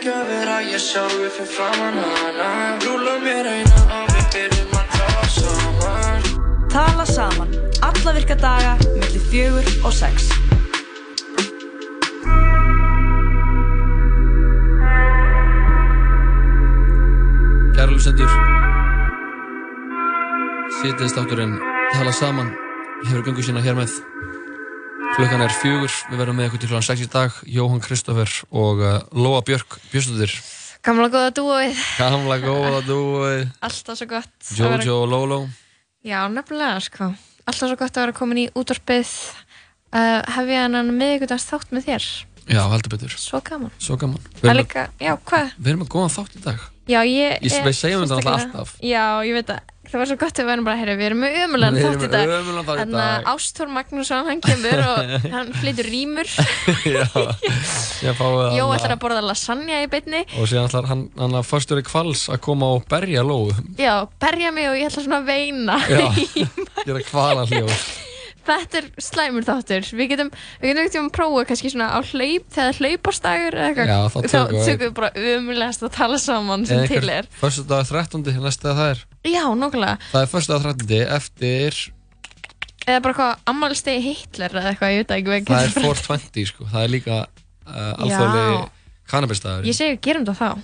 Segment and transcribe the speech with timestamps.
[0.00, 2.44] ekki að vera ég sjálfi fyrir framann hana.
[2.80, 6.28] Rúla mér eina og við byrjum að tala saman.
[6.72, 7.50] Tala saman,
[7.84, 10.30] alla virka daga, millir fjögur og sex.
[17.76, 18.32] Kæra lusendur
[20.80, 21.58] Sýtist átturinn
[21.92, 22.54] tala saman.
[23.04, 24.00] Hefur gungu sína hér með
[25.20, 27.34] Klukkan er fjögur, við verðum með ykkur til hlan 6 í dag.
[27.52, 30.32] Jóhann Kristoffer og uh, Lóa Björk Björnstóttir
[30.86, 35.38] Gamla góða dúið, Gamla góða dúi alltaf svo gott Jojo vera- og Lolo.
[36.08, 37.10] Já, nefnilega, sko.
[37.44, 39.12] Alltaf svo gott að vera komin í útvarpið.
[39.92, 42.08] Uh, Hef ég hann miðvíkudans þátt með þér?
[42.48, 43.18] Já, heldur betur.
[43.20, 43.74] Svo gaman.
[43.76, 44.24] Svo gaman.
[44.40, 45.52] Það er líka, já, hvað?
[45.60, 46.64] við erum að góða þátt í dag.
[46.88, 48.72] Já, ég Ég- er við segjum þetta alltaf.
[48.80, 51.22] Já, ég veit að það var svo gott að við erum bara, herri, við erum
[51.24, 53.08] með Við erum þátt í með dag ömurlegan þátt í Þannig dag.
[53.10, 56.34] að Ástór Magnússon, hann kemur og hann flytur rýmur
[56.96, 57.04] Já,
[58.06, 60.22] ég fái Jó hann ætlar að borða lasagna í beinni.
[60.38, 63.94] Og síðan ætlar hann, hann að fyrstur í kvals að koma og berja Lóu Já,
[64.22, 66.06] berja mig og ég ætla svona að veina Já,
[66.86, 67.74] gera kvala hljóð
[68.50, 69.86] Þetta er slæmur þáttur.
[70.00, 73.68] Við getum, við getum ekkert um að prófa kannski svona á hlaup þegar hlaupastagur eða
[73.70, 74.26] eitthvað.
[74.26, 77.28] Þá tökum við- bara umulegast að tala saman sem til er.
[77.40, 78.26] Fyrstu dag 13.
[78.42, 79.04] næstu að það er.
[79.30, 81.00] Já, nokkulega Það er fyrstu dag 13.
[81.16, 81.80] eftir
[82.88, 86.68] Eða bara hvað, ammálstegi Hitler eða eitthvað, ég veit ekki hvað Það er 420 sko.
[86.72, 88.70] Það er líka uh, alþjóðli
[89.12, 90.62] kannabisdagur Ég segi, gerum þetta þá.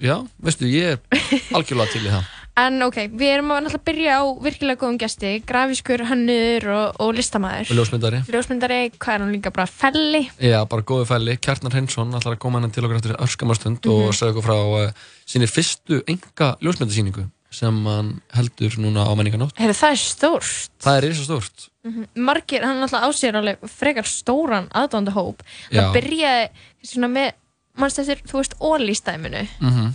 [0.00, 4.12] Já, veistu, ég er algjörlega til í það En ok, við erum að náttúrulega byrja
[4.16, 8.20] á virkilega góðum gesti Grafískur, hannur og, og listamæður Og ljósmyndari.
[8.32, 10.22] Ljósmyndari, hvað er hann líka bara felli?
[10.40, 14.06] Já, bara góði fæli Kjartnar Hreinsson ætlar að koma hann til okkur eftir örskamastund og
[14.06, 14.16] Mhm.
[14.16, 14.92] segja okkur frá uh,
[15.28, 20.70] sinni fyrstu enga ljósmyndasýningu sem hann heldur núna á menninganótt Heyrðu, það er stórt.
[20.82, 22.06] Það er risa stórt Mhm.
[22.16, 25.92] Margir, hann er alltaf á sér alveg frekar stóran aðdónda hóp Já.
[25.92, 26.48] Það byrjaði
[26.82, 27.32] svona með
[27.76, 29.94] mannst eftir, þú veist, ólýstæminu mm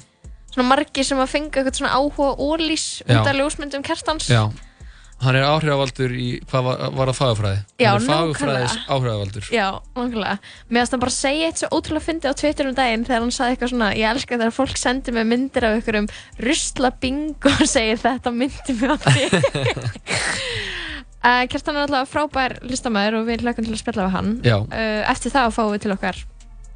[0.52, 3.22] Svona margir sem að fenga eitthvað svona áhuga ólýs Já.
[3.22, 4.42] út af ljósmyndum kertans Já,
[5.22, 7.60] hann er áhrifavaldur í, hvað var, var það fagufræði?
[7.80, 8.74] Já, hann er nákvæmlega.
[8.92, 10.34] áhrifavaldur Já, nákvæmlega
[10.68, 13.24] Mér finnst hann bara að segja eitt svo ótrúlega fyndið á Twitter um daginn þegar
[13.24, 16.10] hann sagði eitthvað svona Ég elska þegar fólk sendir mig myndir af ykkur um
[16.50, 19.24] rusla bing og segir þetta myndi mig á því
[21.22, 24.58] uh, Kerstan er alltaf frábær listamæður og við hlökkum til að spjalla við hann Já.
[24.68, 26.22] uh, Eftir það fáum við til okkar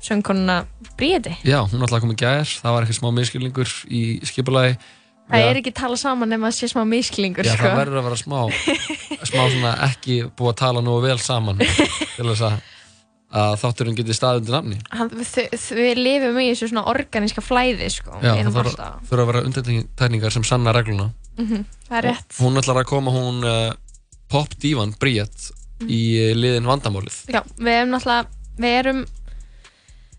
[0.06, 0.60] söngkonuna
[1.00, 4.78] Bríði Já, hún að koma í gær, það var eitthvað smá miskilningur í skipulagi
[5.26, 5.48] Það Já.
[5.50, 7.66] er ekki tala saman nema að sé smá misklingur Já, sko.
[7.66, 8.40] það verður að vera smá,
[9.26, 12.60] smá svona ekki búið að tala nú vel saman til þess að,
[13.42, 14.78] að þátturinn geti staðið undir nafni.
[14.94, 15.32] Hann, við,
[15.80, 18.20] við lifum í þessu svona organíska flæði sko.
[18.22, 21.10] Já, það alltaf- þurfa að vera undirtekningar sem sanna regluna.
[21.42, 23.74] Mhm, Það er rétt Hún ætlar að koma hún uh,
[24.30, 25.50] pop-dívan Bríett
[25.90, 27.18] í uh, liðin vandamálið.
[27.34, 28.30] Já, við erum náttúrulega,
[28.62, 29.02] við erum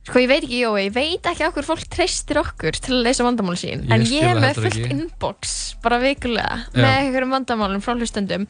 [0.06, 3.25] Sko ég veit ekki, Jói, ég veit ekki okkur fólk treystir okkur til að leysa
[3.27, 4.91] vandamál sín Ég En ég það með fullt ekki.
[4.94, 6.77] inbox, bara vikulega Já.
[6.78, 8.47] Með einhverjum vandamálum frá hlustendum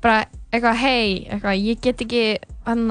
[0.00, 0.20] Bara
[0.52, 2.22] eitthvað, hei, eitthvað, ég get ekki,
[2.68, 2.86] hann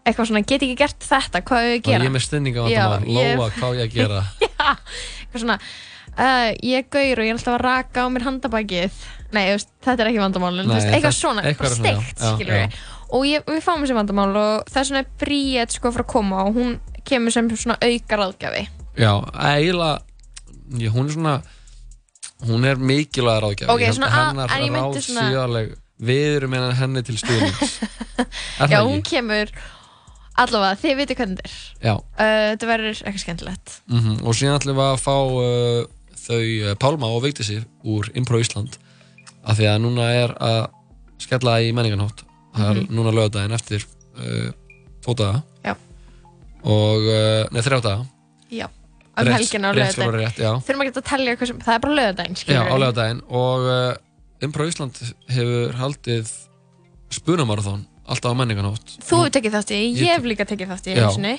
[0.00, 2.04] Eitthvað svona, get ekki gert þetta, hvað hefur ég að Og gera?
[2.04, 4.20] ég er með stinninga Já, vandamál, ég- Lóa, hvað ég að gera?
[4.50, 9.02] eitthvað svona uh, ég er gaur og ég er alltaf að raka á mér handabækið
[9.36, 12.00] nei, veist, þetta er ekki vandamál Nei, veist, eitthvað það- svona, eitthvað svona, já.
[12.12, 12.70] steikt Já, já.
[13.10, 16.56] og ég, við fáum þessi vandamál og vegna er Bríett sko frá að koma og
[16.58, 16.74] hún
[17.10, 18.62] kemur sem svona auka ráðgjafi
[19.00, 20.00] Já, eiginlega,
[20.94, 21.34] hún er svona,
[22.48, 23.70] hún er mikilvæg ráðgjafi.
[23.72, 24.48] Ok, Ég held svona að að- hennar
[24.80, 25.70] ráð svona- séu alveg,
[26.00, 27.16] við erum meina henni til.
[28.60, 29.14] Er já, hún ekki?
[29.16, 29.50] kemur
[30.40, 31.94] allavega, þið veitir hvernig þetta er Já.
[31.94, 35.86] uh, þetta verður eitthvað skemmtilegt Mm Og síðan ætlum við að fá uh,
[36.20, 38.76] þau uh, Pálma og Vigdísi úr Impro Ísland
[39.44, 40.60] af því að núna er að
[41.20, 42.24] skella í menninganótt
[42.56, 42.96] það er Mhm.
[42.96, 43.84] núna lögadaginn eftir
[44.18, 44.50] uh,
[45.04, 45.42] Já.
[46.64, 48.06] Og, uh, nei þrjá daga
[48.50, 50.52] já, um Rétt- helgina á rétt vera lögadaginn rétt, já.
[50.66, 54.44] þurfum ekki að tellja hvað sem, það er bara lögadaginn Já, á lögadaginn og uh,
[54.44, 56.30] Impro Ísland hefur haldið
[57.10, 60.88] spunamarathon alltaf á menninganótt þú hefur tekið þátt í, Ég ég hef líka tekið þátt
[60.88, 61.02] í Já.
[61.04, 61.34] einu sinni.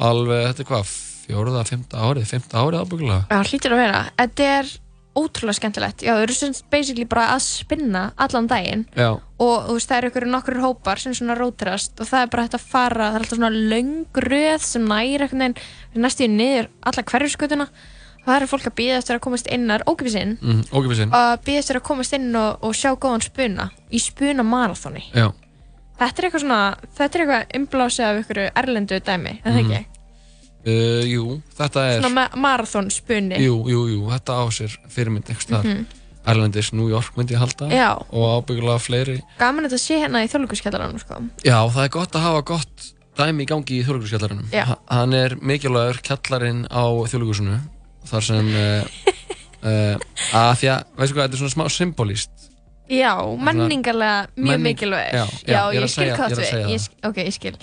[0.00, 0.92] alveg, þetta er hvað,
[1.26, 4.00] fjóruða, fymta árið fymta árið ábyggulega Já, hlýtur að vera.
[4.20, 4.70] Þetta er
[5.18, 6.02] ótrúlega skemmtilegt.
[6.06, 9.08] Já, þau eru sem basically bara að spinna allan daginn Já,
[9.42, 12.44] og þú veist, það eru ykkur nokkur hópar sem svona rótirast og það er bara
[12.46, 16.70] hægt að fara, það er alltaf svona löng röð sem næri einhvern veginn næstu niður
[16.86, 17.66] alla hverjuskutuna
[18.20, 20.62] og það eru fólk að býða eftir að komast inn, það er ógifis inn mm,
[20.76, 25.04] ógifisinn að býða eftir að komast inn og, og sjá góðan spuna í spuna marathoni.
[25.14, 25.30] Já,
[26.00, 26.58] Þetta er eitthvað svona,
[26.96, 29.72] þetta er eitthvað umblásið af ykkur erlendu dæmi, er það Mhm.
[29.74, 29.99] ekki?
[30.66, 33.38] Uh, jú, þetta er Svona ma marathon spunni.
[33.44, 35.86] Jú, jú, jú, þetta á sér fyrirmynd einhvers staðar Mhm.
[36.30, 37.96] Erlendis, New York myndi ég halda Já.
[38.12, 41.16] og ábyggulega fleiri Gaman að þetta sé hérna í þjóðluguskjallaranum, sko.
[41.48, 44.76] Já, það er gott að hafa gott dæmi í gangi í þjóðleikuskjallarinn Já.
[44.90, 47.56] hann er mikilvægur kjallarinn á þjóðleikusinu
[48.12, 48.84] þar sem uh,
[49.64, 49.96] uh,
[50.44, 52.30] að því að, veistu hvað, þetta er svona smá symbolíst
[52.90, 56.44] Já, menningarlega mjög Menning- mikilvæg já, já, ég er ég, að skil hvað ég er
[56.44, 57.56] að þú ég, sk- Ok, ég skil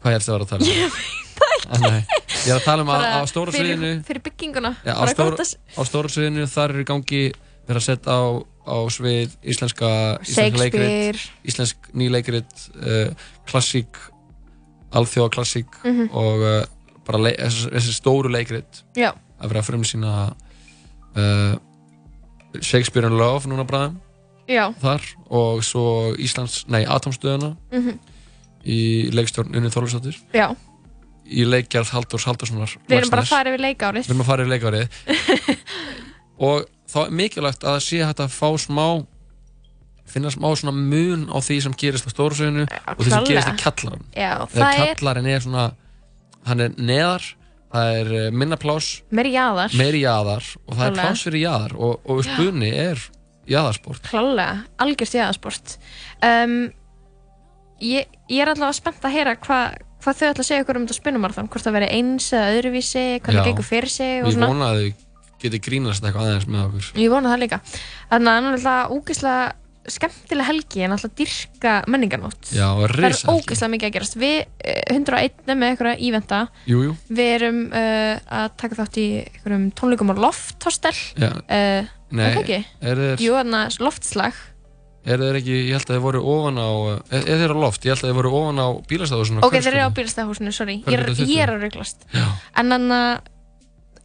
[0.00, 0.70] hvað ég ætti að vera að tala um?
[0.70, 2.18] Ég veit það ekki.
[2.40, 4.70] Ég er að tala um að á stóra fyrir, sviðinu fyrir bygginguna.
[4.86, 7.22] Já, á, stór, á stóra sviðinu þar er í gangi
[7.68, 8.22] verið að setja á,
[8.66, 9.90] á svið íslenska,
[10.26, 13.12] íslenska leikrit íslensk nýleikrit uh,
[13.48, 14.00] klassík
[14.96, 16.08] alþjóða klassík Mhm.
[16.10, 16.64] og uh,
[17.06, 20.14] bara leik, þessi, þessi stóru leikrit Já, að vera að frum sína
[21.16, 21.54] uh,
[22.60, 24.00] Shakespeare in Love núna bræðum
[24.82, 25.84] þar og svo
[26.18, 28.00] Íslands, nei, Atomstöðuna mhm,
[28.64, 28.80] í
[29.14, 30.50] leikstjórn Unni Þorlsdóttir já.
[31.30, 34.06] Í leikjarð Halldórs Halldórssonar Við erum bara að fara yfir leikárið.
[34.06, 35.00] Við erum að fara í leikárið.
[36.50, 38.86] Og þá er mikilvægt að sé hægt að fá smá
[40.10, 43.58] finna smá svona mun á því sem gerist á stórasögunu og því sem gerist í
[43.60, 44.64] kjallaran Já, þegar
[45.04, 45.66] það er er svona
[46.48, 47.28] hann er neðar
[47.70, 49.70] það er eh, minna pláss, meiri jaðar.
[50.66, 51.06] og það er Klárlega.
[51.06, 53.04] pláss fyrir jaðar og, og spunni er
[53.50, 54.06] jaðarsport.
[54.10, 55.76] Klálega, algjörst jaðarsport.
[56.22, 56.56] Um,
[57.84, 60.84] ég, ég er allavega spennt að heyra hvað hva þau ætla að segja ykkur um
[60.86, 63.24] þetta spunnumarþón hvort það veri eins eða öðruvísi Já.
[63.26, 65.08] það gengur fyrir sig og Ég svona vona að þau
[65.40, 67.58] geti grínast eitthvað aðeins með okkur Ég vona það líka.
[68.10, 69.40] Þannig að hann er alltaf ógeðslega
[69.90, 72.50] skemmtileg helgi en alltaf dyrka menningarnótt.
[72.52, 74.18] Já, Það er risa ógeðslega mikið að gerast.
[74.20, 75.84] Við eh, 101 er með.
[76.68, 79.08] Jú, jú, Við erum uh, að taka þátt í
[79.80, 80.94] tónleikum á lofthostel.
[81.16, 82.60] Uh, nei er það ekki?
[82.92, 83.36] Er Jú,
[83.84, 84.44] loftslag.
[85.04, 86.68] Er þeir ekki, ég held að þeir voru ofan á
[87.10, 89.70] er, er þeir á loft, ég held að þeir voru ofan á bílastæðusinu Ok, þeir
[89.72, 90.76] eru á bílastæðahúsinu, sorry.
[90.84, 92.04] Ég ég er að rauglast.
[92.12, 92.26] Já,
[92.60, 93.30] En þannig að,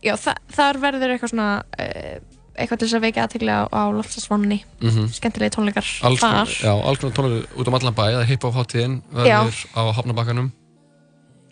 [0.07, 1.49] já, þa þar verður eitthvað svona,
[1.79, 2.15] uh,
[2.55, 4.59] eitthvað til þess að veika aðtegli á, á loftslagsvonni.
[4.79, 5.09] mhm.
[5.17, 6.55] Skemmtilegi tónleikar alls þar.
[6.63, 10.51] já, alls konar tónleikar út um allan bæ, það er hip-hop hátíðin verður á Hafnabakkanum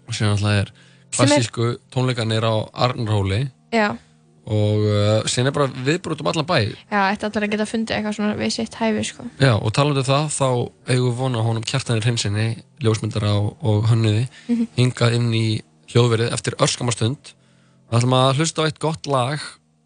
[0.07, 0.74] og síðan alltaf er
[1.13, 3.51] klassísku tónleikarnir á Arnarhóli.
[3.74, 3.98] Já,
[4.44, 6.57] og uh, síðan er bara viðbrot um allan bæ.
[6.92, 9.24] Já, ætti allir að geta fundið eitthvað svona við sitt hæfi, sko.
[9.40, 10.48] já, og talandi um það, þá
[10.92, 12.48] eigum við vona honum kjartanir hinsinni,
[12.84, 14.68] ljósmyndara og, og hönniði, Mhm.
[14.78, 15.45] hingað inn í
[15.94, 17.34] hljóðverið eftir örskamastund
[17.92, 19.40] við ætlum að hlusta á eitt gott lag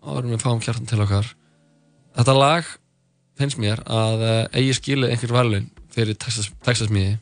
[0.08, 1.34] áður við fáum kjartan til okkar.
[2.18, 2.66] Þetta lag
[3.38, 7.18] finnst mér að uh, eigi skilið einhver verðlun fyrir Texas, Texasmiði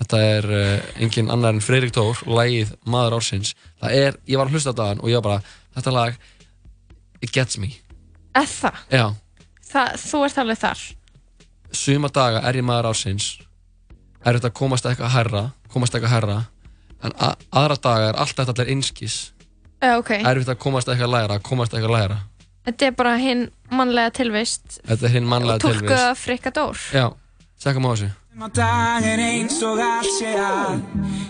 [0.00, 3.54] þetta er uh, engin annar en Freyrik Tór lagið Maður Ársins.
[3.82, 5.42] Það er, ég var að hlusta á þetta og ég var bara
[5.76, 6.14] þetta lag,
[7.22, 7.74] it gets me.
[8.34, 9.14] Eða já,
[9.72, 10.80] það, þú ert alveg þar.
[11.72, 13.38] suma daga er ég maður ársins.
[14.24, 16.38] Er þetta að komast eitthvað herra komast eitthvað herra
[17.02, 19.32] en a- aðra daga er allt þetta allir einskis.
[19.80, 20.10] Já, ok.
[20.20, 22.18] erfitt að komast eitthvað læra komast eitthvað læra.
[22.66, 24.80] Þetta er bara hinn mannlega tilvist.
[24.86, 25.94] Þetta er hinn mannlega tilvist.
[26.10, 26.76] af Frikka Dór.
[26.92, 27.06] já,
[27.58, 30.82] sekkum á þessu Suma dag er eins og allt sé að.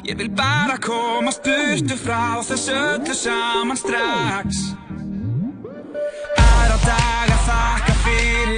[0.04, 4.74] Ég vil bara komast burtu frá þess öllu saman strax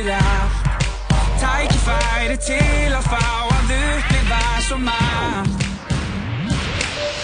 [0.02, 0.70] fyrir allt
[1.42, 5.64] Tækifæri til að fá að upplifa svo margt.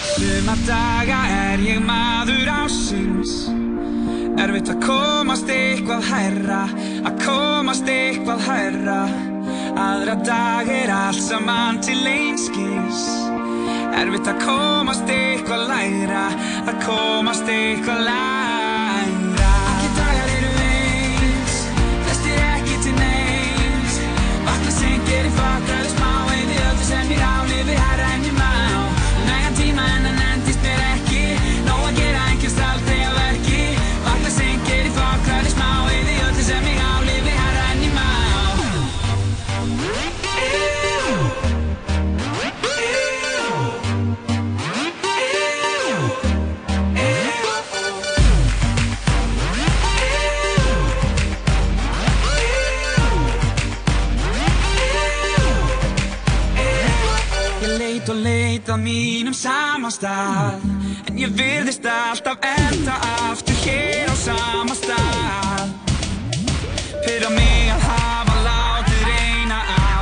[0.09, 3.33] Suma daga er ég maður ásins
[4.39, 6.61] Erfitt að komast eitthvað hærra
[7.07, 9.01] Að komast eitthvað hærra.
[9.79, 13.03] Aðra dag er allt saman til einskis.
[13.99, 16.25] Erfitt að komast eitthvað lægra
[16.67, 18.58] Að komast eitthvað lægra
[58.69, 60.61] að mínum sama stað.
[61.09, 62.97] En ég virðist alltaf enda
[63.29, 65.71] aftur hér á sama stað.
[67.05, 69.93] Pyrra mig að hafa látið reyna á.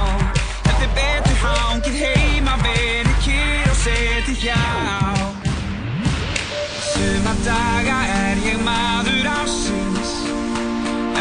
[0.67, 4.63] Hefði betur hangið heima verið kýr og setið hjá.
[6.89, 10.13] Suma daga er ég maður ásins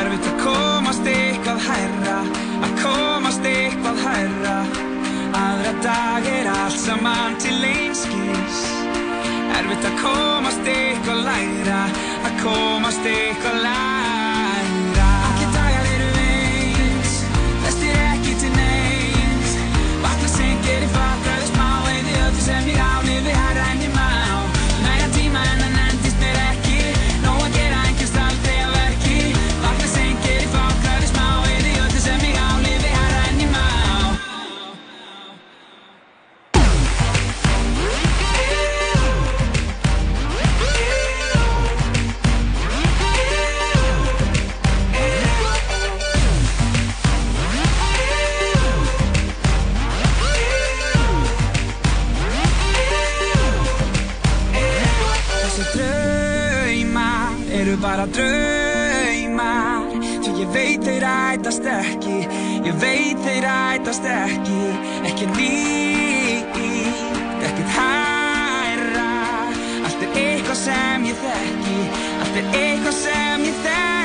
[0.01, 2.19] Erfitt að komast eitthvað hærra
[2.65, 4.59] Að komast eitthvað hærra
[5.37, 8.63] Aðra dag er allt saman til einskis
[9.59, 11.81] Erfitt að komast eitthvað lægra
[12.25, 14.16] Að komast eitthvað lægra
[58.17, 59.91] draumar
[60.23, 62.19] Því ég veit þeir ætast ekki
[62.67, 64.63] Ég veit þeir ætast ekki.
[65.07, 66.57] Ekki nýtt,
[67.47, 69.11] ekkert hærra.
[69.87, 71.85] Allt er eitthvað sem ég þekki
[72.23, 73.96] Allt er eitthvað sem ég þekki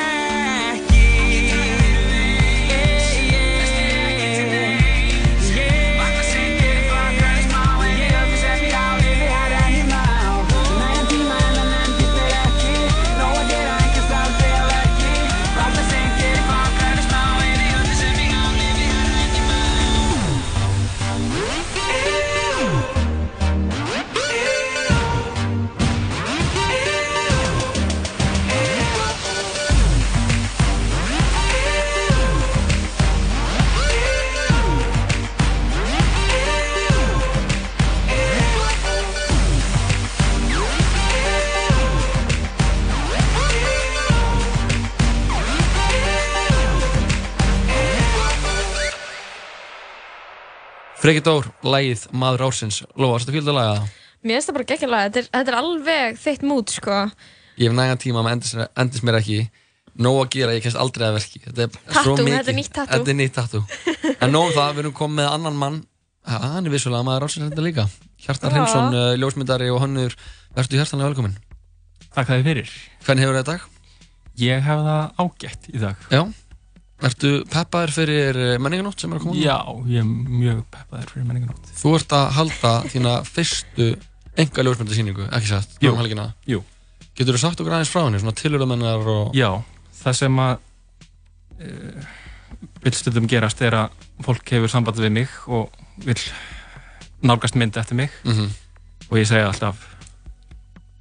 [51.01, 53.89] Freki Dór, lægið Maður Ársins Lóa, erstu fylgd að laga það?
[54.21, 56.97] Mér finnst það bara geggjulega, þetta, er- þetta er alveg þitt mút sko
[57.57, 59.39] Ég hef nægan tíma, maður endist, endist mér ekki
[60.01, 62.93] Nóg að gera, ég kemst aldrei að verki Þetta er mikið þetta er nýtt tattoo.
[62.93, 63.63] Þetta er nýtt tattoo
[64.21, 65.79] En nóg um það, við erum komið með annan mann
[66.31, 67.87] Hann er vissulega Maður Ársins þetta líka
[68.21, 68.55] Hjartar Já.
[68.59, 70.15] Hrinsson, uh, ljósmyndari og hannur
[70.55, 71.35] Vertu hjartanlega velkomin
[72.11, 72.71] Takk það fyrir.
[73.07, 73.67] Hvernig hefur þetta dag?
[74.41, 76.01] Ég hef það ágætt í dag.
[76.11, 76.21] Já
[77.01, 79.37] Ertu peppaður fyrir uh, menninganótt sem er að koma?
[79.41, 79.57] Já,
[79.89, 81.71] ég er mjög peppaður fyrir menninganótt.
[81.79, 83.87] Þú ert að halda þína fyrstu
[84.41, 85.73] enga ljósmyndasýningu, ekki satt?
[85.81, 85.91] Jú.
[85.95, 86.27] Um helgina.
[86.49, 86.61] Jú.
[87.17, 89.33] Getur þú sagt okkur aðeins frá henni, svona tilhörðamennar og...
[89.35, 89.49] Já,
[90.03, 90.53] það sem að
[91.65, 92.09] uh,
[92.85, 95.73] vill stundum gerast er að fólk hefur samband við mig og
[96.05, 96.21] vill
[97.25, 98.47] nálgast mynd eftir mig Mhm.
[99.11, 99.81] og ég segja alltaf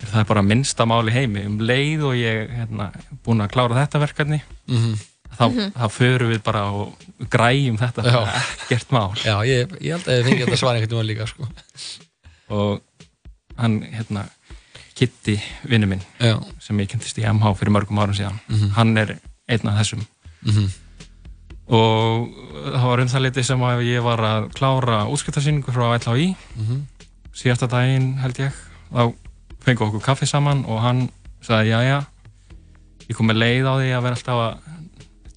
[0.00, 2.90] það er bara minnsta mál í heimi um leið og ég hérna,
[3.24, 4.98] búin að klára þetta verkefni Mhm.
[5.40, 10.06] Þá, þá förum við bara og græjum þetta er ekkert mál Já, ég, ég held
[10.10, 11.48] að ég fengi þetta svar einhvern veginn líka, sko.
[12.50, 12.82] og
[13.60, 14.26] hann hérna
[15.00, 16.36] Kitty, vinnu minn Já.
[16.60, 18.70] sem ég kynntist í MH fyrir mörgum árum síðan Mhm.
[18.76, 19.16] hann er
[19.48, 20.04] einn af þessum
[20.44, 20.68] Mhm.
[21.70, 22.28] og
[22.74, 26.80] það var um það litið sem að ég var að klára útskiptarsýningu frá LHI Mhm.
[27.32, 28.52] síðasta daginn held ég
[28.92, 29.14] þá
[29.64, 31.08] fengið okkur kaffi saman og hann
[31.42, 31.98] sagði já já
[33.08, 34.58] ég kom með leið á því að vera alltaf að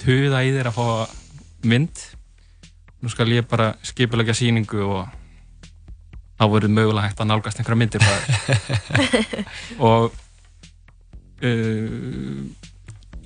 [0.02, 0.88] tuða í þér að fá
[1.70, 2.02] mynd
[3.04, 5.08] nú skal ég bara skipulegja sýningu og
[6.40, 8.22] þá verður mögulega hægt að nálgast einhverja myndir bara.
[9.90, 10.14] og
[11.44, 12.42] uh,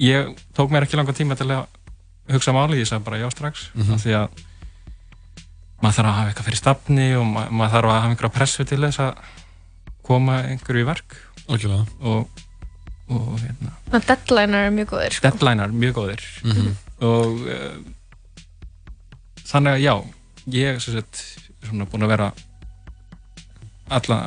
[0.02, 1.66] ég tók mér ekki langa tíma til að
[2.34, 3.94] hugsa máli, ég sagði bara já strax Mhm.
[3.96, 4.44] af því að
[5.82, 8.66] maður þarf að hafa eitthvað fyrir stafni og ma maður þarf að hafa einhverja pressu
[8.66, 9.14] til þess að
[10.08, 11.86] koma einhverju í verk Algjörlega.
[12.02, 12.28] og,
[13.10, 15.28] og hérna, Þannig að deadlinear er mjög góðir sko.
[15.30, 16.76] deadlinear mjög góðir Mhm.
[17.02, 17.78] og uh,
[19.48, 19.94] þannig að já
[20.52, 21.24] ég sem sagt
[21.64, 22.32] er svona búin að vera
[23.90, 24.18] alla,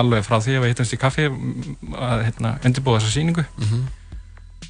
[0.00, 3.82] alveg frá því að við hittumst í kaffi að hérna, undirbúa þessa sýningu Mhm.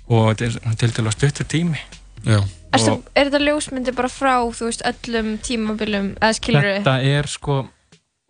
[0.08, 1.78] og þetta er til að stuttur tími
[2.24, 2.38] Já.
[2.72, 6.82] Erstu, og er þetta ljósmyndi bara frá, þú veist, öllum tímabilum, eða skilur við?
[6.84, 7.56] þetta er sko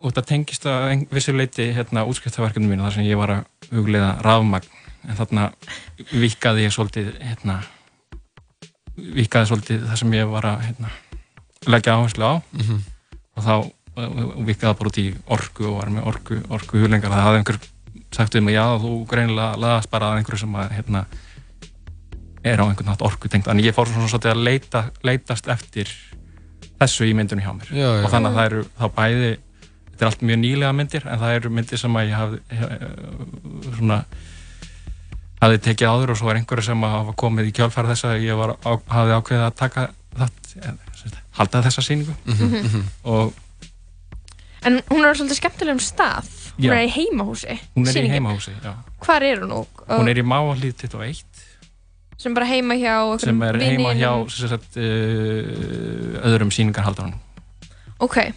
[0.02, 4.22] og þetta tengist að vissu leiti hérna útskriftaverkefni mínu þar sem ég var að hugleiða
[4.24, 4.66] rafmagn
[5.08, 5.48] en þarna
[6.12, 7.60] vikaði ég svolítið hérna
[9.16, 10.90] vikaði svolítið það sem ég var að hérna,
[11.72, 12.82] leggja áherslu á Mhm.
[13.36, 13.54] og þá
[14.46, 17.58] vikaði bara út í orku og var með orku, orku huglengar það hafði einhver
[18.12, 21.04] sagt um mig já þú greinilega laðast bara að einhverju sem að hérna
[22.44, 25.88] er á einhvern nátt orku tengt þannig ég fór svona svolítið að leita, leitast eftir
[26.80, 28.04] þessu í myndunum hjá mér Já, já.
[28.04, 29.30] og þannig að það eru þá bæði
[29.92, 33.76] þetta er allt mjög nýlega myndir en það eru myndir sem að ég hafði hef,
[33.78, 33.98] svona
[35.42, 38.38] hafði tekið áður og svo er einhverju sem hafa komið í kjálfæra þess að ég
[38.38, 40.76] var á, hafði ákveðið að taka það,
[41.38, 42.52] halda þessa sýningu Mhm.
[42.62, 42.84] Mhm.
[43.04, 43.32] og
[44.64, 46.28] En hún er á svolítið skemmtilegum stað.
[46.54, 46.72] Hún Já.
[46.76, 47.58] er í heimahúsi.
[47.74, 48.06] hún er sýningin.
[48.06, 48.74] í heimahúsi já.
[49.02, 49.66] Hvar er hún nú?
[49.88, 51.24] hún er í Máallíð 21
[52.16, 57.18] Sem bara heima hjá sem er heima hjá sagt, uh, öðrum sýningarhaldarunum
[57.98, 58.32] Ok,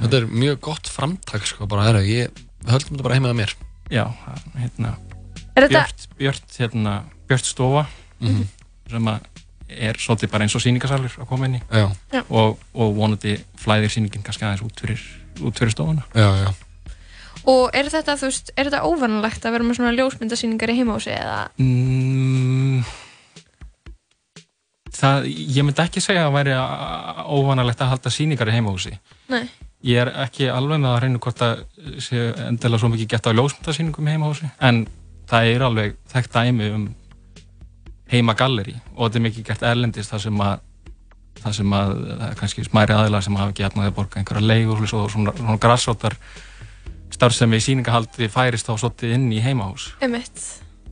[0.00, 2.28] Þetta er mjög gott framtak, sko, bara, herru, ég,
[2.68, 3.54] höldum þetta bara heima að mér.
[3.90, 4.04] já,
[4.56, 4.96] hérna
[5.56, 6.94] Björt, Björt, hérna,
[7.28, 7.86] Björt stofa
[8.20, 8.44] Mhm.
[8.90, 9.20] sem að
[9.68, 11.62] er svolítið bara eins og sýningarsalur að koma inn í
[12.30, 15.00] og, og vonandi flæðir sýningin kannski aðeins út fyrir,
[15.42, 16.52] út fyrir stofuna Já, já
[17.46, 21.12] og er þetta, þú veist, er þetta óvanalegt að vera með svona ljósmyndasýningar í heimahúsi
[21.14, 21.48] eða?
[21.58, 22.84] mm,
[24.96, 26.54] Það, ég myndi ekki segja að væri
[27.36, 28.94] óvanalegt að halda sýningar í heimahúsi
[29.28, 29.42] Nei.
[29.84, 31.64] ég er ekki alveg með að reyna hvort að
[32.06, 34.86] sé endilega svo mikið gett á ljósmyndasýningum heima á þessu en
[35.30, 36.86] það er alveg þekkt dæmi um
[38.12, 40.58] heima galleri og þetta er mikið gert erlendist þar sem að
[41.36, 44.46] það sem að, það er kannski smæri aðilar sem hafa ekki efnaði að borga einhverja
[44.46, 46.16] leigur og svona, svona grassótar
[47.16, 50.40] starfsemi í síningahaldi færist þá svolítið inn í heimahús Einmitt.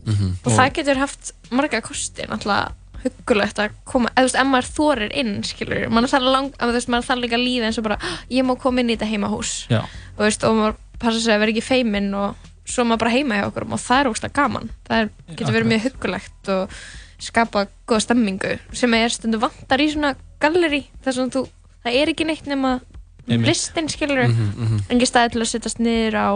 [0.05, 0.35] Mhm.
[0.45, 2.73] og það getur haft marga kosti náttúrulega
[3.05, 6.69] huggulegt að koma eða þú veist, ef maður þorir inn, skilur maður þarf, lang, að,
[6.71, 8.97] þú veist, maður þarf líka líða eins og bara "Ah, ég má koma inn í
[8.97, 9.81] þetta heimahús Já.
[9.85, 13.39] og, veist, og maður passa sig að vera ekki feiminn og svo maður bara heima
[13.41, 14.71] hjá okkur og það er ógslag gaman.
[14.89, 16.79] Það er, getur verið mjög huggulegt og
[17.25, 21.45] skapa góða stemmingu sem er stundu vantar í svona galleri þar sem þú,
[21.85, 22.81] það er ekki neitt nema
[23.27, 24.81] listin, skilur Mhm, mhm.
[24.93, 26.29] engin staði til að sittast niður á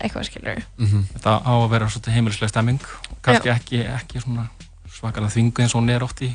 [0.00, 0.62] eitthvað, skilur
[1.12, 2.80] þetta á að vera svolítið heimilislega stemming
[3.20, 4.46] kannski ekki, ekki svona
[4.88, 6.30] svakalega þvingu eins og hún er oft í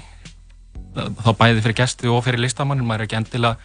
[0.95, 3.57] þá bæði fyrir gesti og fyrir listamannin maður er ekki endilega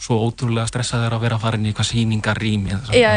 [0.00, 1.88] svo ótrúlega stressaður að vera að fara inn í eitthvað
[2.96, 3.10] Já,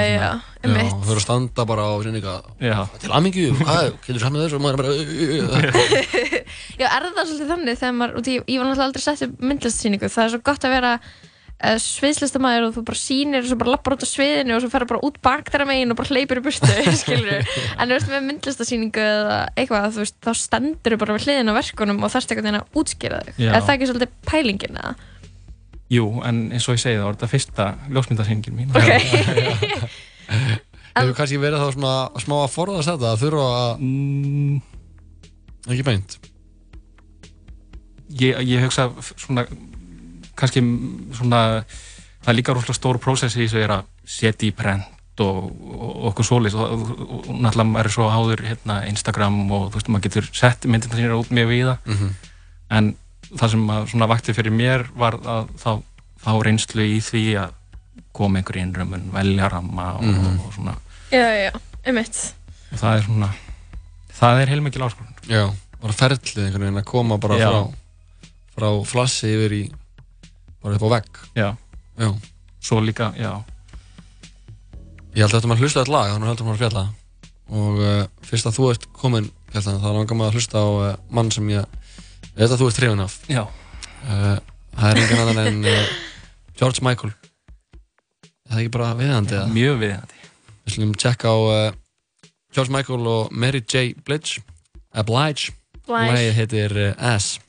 [0.64, 0.92] einmitt.
[0.92, 2.78] Þú fyrir að standa bara á sinninga Já.
[3.00, 4.58] til aðmingju, hvað, getur þú saman þessu?
[4.58, 4.94] Og maður er bara
[6.82, 9.36] Já, er það svolítið þannig þegar maður, út í, ég var náttúrulega aldrei sett upp
[9.52, 13.58] myndlistsýningu, það er svo gott að vera uh, sviðslistamæður og þú bara sýnir og svo
[13.64, 16.42] bara lappar út á sviðinu og svo ferður bara út bakdara megin og bara hleypir
[16.42, 21.16] í burtu, skilur en þú veist með myndlistasýningu eða eitthvað, þú veist, þá stendur bara
[21.16, 22.52] við hliðin á verkunum og þarfst eitthvað
[25.94, 28.70] Jú, en eins og ég segi það var þetta fyrsta ljósmyndasýningin mín.
[28.74, 29.90] Ok.
[30.98, 34.56] Hefur kannski verið þá svona smá að forðast þetta að þurfa að mm,
[35.74, 36.18] ekki beint.
[38.14, 39.46] Ég, ég hugsa svona
[40.38, 40.62] kannski
[41.18, 45.40] svona það er líka rosalega stór prósess í þessu er að setja í prent og,
[45.50, 46.58] og, og okkur svoleiðis.
[46.58, 50.68] Og, og, náttúrulega maður er svo áður hérna, Instagram og þú veist maður getur sett
[50.70, 52.14] myndina sína út mjög við það Mhm.
[52.74, 52.94] en
[53.34, 55.70] það sem að svona vakti fyrir mér var að þá,
[56.24, 57.54] þá reynslu í því að
[58.14, 60.40] koma einhver innrömmun, velja ramma og, Mhm.
[60.46, 60.76] og svona
[61.12, 61.52] Já, já,
[61.86, 62.34] einmitt
[62.72, 63.30] og það er svona
[64.20, 65.44] það er heilmikil áskorun Já,
[65.82, 67.50] bara ferlið einhvern veginn að koma bara Já.
[67.50, 67.74] frá
[68.58, 69.64] frá flassi yfir í
[70.64, 71.50] bara upp á vegg Já.
[72.00, 72.14] Já.
[72.64, 73.44] Svo líka, já
[75.14, 76.84] Ég held að þetta maður hlusta þetta lag þannig heldur maður að fjalla
[77.54, 80.96] og uh, fyrst að þú ert komin fjalla þá langar maður að hlusta á uh,
[81.14, 81.66] mann sem ég
[82.34, 83.44] veit að þú ert hrifin af Já.
[83.44, 84.40] uh,
[84.74, 85.92] Það er engin annan en uh,
[86.60, 87.14] George Michael
[88.44, 89.48] Það er ekki bara viðandi eða?
[89.54, 90.22] Mjög viðandi
[90.64, 91.80] Við slumum tjekka á uh,
[92.54, 93.94] George Michael og Mary J.
[94.06, 94.44] Blige
[94.94, 96.14] Oblige Blige.
[96.14, 97.40] Lagið heitir uh, Ass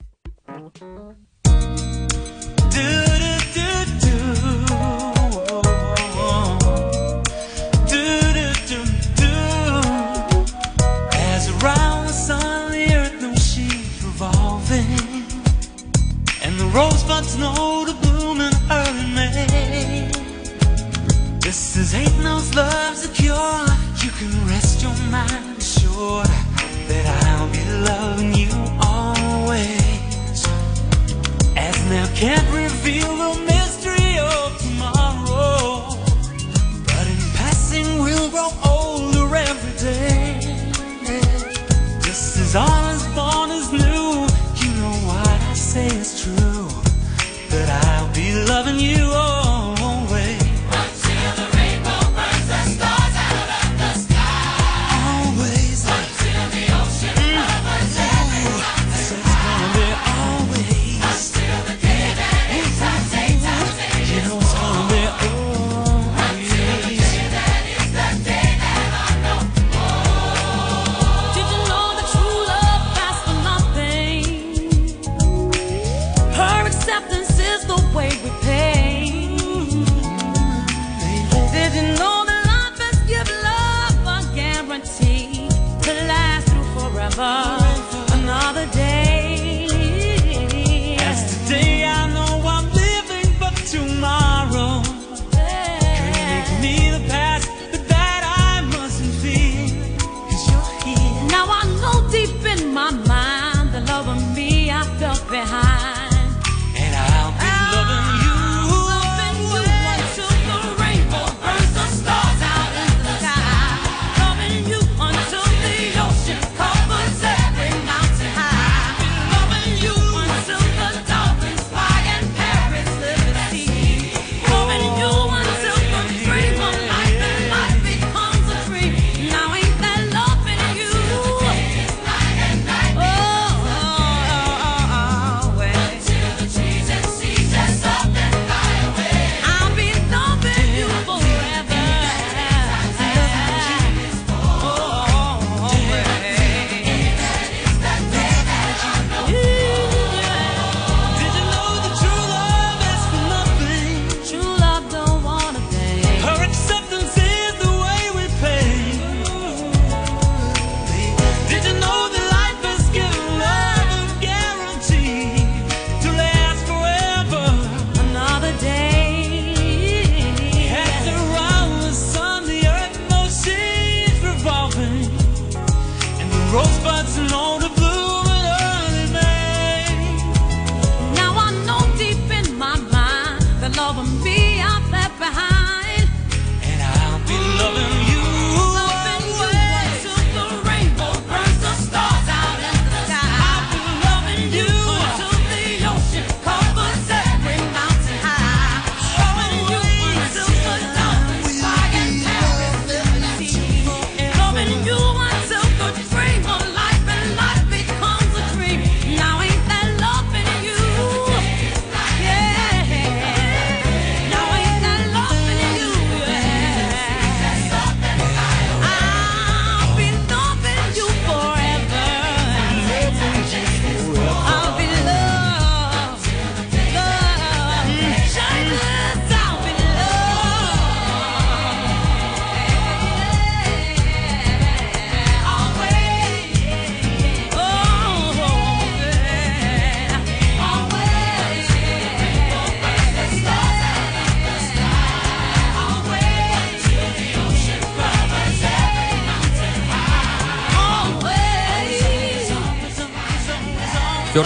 [32.14, 35.98] can't reveal the mystery of tomorrow.
[36.86, 40.38] But in passing, we'll grow older every day.
[42.02, 44.10] Just as honest born is new,
[44.62, 46.68] you know what I say is true.
[47.50, 48.93] That I'll be loving you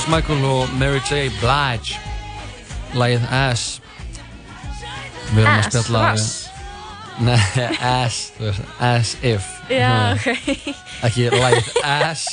[0.08, 1.28] Michael og Mary J.
[1.40, 1.98] Blige
[2.96, 3.80] Lægið Ass
[5.34, 6.28] Við erum að Ass, spjalla við- rass.
[7.18, 7.40] Nei,
[7.98, 8.18] Ass
[8.80, 10.28] As if Já, ok.
[11.08, 12.24] Ekki lægið Ass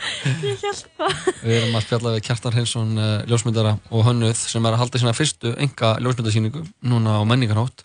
[0.00, 1.16] Ég held það.
[1.44, 5.00] Við erum að spjalla við Kjartan Hreinsson uh, ljósmyndara og hönnuð sem er að halda
[5.02, 7.84] sína fyrstu enga ljósmyndasýningu núna á menningarhátt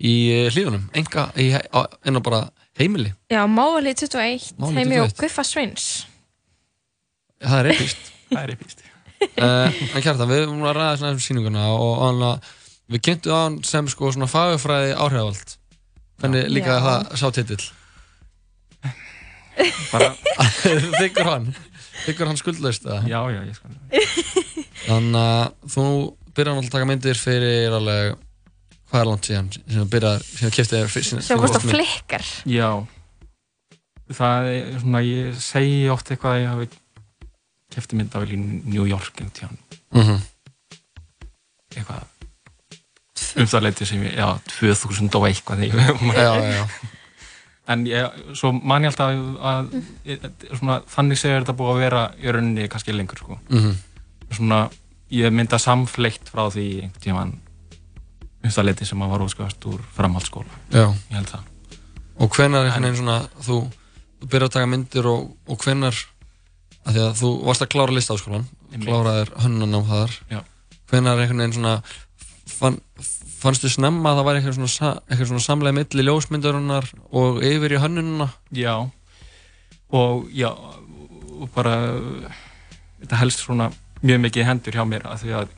[0.00, 1.84] í uh, hlíðunum, enga í, he- á,
[2.24, 2.46] bara
[2.80, 5.20] heimili Já, Mávali 21, Mávali heimi og 21.
[5.20, 5.90] Guffa Sveins.
[7.44, 11.22] Það er epist Það er epist uh, En Kjartan, við erum að ræða svona um
[11.24, 12.50] sýninguna og, og hann að
[12.90, 15.56] við kynntum á hann sem sko svona fagufræði áhrifavald
[16.20, 16.80] Hvernig líka Já.
[16.86, 17.66] það sá titill
[19.90, 20.14] Bara,
[21.00, 21.50] Þykkur hann
[22.06, 23.02] Þykkur hann skuldlaust eða?
[23.10, 23.76] já, já, ég skal
[24.86, 25.84] Þannig að þú
[26.30, 28.14] byrjar náttúrulega að taka myndir fyrir alveg
[28.90, 31.66] hvað er langt síðan sem þú byrjar, sem þú kæftið þér fyrst Sem hvort að
[31.68, 32.30] flikkar.
[32.50, 32.68] Já
[34.10, 36.70] Það er svona, ég segi oft eitthvað að ég hafi
[37.70, 39.58] kefti myndavel í New York einhvern tíðan,
[39.94, 40.22] mm -hmm.
[41.76, 42.08] eitthvað.
[43.36, 45.60] Um það leiti sem ég, já, 2000 og eitthvað
[46.16, 46.66] Já, já,
[47.70, 49.68] en ég, svo man ég alltaf að,
[50.10, 53.38] að svona, þannig segir þetta búið að vera í rauninni kannski lengur sko.
[53.48, 53.76] mm
[54.30, 54.70] svona,
[55.10, 57.32] ég mynda samfleitt frá því einhvern tíðan
[58.40, 61.48] um það leiti sem að var óskast úr framhaldsskóla, Já, ég held það.
[62.20, 63.58] Og hvenar einhvern veginn svona þú,
[64.20, 65.98] þú byrjar að taka myndir og, og hvenar
[66.86, 68.88] að því að þú varst að klára listaháskólan Einmitt.
[68.88, 70.40] kláraðir hönnun á þar Já.
[70.90, 71.74] hvenar einhvern veginn svona
[72.50, 72.80] fann,
[73.40, 78.30] fannstu snemma að það væri eitthvað svona, svona samlega milli ljósmyndarinnar og yfir í hönnununa
[78.56, 78.74] Já
[79.90, 80.50] og já
[81.40, 81.76] og bara
[83.00, 83.70] þetta helst svona
[84.04, 85.56] mjög mikið hendur hjá mér að því að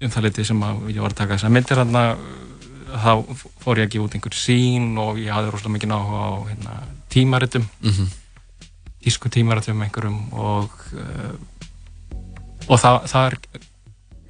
[0.00, 2.04] um það litið sem að ég var að taka þessar myndir þarna
[2.90, 3.12] þá
[3.62, 6.78] fór ég að gefa út einhver sín og ég hafði rosalega mikið áhuga á hérna,
[7.12, 8.08] tímaritum mm -hmm.
[9.04, 11.34] Tísku tímaritum einhverjum og uh,
[12.68, 13.36] og það, það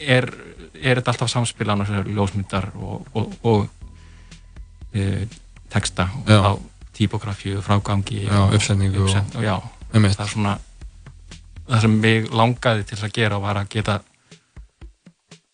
[0.00, 0.28] er,
[0.80, 3.68] er þetta alltaf samspilan og ljósmyndar og, og, og
[4.94, 5.22] uh,
[5.70, 6.52] texta á
[6.96, 9.56] típografíu, frágangi Já, og- uppsett, og, já,
[9.92, 10.58] það er svona
[11.70, 14.00] það sem mig langaði til að gera var að geta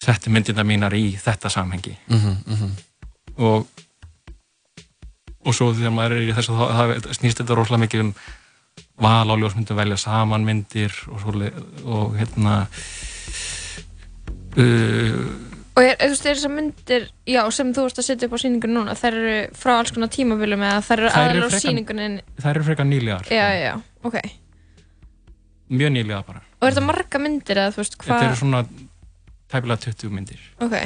[0.03, 1.97] setti myndirna mínar í þetta samhengi.
[2.09, 2.71] Mm -hmm,
[3.37, 3.67] og
[5.47, 8.15] og svo þegar maður er í þessu þá það snýst þetta rosalega mikið um
[9.03, 11.35] val á ljósmyndum, velja saman myndir og, svo,
[11.85, 12.55] og hérna
[14.57, 15.27] uh,
[15.77, 18.37] Og er, er, þú veist, er þessar myndir, já, sem þú veist að setja upp
[18.37, 21.65] á sýningunni núna, þær eru frá alls konar tímabilum eða þær eru Þær aðalega á
[21.67, 22.07] sýningunni,
[22.41, 23.73] það eru frekar nýlegar já, já,
[24.09, 24.17] ok.
[25.69, 26.41] mjög nýlega bara.
[26.57, 28.63] Og er þetta marga myndir eða, þú veist, þetta hvað, eru svona
[29.53, 30.49] tæpilega 20 myndir.
[30.65, 30.79] Ok,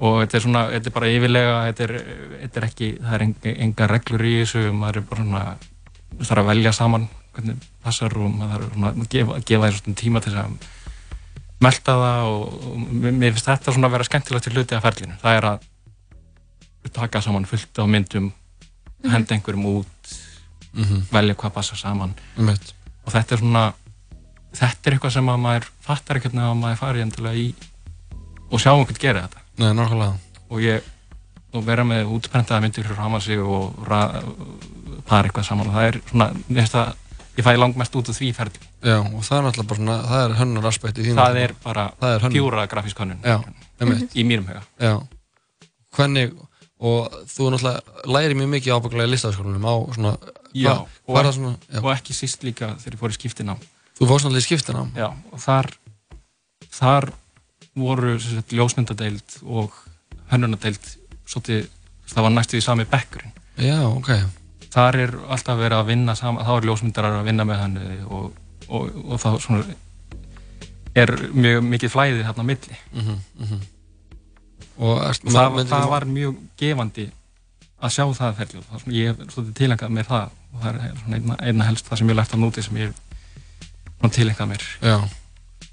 [0.00, 1.94] og þetta er svona, þetta er bara yfirlega þetta er,
[2.46, 5.44] þetta er ekki, það er enga, enga reglur í þessu, maður er bara svona
[6.18, 10.20] þarf að velja saman hvernig passar og maður þarf að gefa, gefa þér svona tíma
[10.24, 10.68] til að
[11.60, 12.78] melta það og, og
[13.20, 15.68] mér finnst þetta svona að vera skemmtilegt til hluti af ferlinu, það er að
[16.96, 18.30] taka saman fullt af myndum
[19.04, 20.16] henda einhverjum út
[20.70, 21.00] Mhm.
[21.10, 22.12] velja hvað passar saman.
[22.38, 22.74] Einmitt.
[23.04, 23.62] og þetta er svona
[24.54, 27.54] þetta er eitthvað sem að maður fattar ekkert nefn að maður fari endilega í
[28.52, 29.40] og sjá einhvern gera þetta.
[29.58, 30.14] Nei, nákvæmlega.
[30.50, 30.82] Og ég
[31.52, 33.74] og vera með útprentaða myndir fyrir að sig og
[35.00, 36.92] ra- para eitthvað saman og það er svona, mér finnst það
[37.40, 40.22] ég fæ langmest út úr því ferli Já, og það er náttúrulega bara svona, það
[40.28, 43.36] er hönnunar aspekti í þínu það er bara Það er pjúra grafísk hönnun Já,
[43.80, 44.94] einmitt í mínum huga Já,
[45.96, 46.32] hvernig
[46.80, 50.12] og þú náttúrulega læri mjög mikið ábygglega í listafaskólanum á svona
[50.50, 51.52] Já, Hvað- hvað er það svona?
[51.70, 51.78] Já.
[51.84, 53.60] og ekki síst líka þegar ég fór í skiptinám.
[54.00, 54.88] Þú fórst náttúrulega í skiptinám?
[54.96, 55.68] Já, og þar,
[56.74, 57.12] þar
[57.76, 59.70] voru sagt, ljósmyndadeild og
[60.32, 60.88] hönnunadeild
[61.28, 61.68] svolítið,
[62.10, 63.30] það var næstu í sami bekkurinn.
[63.60, 64.10] Já, ok.
[64.70, 68.26] Þar er alltaf verið að vinna saman, þá er ljósmyndarar að vinna með hann og,
[68.68, 69.64] og, og þá svona
[71.00, 72.76] er mjög mikið flæðið hérna á milli.
[72.92, 73.60] Mhm, mhm.
[74.80, 77.08] Og ert- Og það, það þú- var mjög gefandi
[77.82, 80.62] að sjá það ferli og það er svona, ég hef svolítið tilengað mér það og
[80.62, 82.92] það er einna, einna helst það sem ég lært á núti sem ég
[84.14, 84.64] tilengað mér.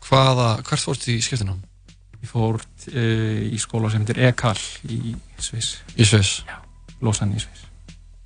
[0.07, 1.61] Hvaða, hvert fórst í skiptinám?
[2.23, 4.57] Ég fór uh, í skóla sem heitir EKAL
[4.89, 5.77] í Sviss.
[5.99, 6.41] Í Sviss?
[6.47, 6.57] Já,
[7.05, 7.66] Lausanne í Sviss.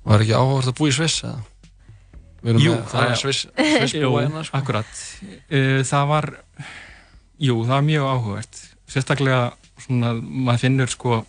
[0.02, 1.40] Var ekki áhugavert að búa í Sviss, eða?
[2.42, 3.42] Við erum Jú, það er Sviss,
[3.76, 4.58] Sviss jú, búa hérna, sko.
[4.58, 5.02] akkurat.
[5.46, 6.30] Uh, það var,
[7.38, 8.62] jú, það var mjög áhugavert.
[8.92, 9.42] Sérstaklega
[9.82, 11.20] svona, maður finnur sko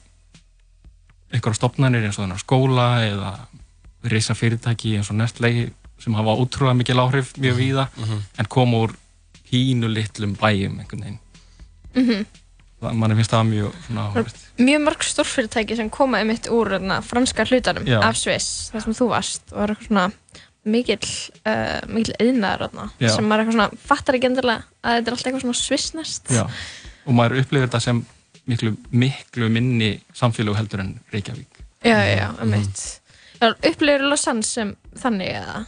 [1.33, 3.31] einhverja stopnarnir eins og þennar skóla eða
[4.12, 5.53] reysa fyrirtæki eins og Nestlé
[6.01, 8.21] sem hafa útrúlega mikil áhrif mjög víða mhm.
[8.41, 8.95] en koma úr
[9.47, 11.19] pínu litlum bæjum einhvern veginn.
[11.93, 12.25] Mhm.
[12.25, 12.42] Það,
[12.91, 14.41] manni finnst það mjög svona áhugavert.
[14.60, 18.00] mjög mörg stórfyrirtæki sem koma einmitt úr þarna, franska hlutanum Já.
[18.04, 20.08] af Sviss, þar sem þú varst og er eitthvað svona
[20.63, 21.10] mikill
[21.46, 22.15] uh, mikill
[23.00, 23.10] Já.
[23.15, 26.43] sem maður eitthvað svona fattar ekki endilega að þetta er alltaf eitthvað svona svissnest Já,
[27.06, 28.04] og maður upplifir þetta sem
[28.50, 31.63] miklu, miklu minni samfélag heldur en Reykjavík.
[31.84, 32.84] já, já, um mitt
[33.43, 35.65] upplifir Lausanne sem þannig eða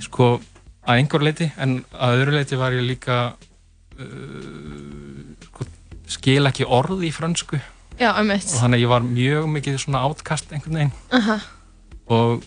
[0.00, 0.40] Sko,
[0.88, 3.16] að einhver leiti, en að öðru leiti var ég líka
[4.00, 5.29] uh,
[6.10, 7.60] skil ekki orð í frönsku.
[8.00, 10.94] Já, um og þannig að ég var mjög mikið svona átkast einhvern veginn.
[11.18, 11.36] Aha.
[12.10, 12.46] og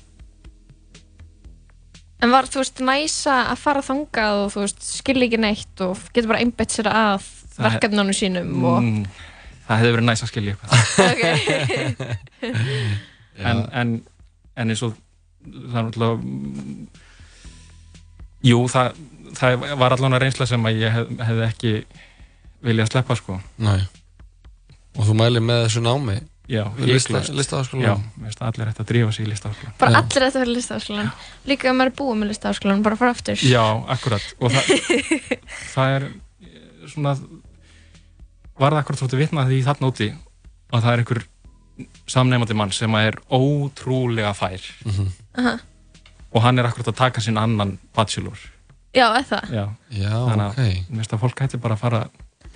[2.23, 6.02] en var þú veist næsa að fara þangað og þú veist skilja ekki neitt og
[6.15, 7.28] getur bara einbett sér að
[7.60, 9.02] verkefnunum sínum og mm,
[9.67, 10.71] það hefði verið næst að skilja eitthvað.
[13.49, 13.95] en, en,
[14.56, 14.95] en eins og
[15.43, 16.88] það er mm,
[18.47, 19.04] jú, það,
[19.38, 21.76] það var allan að reynsla sem að ég hef, hefði ekki
[22.63, 23.80] viljað sleppa sko Nei.
[24.93, 26.19] Og þú mælir með þessu námi?
[26.52, 27.34] Já, Við lista- hiklaust.
[27.39, 27.86] listaháskólanum?
[27.88, 31.12] Já, mér finnst allir hægt að drífa sig í listaháskólan bara allir þetta fyrir listaháskólan
[31.47, 33.63] líka ef maður er búið með listaháskólan bara fara aftur Já,
[33.95, 34.73] akkurat og það,
[35.73, 37.13] það er eh, svona
[38.60, 40.10] var það akkurat þóttu vitna því þarna úti
[40.73, 41.23] að það er einhver
[42.12, 44.67] samneimandi mann sem er ótrúlega fær
[45.39, 45.56] Aha.
[46.34, 48.38] og hann er akkurat að taka sinn annan bachelor
[48.93, 49.63] já, eða það Já,
[49.95, 50.60] Já, þannig ok.
[50.60, 52.04] að mér finnst að fólk hætti bara að fara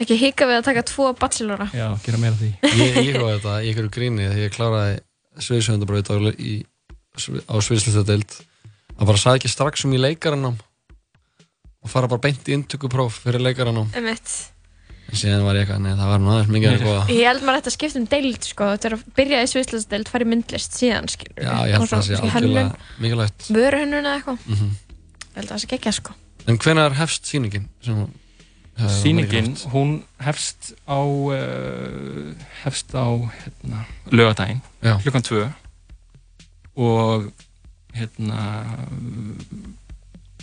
[0.04, 2.52] ekki hika við að taka tvo bachelora já, gera meira af því.
[2.82, 5.00] Ég, ég hóði þetta í einhverju gríni þegar ég kláraði
[5.48, 6.54] sviðsöndabraut á, í,
[7.50, 8.38] á sviðslistadeild
[8.98, 13.44] að bara sagði ekki strax um í leikaranám og fara bara beint í inntökupróf fyrir
[13.44, 13.90] leikaranám.
[13.94, 14.38] Um mitt
[15.08, 17.54] en síðan var ég eitthvað, nei það var nú aðeins mikið eitthvað Ég held maður
[17.54, 20.76] að þetta skipt um deild sko, þetta er að byrja í sviðslasdeild, fara í myndlist
[20.76, 22.74] síðan skilur Já, ég held það sé algjörlega
[23.06, 23.48] mikilvægt.
[23.56, 24.42] Vöruhönnun eða eitthvað.
[24.52, 24.74] Mhm.
[25.24, 26.18] Ég held að það sé sko.
[26.48, 27.32] Hvenær hefst
[28.78, 29.56] sýningin?
[29.74, 33.06] Hún- hefst á uh, hefst á
[33.42, 34.62] hérna, lögadaginn
[35.04, 35.48] klukkan tvö
[36.78, 37.32] og
[37.98, 38.42] hérna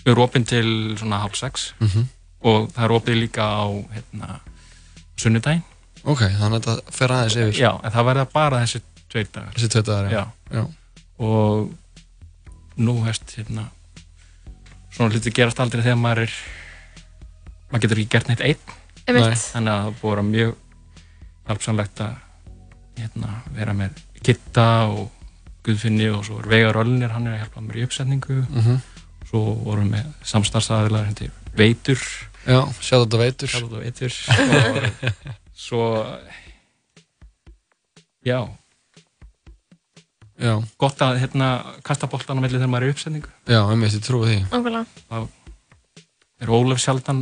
[0.07, 2.09] er opinn til svona hálf sex Mhm.
[2.45, 4.41] og það er opið líka á hérna,
[5.17, 5.63] sunnudaginn
[6.05, 9.53] Ok, þannig að þetta fer aðeins yfir Já, en það verða bara þessi tveir dagar
[9.55, 10.27] Þessi tveir dagar, já.
[10.51, 10.59] já.
[10.59, 10.67] Já.
[11.19, 11.71] og
[12.77, 13.69] nú hefst hérna
[14.93, 16.35] svona hluti gerast aldrei þegar maður er
[17.75, 18.75] maður getur ekki gert neitt einn.
[19.05, 19.35] Nei.
[19.37, 20.53] þannig að það vera mjög
[21.49, 22.15] hjálpsamlegt að
[23.03, 25.11] hérna, vera með Kitta og
[25.67, 28.79] Guðfinni og svo er Veigar Öllnir hann er að hjálpa mér í uppsetningu Mhm.
[29.29, 32.01] svo vorum við samstarfsaðilar hindi Veitur
[32.47, 34.13] Já, sjáðu þetta veitur Sjáðu þetta veitur
[34.55, 35.35] og
[35.67, 35.85] svo
[38.25, 38.39] já
[40.41, 40.59] Já.
[40.81, 41.49] gott að hérna,
[41.87, 44.87] kasta boltan á milli þegar maður er í uppsetningu Já, ég trúi því Nákvæmlega.
[45.09, 45.29] þá
[46.43, 47.21] er Ólaf sjaldan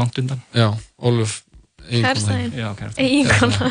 [0.00, 0.40] langt undan.
[0.54, 0.68] Já,
[1.02, 1.42] Óluf
[1.86, 2.50] Kærastinn.
[2.58, 3.04] Já, kærastinn.
[3.06, 3.68] Eiginkona.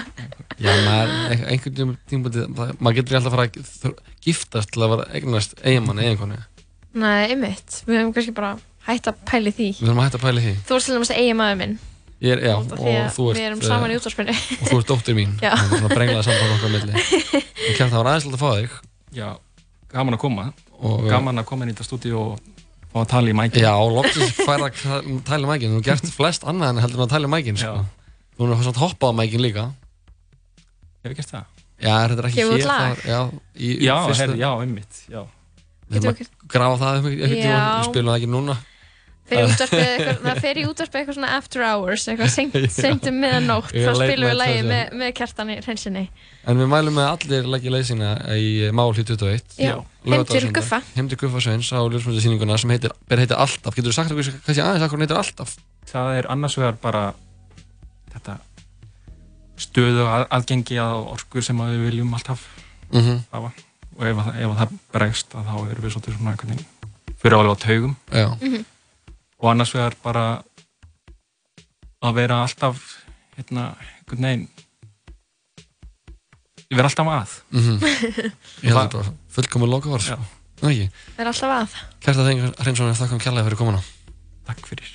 [0.55, 2.45] Já, maður, ein- einhvern tímpúti
[2.79, 6.37] maður getur alltaf að fara að giftast til að vera eignast eiginmann eiginkonu.
[6.95, 7.81] Nei, einmitt.
[7.89, 8.53] Við höfum kannski bara
[8.87, 9.67] hætt að pæli því.
[9.75, 10.53] Við þurfum að hætta að pæla í því.
[10.69, 11.75] Þú ert til dæmis eigin maður minn.
[12.23, 14.69] Ég er, já, og því að þú ert Við erum eh, saman í útvarspinni Og
[14.69, 15.33] þú ert dóttir mín.
[15.43, 15.51] Já.
[15.51, 16.93] Það er svona brenglaði samband okkar á milli.
[17.67, 18.77] En kært það var aðeins alltaf að fá þig.
[19.19, 19.27] Já,
[19.91, 20.45] gaman að koma.
[20.79, 22.39] Og- gaman að koma inn í þetta stúdíu og
[22.95, 25.73] fá að tala í mækinn Já, og loksins færa að tala í mækin.
[25.75, 27.73] Þú hefur gert flest annað en heldur en að tala í mækin sko.
[28.39, 29.65] Þú hefur svona hoppað á mækin líka.
[31.03, 31.51] Hefur gert það?
[31.75, 33.17] Já, þetta er ekki hér það, Já,
[33.59, 35.21] í, í Já, fyrsta- heyrðu, já, einmitt, já.
[35.91, 36.21] Við erum að
[36.55, 37.33] grafa það Við
[37.89, 38.55] spilum það ekki núna
[39.29, 42.29] það fer í útvarpið eitthvað svona after hours, eitthvað
[42.75, 44.67] seint um miðanótt, þá spilum við session.
[44.69, 46.03] með, með kjartan í hreinsinni.
[46.45, 49.75] En við mælum með allir leggja leið sína í Mál 21 Já.
[50.05, 50.81] Heim til Guffa.
[50.93, 54.29] Heim til Guffa Sveins á ljósmyndasýninguna sem heitir, ber heitir Alltaf Getur þú sagt okkur
[54.45, 55.55] kannski aðeins að hún heitir Alltaf?
[55.89, 57.03] Það er annars vegar bara
[58.13, 58.37] þetta
[59.65, 62.45] stöðu að, aðgengi að orku sem að við viljum alltaf
[62.93, 63.23] Mhm.
[63.33, 63.49] hafa
[63.97, 66.35] og ef, ef að það bregst að þá erum við svolítið svona
[67.21, 68.27] fyrir alveg á taugum Já.
[68.37, 68.65] Mhm.
[69.41, 70.25] Og annars vegar bara
[72.05, 72.81] að vera alltaf
[73.37, 74.47] hérna einhvern veginn
[76.71, 77.79] ég vera alltaf að Mhm.
[78.65, 80.17] Ég held þetta fullkomur loka orð Já.
[80.61, 81.79] Nú ekki Það er alltaf að.
[82.05, 83.81] Að þeim Hreinsson þakka um kjærlega fyrir komuna
[84.47, 84.93] Takk fyrir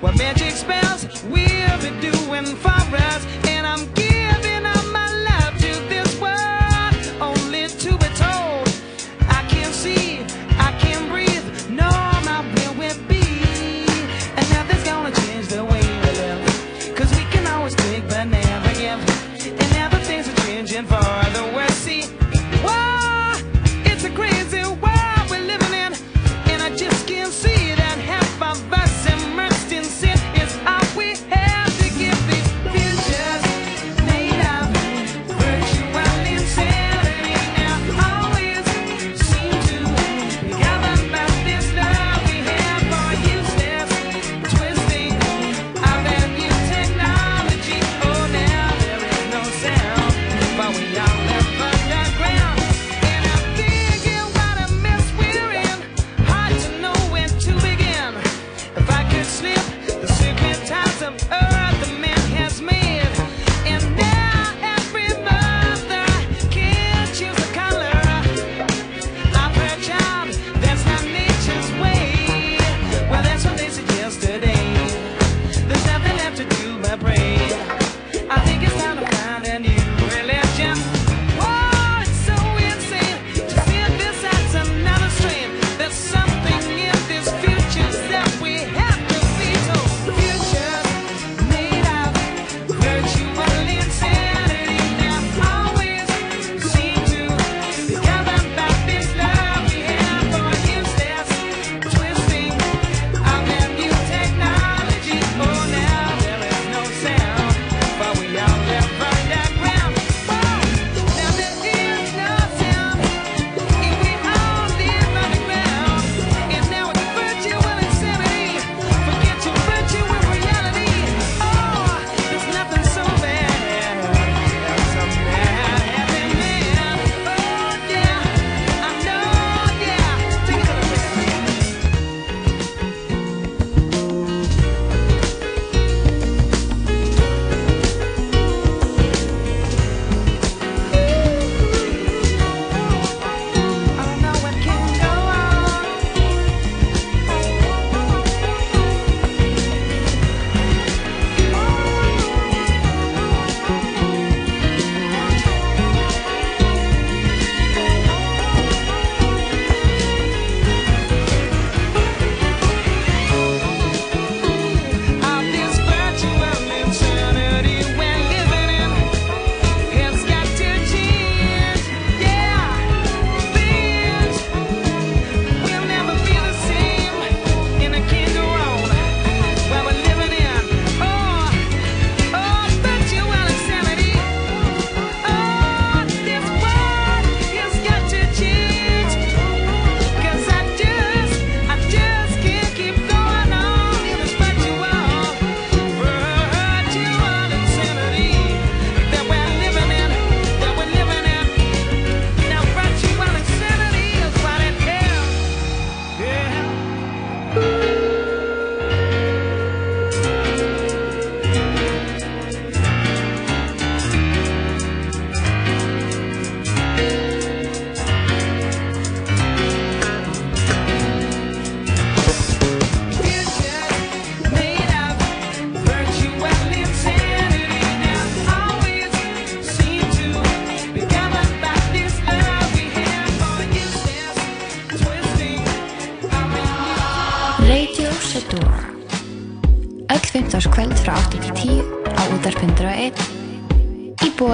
[0.00, 2.77] What magic spells we'll be doing fine.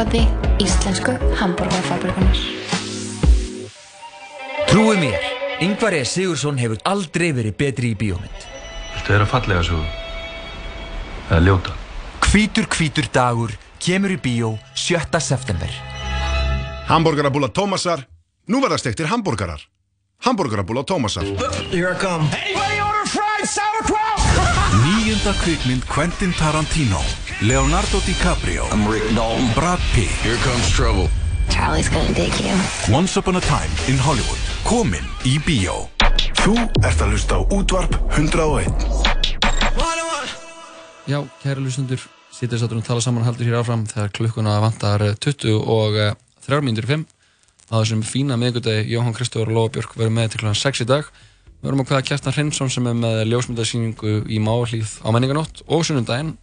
[0.04, 0.28] Bóði
[0.60, 2.36] Íslensku hambúrgarfabrikunar.
[4.68, 5.20] Trúi mér,
[5.60, 6.04] Ingvar E.
[6.04, 8.46] Sigursson hefur aldrei verið betri í bíómynd.
[8.94, 9.84] Viltu vera fallega sögu?
[11.30, 11.74] Eða ljóta?
[12.26, 15.20] Hvítur hvítur dagur kemur í bíó 7.
[15.20, 15.70] september.
[16.88, 18.04] Hamburgerabúla Tómasar.
[18.48, 19.60] Nú verða stektir hambúrgarar.
[20.24, 21.24] Hamburgerabúla Tómasar.
[21.70, 22.28] Here I come.
[22.34, 24.20] Anybody order fried sauerkraut?
[24.84, 27.00] Níunda kvikmynd Quentin Tarantino
[27.42, 29.52] Leonardo DiCaprio I'm Rick Dalton.
[29.54, 31.08] Brad Pitt Here comes trouble.
[31.50, 32.54] Charlie's gonna dig you.
[32.88, 35.88] Once Upon a Time in Hollywood Komin í bíó
[36.44, 36.54] Þú
[36.84, 38.70] ert að hlusta á útvarp 101.
[41.10, 45.18] Já, kæri lusendur, sittir sattur og tala saman haldur hér áfram þegar klukkuna vantar eh,
[45.18, 46.14] 20 og uh,
[46.46, 50.44] 3 mínútur 5 á þessum fína miðgudegi Jóhann Kristófur og Lóa Björk verður með til
[50.44, 50.54] kl.
[50.54, 55.00] 6 í dag við verðum að hvaða Kjartan Hreinsson sem er með ljósmyndasýningu í Máhlíð
[55.02, 56.36] á menninganótt og sunnundaginn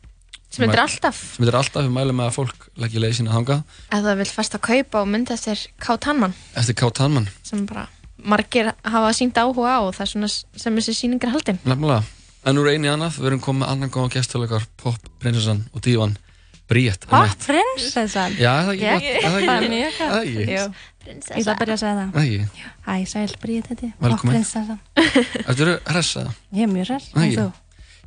[0.51, 1.19] Sem heitir alltaf.
[1.35, 4.29] sem heitir alltaf, við mælum með að fólk leggja leið sína þangað Ef það vil
[4.35, 5.95] fast að kaupa og mynda eftir K.
[6.03, 6.89] Tanman eftir K.
[6.99, 7.85] Tanman sem bara
[8.21, 11.57] margir hafa sínt áhuga á og það er svona sem þessi sýning er haldin.
[11.63, 12.03] nefnilega,
[12.45, 15.81] en úr einu í annað við erum komið með annan góða gæstuleikar pop, prinsessan og
[15.87, 16.17] dívan
[16.71, 19.07] Bríett Hopp, prinsessan Já, er það ekki gott?
[19.11, 20.45] Er það er mjög er gott Jú.
[21.01, 22.61] Ég ætla að byrja að segja það ekki?
[22.85, 24.35] Hæ, sæl, þetta Hopp, Velkomin.
[24.35, 24.79] prinsessan
[25.41, 26.29] Ertu hressað?
[26.53, 27.47] Ég er mjög hress, en þú?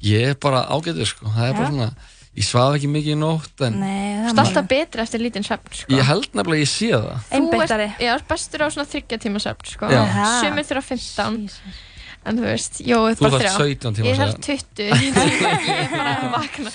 [0.05, 1.91] Ég er bara ágætur sko, það er bara svona
[2.35, 5.71] Ég svaf ekki mikið í nótt en Nei, Þú ert alltaf betri eftir lítinn svefn
[5.79, 5.93] sko.
[5.95, 9.43] ég held nefnilega að ég sé það ert, já, ert bestur á svona þryggja tíma
[9.45, 9.91] svefn sko.
[9.95, 10.03] Já.
[10.43, 11.51] Sumir þurfa 15
[12.25, 14.45] En þú veist, jó, Þú þrjá 17 tíma Ég þarf svefn.
[14.49, 15.05] 20
[15.69, 16.73] Ég er bara að vakna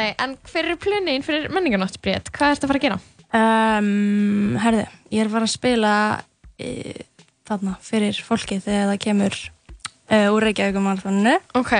[0.00, 2.30] Nei, en hver er plunin fyrir menninganótt, Bríett?
[2.32, 2.98] Hvað ertu að fara að gera?
[3.36, 5.92] um, Herðu, ég er að fara að spila
[6.58, 6.70] e,
[7.46, 9.38] þarna fyrir fólki þegar það kemur
[10.10, 11.72] e, úr Reykjavíkum marathoninu Ok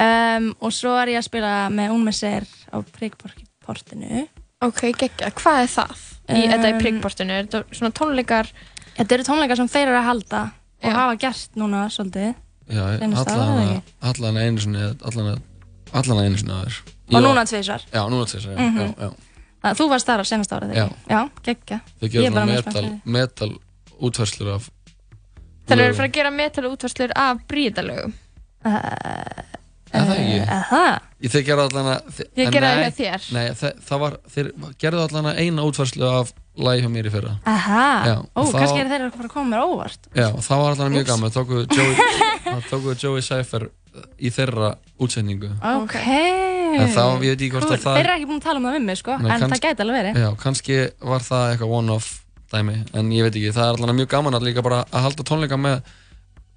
[0.00, 4.26] um, Og svo er ég að spila með Unmesser á Príkportinu
[4.64, 5.94] Ok, geggja, hvað er það?
[6.24, 8.48] Í, Um, þetta í priggportinu, er þetta svona tónleikar
[8.96, 10.38] Þetta eru tónleikar sem þeir eru að halda
[10.84, 10.94] og Já.
[10.96, 12.30] hafa gert núna svolítið
[12.72, 12.84] Já,
[14.08, 15.42] allan, einu sinni allan,
[15.92, 16.78] allan einu sinni aður
[17.12, 17.82] Og núna tvisvar.
[17.92, 18.78] Já, núna tvisvar, já, Mhm.
[18.80, 19.10] já, já.
[19.64, 20.84] Að Þú varst þar á senast árið, Já.
[20.88, 21.04] ekki?
[21.08, 21.80] Já, geggja
[22.30, 23.50] svona mjög metal, metal
[24.00, 24.70] útverslur af
[25.64, 25.96] Þannig eru lögum.
[26.00, 28.12] fyrir að gera metal útvarslur af Bríetalögum
[29.94, 30.38] Er það ekki?
[30.42, 30.94] Er það?
[31.24, 33.26] Ég þeir gerðu allan að Ég gerði það hjá þér.
[33.36, 34.48] Nei, þe- það var, þeir
[34.82, 36.32] gerðu allan að eina útverslu af
[36.66, 37.34] lagi hjá mér í fyrra.
[37.46, 40.08] Aha, Já, ó, kannski er þeir að fara að koma mér á óvart.
[40.18, 41.34] Já, það var allan mjög gaman.
[41.36, 41.94] Tóku Joey,
[42.48, 43.68] það tóku Joey Cypher
[44.18, 45.96] í þeirra útsetningu Ok.
[46.74, 48.66] En þá, ég veit ekki hvort að það Þeir eru ekki búin að tala um
[48.66, 50.18] það við mig, sko Nei, En kanns- það gæti alveg verið.
[50.24, 50.78] Já, kannski
[51.14, 52.08] var það eitthvað one-off
[52.54, 55.26] dæmi En ég veit ekki, það er allan mjög gaman að líka bara að halda
[55.28, 55.80] tónleika með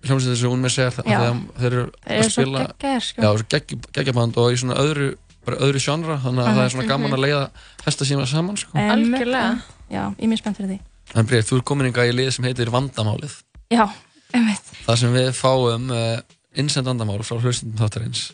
[0.07, 0.97] hljómsveit þessu hún með sér.
[1.01, 2.65] Þeir eru að spila
[3.01, 3.21] sko.
[3.23, 5.07] Já, svo gegg- geggjaband og í svona öðru
[5.47, 6.57] bara öðru genre, þannig að Mhm.
[6.57, 7.49] það er svona gaman að leiða
[7.85, 8.77] hesta síma saman sko.
[8.77, 10.79] Algjörlega Já, ég er mjög spennt fyrir því
[11.15, 13.33] En Bríð, þú er komin ykkar í lið sem heitir Vandamálið
[13.71, 13.85] Já,
[14.33, 16.19] einmitt Það sem við fáum uh,
[16.57, 18.31] innsend vandamál frá hlustundum þáttarins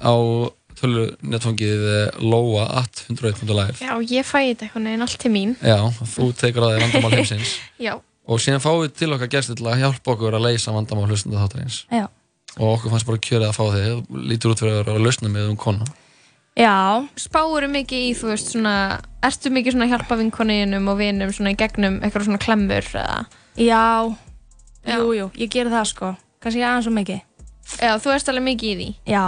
[0.00, 0.12] á
[0.78, 5.54] tölu netfangið uh, loa at 101.live Já, ég fæ þetta einhvern veginn allt til mín.
[5.60, 5.78] Já,
[6.14, 7.54] þú tekur að þig vandamál heimsins.
[7.86, 7.94] Já,
[8.26, 11.42] og síðan fáum við til okkar gestur til að hjálpa okkur að leysa vandamál hlustundum
[11.42, 12.06] þáttarins Já.
[12.60, 14.00] Og okkur fannst bara kjörið að fá þig.
[14.28, 15.86] Lítur út fyrir að vera að lausna með um kona.
[16.52, 18.74] Já Spáur mikið í, þú veist, svona
[19.24, 23.22] Ertu mikið svona að hjálpa vinkoninum og vinum svona í gegnum eitthvað svona klemmur eða?
[23.56, 23.84] Já,
[24.92, 26.10] jú, jú, ég ger það sko.
[26.42, 27.22] Kannski aðeins svo mikið.
[27.78, 28.88] Já, þú erst alveg mikið í því.
[29.14, 29.24] Já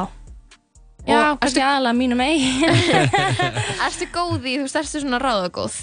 [1.04, 2.38] Já, kannski aðalega mínu mei
[3.86, 5.76] Ertu góð í, þú veist, ertu svona ráðagóð?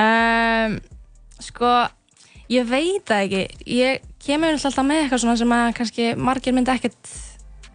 [0.00, 0.78] Um,
[1.42, 1.68] Sko,
[2.52, 3.42] ég veit það ekki.
[3.74, 7.12] Ég kemur alltaf með eitthvað svona sem að kannski margir myndi ekkert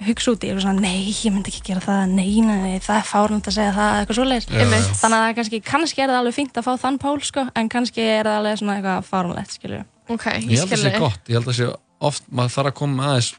[0.08, 2.04] hugsa út í, eitthvað svona, nei, ég myndi ekki gera það.
[2.14, 5.38] Nei, nei, nei, það er fárlund að segja það eitthvað svoleiðis, þannig að það er
[5.40, 8.38] kannski kannski er það alveg fínt að fá þann pól, sko en kannski er það
[8.42, 11.50] alveg svona eitthvað fárlunlegt, skilju Ok, Ég held að það sé gott, ég held að
[11.50, 11.70] það sé
[12.08, 13.32] oft maður þarf að koma aðeins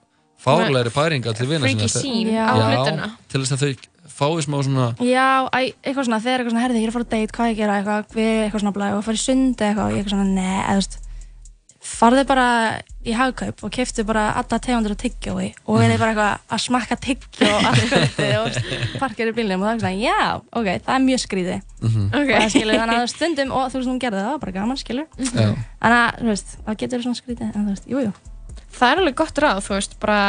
[0.45, 3.11] fárlegri pæringa til vina Freaky sýn á Já, hlutina.
[3.29, 3.73] til þess að þau
[4.19, 7.07] fái smá svona Já, æ, eitthvað svona, þegar eitthvað svona, herði, ég er að fara
[7.09, 9.85] að date, hvað ég gera, eitthvað, við, eitthvað svona blæði og fara í sund eitthvað,
[9.85, 10.99] og ég eitthvað svona, neð, eða, þú veist,
[11.89, 12.47] farðu bara
[13.09, 16.63] í hagkaup og keftu bara alla tegundur af tyggjói og er þið bara eitthvað að
[16.67, 20.19] smakka tyggjó allt kvöldið og parkir í bílnum og það er svona, já,
[20.59, 22.09] ok, það er mjög skrítið Mhm.
[22.11, 24.53] og það skilur, þannig að stundum og þú veist, hún gerði það, það var bara
[24.59, 25.07] gaman, skilur.
[25.23, 25.49] Já.
[25.79, 28.13] þannig að, þú veist, það getur svona skrítið en þú veist, jú, jú
[28.79, 30.21] Það er alveg gott ráð, þú veist, bara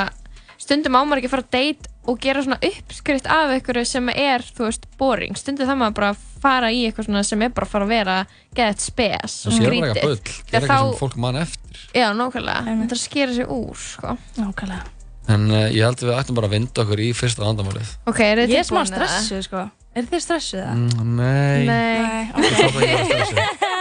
[0.60, 4.46] stundum ámar ekki að fara að date og gera svona uppskrift af einhverju sem er,
[4.58, 5.38] þú veist, boring.
[5.38, 7.94] Stundum það maður bara að fara í eitthvað svona sem er bara að fara að
[7.94, 8.20] vera
[8.58, 9.90] geðið spes og það skrítið.
[9.90, 12.64] Já, gera eitthvað sem fólk mann eftir Já, nákvæmlega.
[12.66, 14.16] Það er að skera sig úr, sko.
[14.38, 14.96] Nákvæmlega.
[15.30, 17.92] En uh, ég held að við ættum bara að vinda okkur í fyrsta vandamálið.
[18.10, 20.76] Ok, er er smá stressuð sko Er þið stressuð það?
[20.80, 21.66] Mm, nei.
[21.70, 22.24] Nei.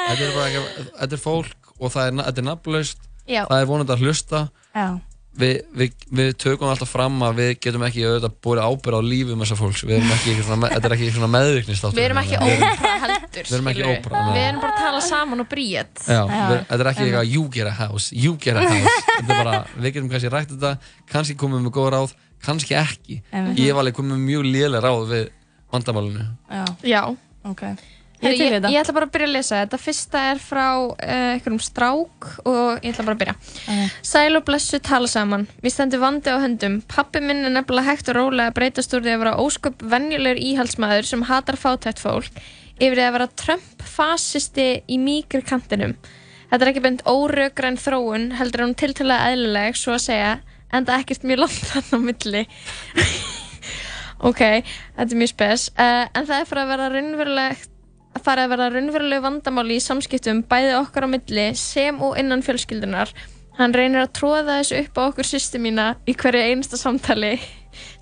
[0.08, 0.62] Þetta er bara ekki,
[0.98, 3.04] þetta er fólk og það er, þetta er nafnlaust.
[3.28, 3.44] Já.
[3.50, 4.48] Það er vonandi að hlusta.
[4.74, 4.88] Já.
[5.38, 9.42] Við, við, við tökum alltaf fram að við getum ekki auðvitað búið ábyrð á lífum
[9.44, 9.82] þessar fólks.
[9.86, 11.98] Við erum ekki, eitthvað svona, þetta er ekki svona meðvirknistáttur.
[11.98, 13.92] Við erum ekki ópra heldur, Við erum ekki nei.
[14.34, 15.48] Við erum bara að tala saman og
[16.50, 19.44] við, þetta er ekki eitthvað you get a house, you get a house Þetta er
[19.44, 20.72] bara, við getum kannski rætt þetta
[21.14, 22.16] kannski komum við með góð ráð,
[22.48, 23.20] kannski ekki.
[23.30, 25.24] Ég hef alveg komið með mjög lélega ráð við
[25.70, 26.64] vandamálinu Já.
[26.82, 27.02] Já.
[27.46, 27.62] Ok.
[28.18, 29.58] Ég, Ég ég, ætla bara að byrja að lesa.
[29.62, 30.94] Þetta fyrsta er frá uh,
[31.36, 33.34] einhverjum strák og ég ætla bara að byrja.
[34.02, 35.46] Sæl og blessu tala saman.
[35.62, 36.80] Við stendum vandi á höndum.
[36.90, 40.42] Pappi minn er nefnilega hægt og rólega að breytast úr því að vera ósköp venjulegur
[40.50, 42.42] íhaldsmaður sem hatar fátætt fólk
[42.78, 45.96] yfir því að vera Trump-fasisti í mýkri kantinum.
[46.48, 50.30] Þetta er ekki beint órökræn þróun, heldur er hún tiltalega eðlileg, svo að segja,
[50.72, 52.44] en það ekkert mjög langt þarna á milli.
[54.30, 54.44] ok,
[54.94, 55.66] þetta er mjög spes.
[55.74, 57.74] Uh, en það er fyrir að vera raunverulegt
[58.24, 63.12] fara að vera raunverulegu vandamáli í samskiptum bæði okkar á milli sem og innan fjölskyldunar.
[63.58, 67.34] Hann reynir að tróða þessu upp á okkur sýstu mína í hverju einasta samtali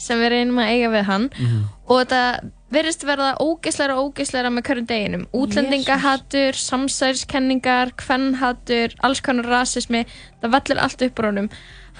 [0.00, 1.26] sem við reynum að eiga við hann
[1.86, 2.20] og þetta
[2.72, 5.26] verðist verða ógeisleira og ógeisleira með hverjum deginum.
[5.36, 10.02] Útlendingahatur, samsæriskenningar, kvennhatur, alls konar rasismi,
[10.42, 11.50] það vellur allt upp úr honum.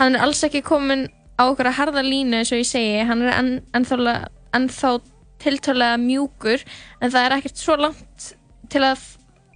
[0.00, 1.06] Hann er alls ekki komin
[1.38, 4.98] á okkur að harða línu eins og ég segi, hann er enn, ennþá,
[5.36, 6.62] ennþá tiltölulega mjúkur
[7.00, 8.32] en það er ekkert svo langt
[8.72, 8.98] til að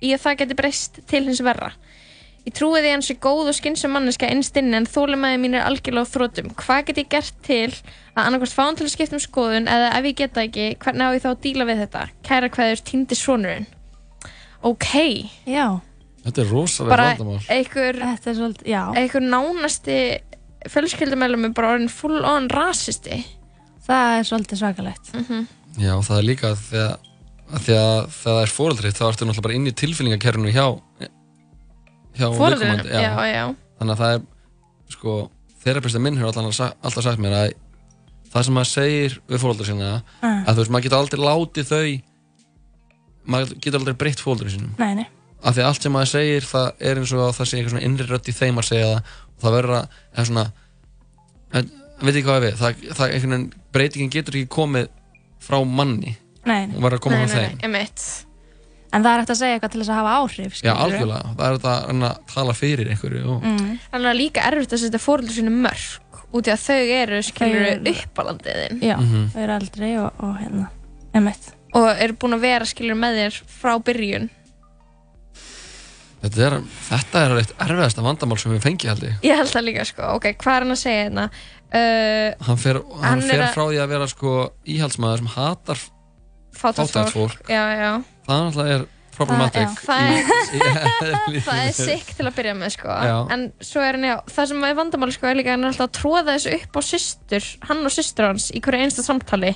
[0.01, 1.73] í að það geti breyst til hins verra.
[2.47, 5.67] Ég trúi því hann sé góð og skynsum manneska innst inni en þólimaði mín er
[5.69, 6.55] algjörlega á þrótum.
[6.57, 7.69] Hvað get ég gert til
[8.17, 11.05] að annarkvæmst fá hann til að skipta um skoðun eða ef ég geta ekki, hvernig
[11.05, 12.07] á ég þá að díla við þetta?
[12.25, 13.69] Kæra hverður týndi svonurinn.
[14.65, 14.89] Ok.
[15.45, 15.67] Já.
[16.25, 18.83] Þetta er rosalega Bara vandamál er já.
[18.97, 20.01] einhver nánasti
[20.69, 23.23] fjölskyldumælum er bara orðin full on rasisti.
[23.85, 25.15] Það er svolítið svakalegt.
[25.15, 25.47] Mm
[25.79, 26.65] Já, það er líka að
[27.67, 30.67] þegar það er fóreldrið þá ertu náttúrulega bara inn í tilfinningakerfinu hjá
[32.19, 32.27] hjá
[33.31, 33.45] já.
[33.81, 34.23] Þannig að það er
[34.91, 35.17] sko,
[35.63, 37.53] þeirra minn hefur alltaf, alltaf sagt mér að
[38.31, 39.91] það sem maður segir við fóreldra sína
[40.21, 40.45] Mm.
[40.47, 42.03] að þú veist, maður getur aldrei látið þau
[43.31, 45.07] maður getur aldrei breytt fóreldra sínum Nei, nei.
[45.43, 47.75] af því að allt sem maður segir það er eins og að það sé eitthvað
[47.75, 50.45] svona innri rödd í þeim að segja það og það verður að eða svona
[51.51, 53.15] en, veit ekki hvað við það, það
[53.75, 54.89] breytingin getur ekki komið
[55.41, 56.17] frá manni
[56.47, 56.65] Nei.
[56.75, 58.05] og verður að koma Nei, frá nei, þeim nei, emitt.
[58.93, 60.83] En það er eftir að segja eitthvað til þess að hafa áhrif, já skilurðu.
[60.85, 63.79] algjörlega, það er þetta að reyna að tala fyrir einhverju og, Mm.
[63.93, 67.63] Þannig að líka erfitt að setja fóröldur sínu mörg út í að þau eru skilur
[67.63, 69.31] Þau eru- uppalandiðin Já, Mhm.
[69.35, 70.69] þau eru eldri og, og hérna,
[71.15, 71.53] emitt.
[71.75, 74.29] og eru búin að vera skilur með þér frá byrjun
[76.21, 76.57] þetta er,
[76.91, 80.03] þetta er eitt erfiðasta vandamál sem við fengi held ég Ég held það líka sko,
[80.19, 81.31] ok, hvað er hann að segja hérna?
[81.71, 84.31] Uh, hann fer, hann Hann er fer frá því að vera sko
[84.67, 85.83] íhaldsmaður sem hatar
[86.61, 87.45] fátækt fólk.
[87.47, 87.91] Já, já.
[88.27, 92.55] það náttúrulega er problematic Það- já, það er- er Það er sikk til að byrja
[92.59, 92.97] með sko.
[93.37, 95.87] En svo er hann, já, það sem er vandamáli sko er líka hann er alltaf
[95.91, 99.55] að tróða þessu upp á systur Hann og systur hans í hverju einsta samtali.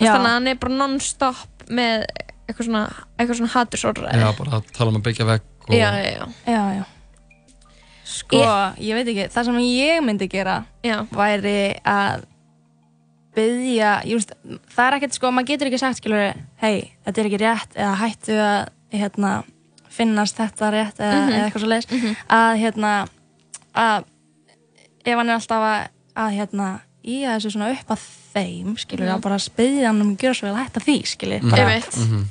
[0.00, 2.06] Þannig að hann er bara non-stop með
[2.48, 2.82] eitthvað svona,
[3.20, 6.84] eitthvað svona hatursorðræði já, bara að tala um að byggja vekk og já, já, já.
[8.12, 8.42] Sko,
[8.82, 10.98] ég veit ekki, það sem ég myndi gera já.
[11.16, 11.56] væri
[11.88, 12.24] að
[13.36, 14.26] byggja, ég
[14.74, 16.04] það er ekkert sko, maður getur ekki sagt,
[16.60, 19.30] hei, þetta er ekki rétt eða hættu að, hérna,
[19.92, 21.32] finnast þetta rétt eða, Mhm.
[21.32, 22.92] eða eitthvað svo leiðis, að, hérna,
[23.74, 24.04] að
[25.04, 26.68] ef hann er alltaf að, að hérna,
[27.04, 28.04] í að þessu svona upp að
[28.34, 29.14] þeim, skilur, Mhm.
[29.16, 31.80] að bara spyðja hann um að gera svo vel að hætta því, skilur, bara,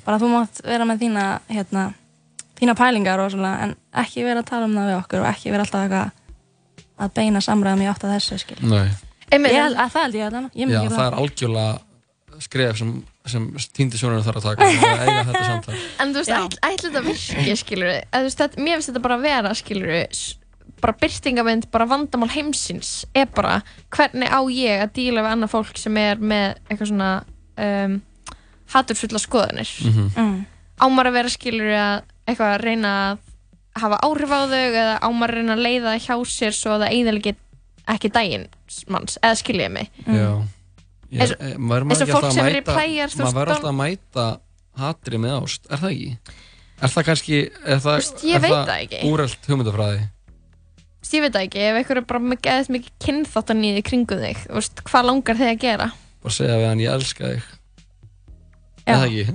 [0.06, 1.94] bara þú mátt vera með þína, hérna,
[2.62, 5.52] þína pælingar og svona, en ekki vera að tala um það við okkur og ekki
[5.54, 6.12] vera alltaf eitthvað
[7.02, 8.68] að beina samræðum í átt að þessu, skilur.
[8.70, 8.92] Nei.
[9.32, 12.92] Ég, held- að það held ég að ég Já, gera það er algjörlega skref sem,
[13.32, 13.44] sem
[13.76, 17.02] týndi sjónurinn þarf að taka að eiga þetta samtal En þú veist, ætl, ætli þetta
[17.06, 19.92] virki, skilur þú veist, þetta, Mér finnst þetta bara að vera, skilur
[20.82, 23.60] bara byrtingamind, bara vandamál heimsins er bara,
[23.94, 27.10] hvernig á ég að díla við annað fólk sem er með eitthvað svona
[27.62, 28.00] um,
[28.74, 30.08] haturfulla skoðanir Mhm.
[30.16, 30.40] Mm.
[30.82, 33.20] Ámar að vera, skilur að eitthvað að reyna að
[33.82, 37.36] hafa áhrif á þau eða ámar reyna að leiða hjá sér svo að það eiginlega
[37.92, 38.48] ekki daginn
[38.92, 40.32] manns, eða skilja ég mig Já
[41.12, 44.26] Ég, Eins og- eh, fólk sem er mæta- plæjar, maður verður alltaf að mæta
[44.80, 46.18] hatri með ást, er það ekki?
[46.82, 49.02] Er það kannski, er það, veist, ég er það ekki.
[49.12, 50.06] úrelt hugmyndafræði?
[51.12, 54.38] Ég veit það ekki, ef einhver er bara með geðið mikið kynþáttan í kringum þig,
[54.48, 55.92] þú veist, hvað langar þig að gera?
[56.24, 57.44] Bara segja við hann, ég elska þig
[58.82, 58.92] Já.
[58.92, 59.26] Er það ekki?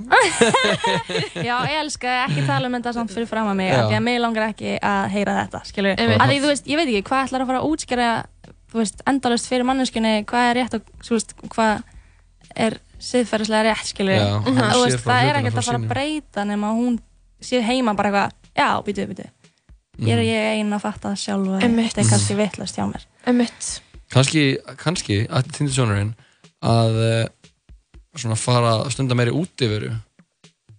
[1.47, 4.03] Já, ég elska ekki tala um þetta samt fyrir fram að mig af því að
[4.07, 7.23] mig langar ekki að heyra þetta, skilur að því þú veist, ég veit ekki, hvað
[7.27, 8.09] ætlar að fara að útskjara
[8.73, 11.73] þú veist, endalust fyrir manneskunni hvað er rétt og þú veist, hvað
[12.67, 12.77] er
[13.07, 16.73] siðferðislega rétt, skilur Já, hann þú veist, það er ekkert að fara að breyta nema
[16.75, 16.99] hún
[17.39, 19.27] sé heima bara eitthvað, já, býtu, býtu
[19.97, 20.27] ég er Mhm.
[20.29, 23.05] ég ein að fatta það sjálf og þetta er kannski vittlust hjá mér.
[24.13, 24.43] Kannski,
[24.77, 25.15] kannski
[26.61, 27.27] að
[28.21, 29.93] svona fara að stunda meiri útiveru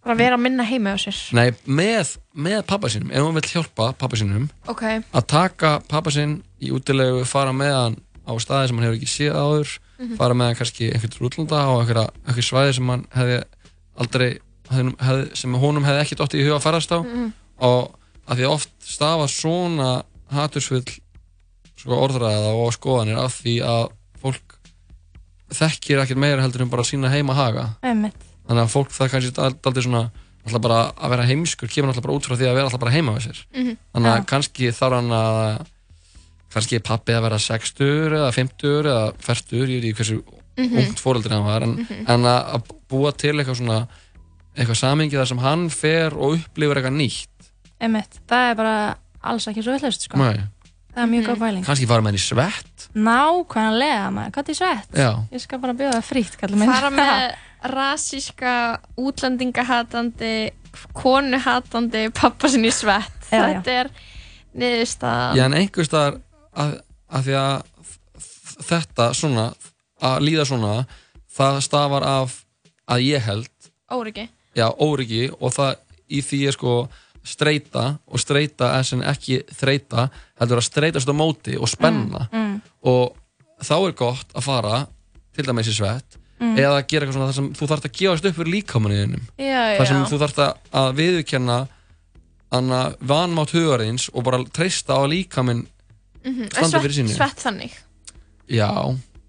[0.05, 1.17] Bara vera að minna heima á sér.
[1.37, 3.11] Nei, með, með pappa sínum.
[3.13, 4.83] Ef hún vill hjálpa pappa sínum Ok,
[5.13, 9.11] að taka pappa sinn í útilegu fara með hann á staði sem hann hefur ekki
[9.13, 10.15] séð áður Mhm.
[10.17, 13.39] fara með hann kannski einhvern til útlanda á einhverja, einhver svæði sem hann hefði
[13.99, 14.29] aldrei
[14.71, 16.99] hefði, hefði, sem honum hefði ekki dottið í huga að farast á.
[17.03, 17.33] Mhm.
[17.59, 17.95] og
[18.29, 20.85] að því oft stafa svona hatursvill
[21.77, 23.91] sko, orðræða og skoðanir af því að
[24.23, 24.58] fólk
[25.53, 28.15] þekkir ekkert meira heldur en bara sína heima haga Einmitt.
[28.49, 29.33] þannig að fólk það kannski
[29.67, 30.11] aldrei svona
[30.47, 32.93] alltaf bara að vera heimskur kemur alltaf bara út frá því að vera alltaf bara
[32.93, 33.77] heima við sér Mhm.
[33.95, 34.25] þannig að Já.
[34.27, 35.67] kannski þarf hann að
[36.55, 40.23] kannski pappi að vera 60 eða 50 eða 40 ég veit ekki hversu
[40.59, 40.79] Mhm.
[40.79, 42.05] ungt fóreldri hann var en, Mhm.
[42.09, 43.87] en að, búa til eitthvað svona
[44.57, 47.27] eitthvað samingi þar sem hann fer og upplifur eitthvað nýtt
[47.81, 48.19] Einmitt.
[48.27, 50.17] það er bara alls ekki svo vittlust sko.
[50.17, 50.41] Nei.
[50.99, 51.67] Það er mjög góð pæling.
[51.67, 52.87] Kannski fara með hann í svett.
[52.99, 54.97] Nákvæmlega, maður, hvað er svett?
[54.99, 55.11] Já.
[55.31, 56.01] ég skal bara bjóða
[56.59, 56.73] minn.
[56.73, 57.27] Fara með
[57.75, 58.55] rasíska
[58.99, 60.35] útlendingahatandi
[60.97, 63.19] konuhatandi pappa sinni í svett.
[63.31, 63.47] Já, já.
[63.47, 63.91] þetta er
[64.59, 65.39] niðurstaðan.
[65.39, 66.21] Já, en einhver staðar
[66.59, 66.77] að,
[67.09, 67.57] að því að
[68.69, 69.49] þetta svona,
[70.03, 70.73] að líða svona
[71.39, 72.41] það stafar af
[72.89, 74.27] að ég held, óryggi.
[74.59, 75.77] Já, óryggi og það
[76.09, 76.75] í því er sko
[77.29, 80.09] streyta og streyta er sem ekki þreita,
[80.41, 82.61] heldur að streyta á móti og spenna mm.
[82.85, 83.17] og
[83.63, 84.87] þá er gott að fara
[85.35, 86.55] til dæmis í svett Mm.
[86.55, 89.97] eða gera eitthvað svona þar sem þú þarft að gefast upp fyrir líkamanniðinum þar sem
[89.99, 90.07] já.
[90.07, 91.57] þú þarft að- að viðurkenna
[92.55, 95.65] anna vanmátt hugarins og bara treysta á líkaminn
[96.25, 96.43] Mhm.
[96.45, 97.73] Er standa svett- fyrir sínu svett þannig
[98.49, 98.71] já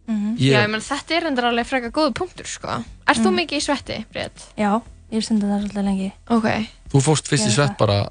[0.08, 0.38] Mhm.
[0.38, 2.68] Ég- Já, ég menn þetta er endur alveg freka góðu punktur sko
[3.08, 4.46] Ert þú mikið í svetti, Bríð?
[4.58, 4.82] já,
[5.12, 8.10] ég stundi það svolítið lengi ok, þú fórst fyrst í Ég svett bara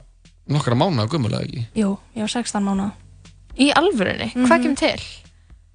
[0.49, 1.65] nokkra mánuða gummulega ekki?
[1.79, 2.91] Jú, ég var 16 mánu
[3.59, 5.03] í alvörunni, hvað kemur til?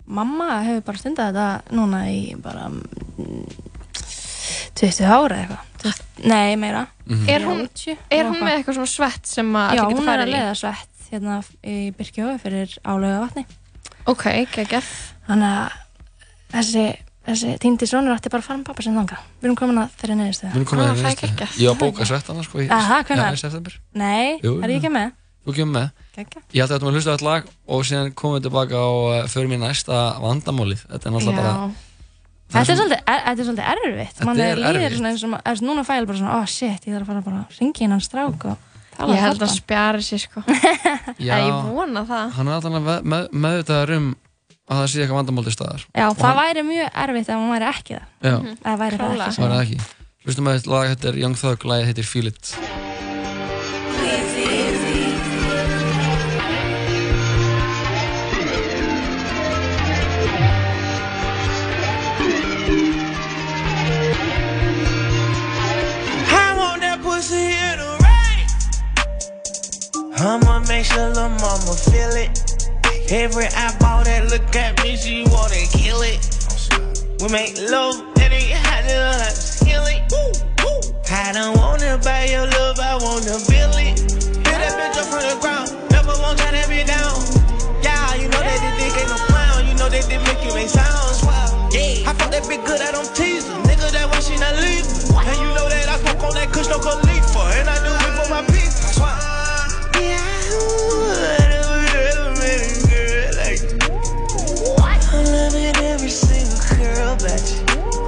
[0.06, 3.46] mamma hefur bara stundið þetta núna í bara mm,
[4.80, 6.02] 20 ára eða eitthvað.
[6.28, 6.86] Nei, meira.
[7.08, 7.26] Mhm.
[7.30, 10.04] Er hún, 30 er hún með eitthvað svona svett sem að já, allir geta hún
[10.04, 10.36] er farið að í?
[10.38, 13.44] leiða svett hérna í Byrkjói fyrir álega vatni
[14.10, 14.24] ok,
[14.56, 14.88] geggjað.
[15.28, 15.76] Þannig að
[16.54, 16.86] þessi,
[17.24, 19.94] þessi týndi sonur átti bara að fara með pappa sem þanga við erum komin að
[20.02, 21.62] þeirri neðistu Við erum komin að þeirri niðurstöðu.
[21.64, 22.68] ég var að bóka svett annars sko í,
[23.44, 23.78] september.
[23.94, 25.14] Nei, Jú, er ég ekki með?
[25.44, 25.88] Þú kemur með.
[26.16, 26.44] Geggjað.
[26.54, 29.08] ég held að þetta maður hlusta á þetta lag og síðan komum við tilbaka og
[29.12, 30.84] uh, förum í næsta vandamálið.
[30.92, 31.72] Þetta er náttúrulega bara
[32.54, 34.14] Þetta er svolítið, er, þetta er svolítið erfitt.
[34.14, 34.98] Þetta Man er líður erfitt.
[35.00, 37.10] svona eins og maður- eins og núna fæl bara svona, oh shit, ég þarf að
[37.10, 38.58] fara bara að ringi innan strák og
[38.94, 40.44] tala Ég held að spjari sér sko.
[41.18, 42.28] Ég vona það.
[42.38, 44.08] Hann er alltaf með, með, meðvitaður um
[44.70, 47.36] að það sé eitthvað vandamál til staðar Já, Og það hann- væri mjög erfitt ef
[47.42, 48.38] hún væri ekki það Já.
[48.64, 49.80] Það væri það ekki það var það ekki
[50.24, 52.56] hlustum að þetta lag, þetta er Young Thug lagið heitir Feel It.
[70.16, 72.53] I'ma make sure lil' mama feel it.
[73.14, 76.18] Every eyeball that look at me, she wanna kill it.
[77.22, 80.02] We make love and it to heal it.
[81.14, 84.02] I don't wanna buy your love, I wanna build it.
[84.02, 87.14] Hit that bitch up from the ground, never want to that bitch down.
[87.86, 90.54] Yeah, you know that this dick ain't no clown, you know that this make you
[90.58, 91.22] make sounds.
[91.70, 93.62] Yeah, I fuck that bitch good, I don't tease her.
[93.62, 94.90] Nigga, that why she not leaving.
[95.22, 97.62] And you know that I smoke on that kush, no Khalifa.
[97.62, 98.74] And I do it for my people.
[100.02, 101.43] Yeah,
[107.04, 107.60] girl about you.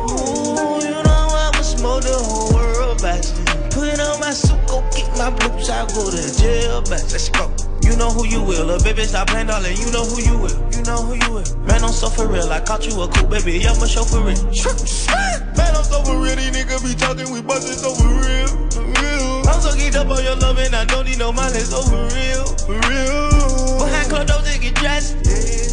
[0.08, 3.44] Ooh, you know I'ma smoke the whole world about you.
[3.76, 7.52] Put on my suit, go get my boots, I go to jail, but let's go.
[7.84, 9.78] You know who you will, little baby, stop playing, darling.
[9.78, 11.48] You know who you will, you know who you will.
[11.68, 14.40] Man, I'm so for real, I caught you a cool baby, I'ma show for real.
[15.60, 18.82] Man, I'm so for real, these niggas be talking, we bustin' so for real, for
[18.82, 19.50] real.
[19.52, 22.00] I'm so geeked up on your love and I don't need no money, so for
[22.16, 23.78] real, for real.
[23.84, 25.18] Behind closed doors, they get dressed.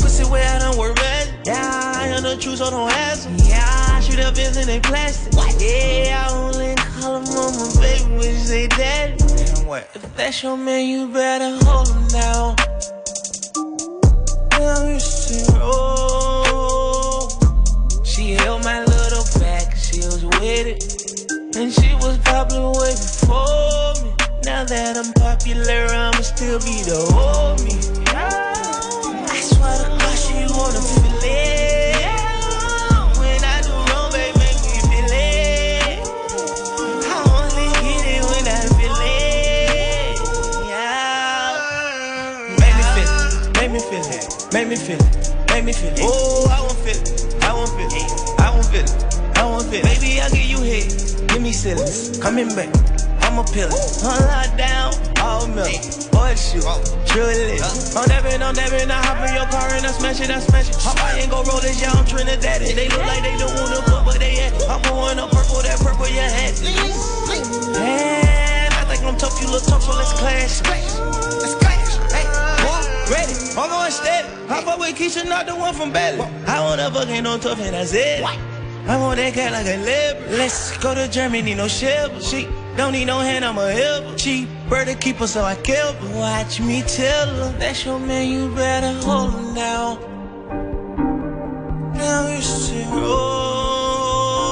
[0.02, 1.21] Pussy way I don't work bad.
[1.45, 3.36] Yeah, I am the truth, so don't ask me.
[3.49, 5.32] Yeah, I shoot up ends in they plastic.
[5.59, 9.16] Yeah, I only call him mama, baby, when you say daddy.
[9.95, 12.57] If that's your man, you better hold him down.
[14.53, 17.28] Now you see, oh,
[18.05, 21.57] she held my little back, she was with it.
[21.57, 24.14] And she was popular way before me.
[24.45, 27.74] Now that I'm popular, I'ma still be the old me.
[28.14, 28.51] I
[45.62, 46.00] make me feel it.
[46.02, 49.66] Oh, I want feel it, I want feel it, I want feel it, I want
[49.70, 49.94] feel it.
[49.94, 50.90] Baby, I'll get you hit.
[51.28, 52.18] give me silence.
[52.18, 52.70] Coming back,
[53.22, 53.70] I'm a pillar.
[54.02, 54.90] On lockdown,
[55.22, 55.70] all milk,
[56.10, 56.82] boy shoot, oh.
[57.06, 57.62] truly.
[57.94, 60.70] I'm dabbing, I'm dabbing, I hop in your car and I smash it, I smash
[60.70, 60.76] it.
[60.98, 62.62] I ain't gon' roll this, yeah, I'm Trinidad.
[62.62, 64.52] They look like they don't wanna put, but they at.
[64.66, 66.58] I'm pouring up purple, that purple, your hat.
[67.78, 70.58] And I think I'm tough, you look tough, so let's clash.
[70.66, 71.61] Let's clash.
[71.61, 71.61] Hey, boy,
[73.12, 74.28] ready, I'm going steady.
[74.48, 76.20] I fuck with Keisha, not the one from Bali.
[76.46, 78.24] I wanna fuck ain't no tough, and that's it.
[78.24, 80.30] I want that cat like a leopard.
[80.32, 82.20] Let's go to Germany, no shiver.
[82.20, 84.18] She don't need no hand, I'm a helper.
[84.18, 86.18] She bird keeper, so I kill her.
[86.18, 87.52] Watch me tell her.
[87.58, 89.98] That's your man, you better hold him down.
[91.94, 92.90] Now it's zero.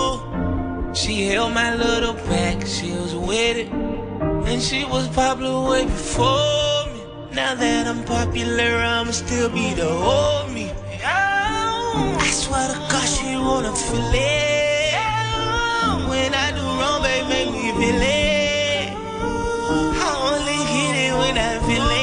[0.03, 3.71] Oh, she held my little pack, she was with it.
[3.71, 6.70] And she was popular way before.
[7.33, 10.73] Now that I'm popular, I'ma still be the old me.
[11.05, 14.95] I swear to God, she wanna feel it.
[16.11, 18.97] When I do wrong, babe, make me feel it.
[20.03, 22.00] I only get it when I feel it.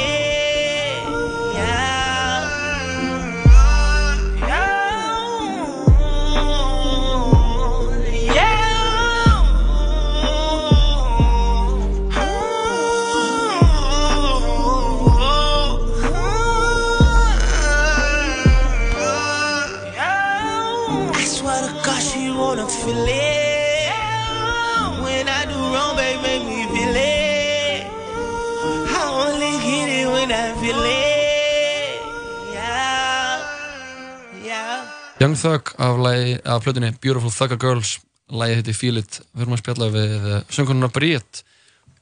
[35.20, 38.00] Young Thug af, lagi, af plötunni Beautiful Thugger Girls.
[38.30, 39.22] Lagið heiti Feel It.
[39.34, 41.44] Við erum að spjalla við söngununa Bríett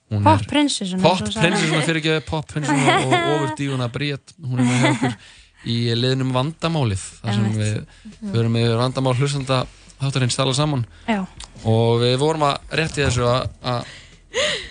[0.09, 1.43] Hún er- Pop prinsessuna, Pop eins og sagði.
[1.45, 5.15] prinsessuna fyrir ekki Pop prinsessuna og overdífuna Bríett hún er með okkur
[5.65, 7.77] í liðnum vandamálið þar sem við,
[8.33, 9.61] erum með vandamál hlustanda
[10.01, 10.83] þáttarinn stala saman.
[11.07, 11.21] Já.
[11.65, 13.85] og við vorum að rétti þessu að-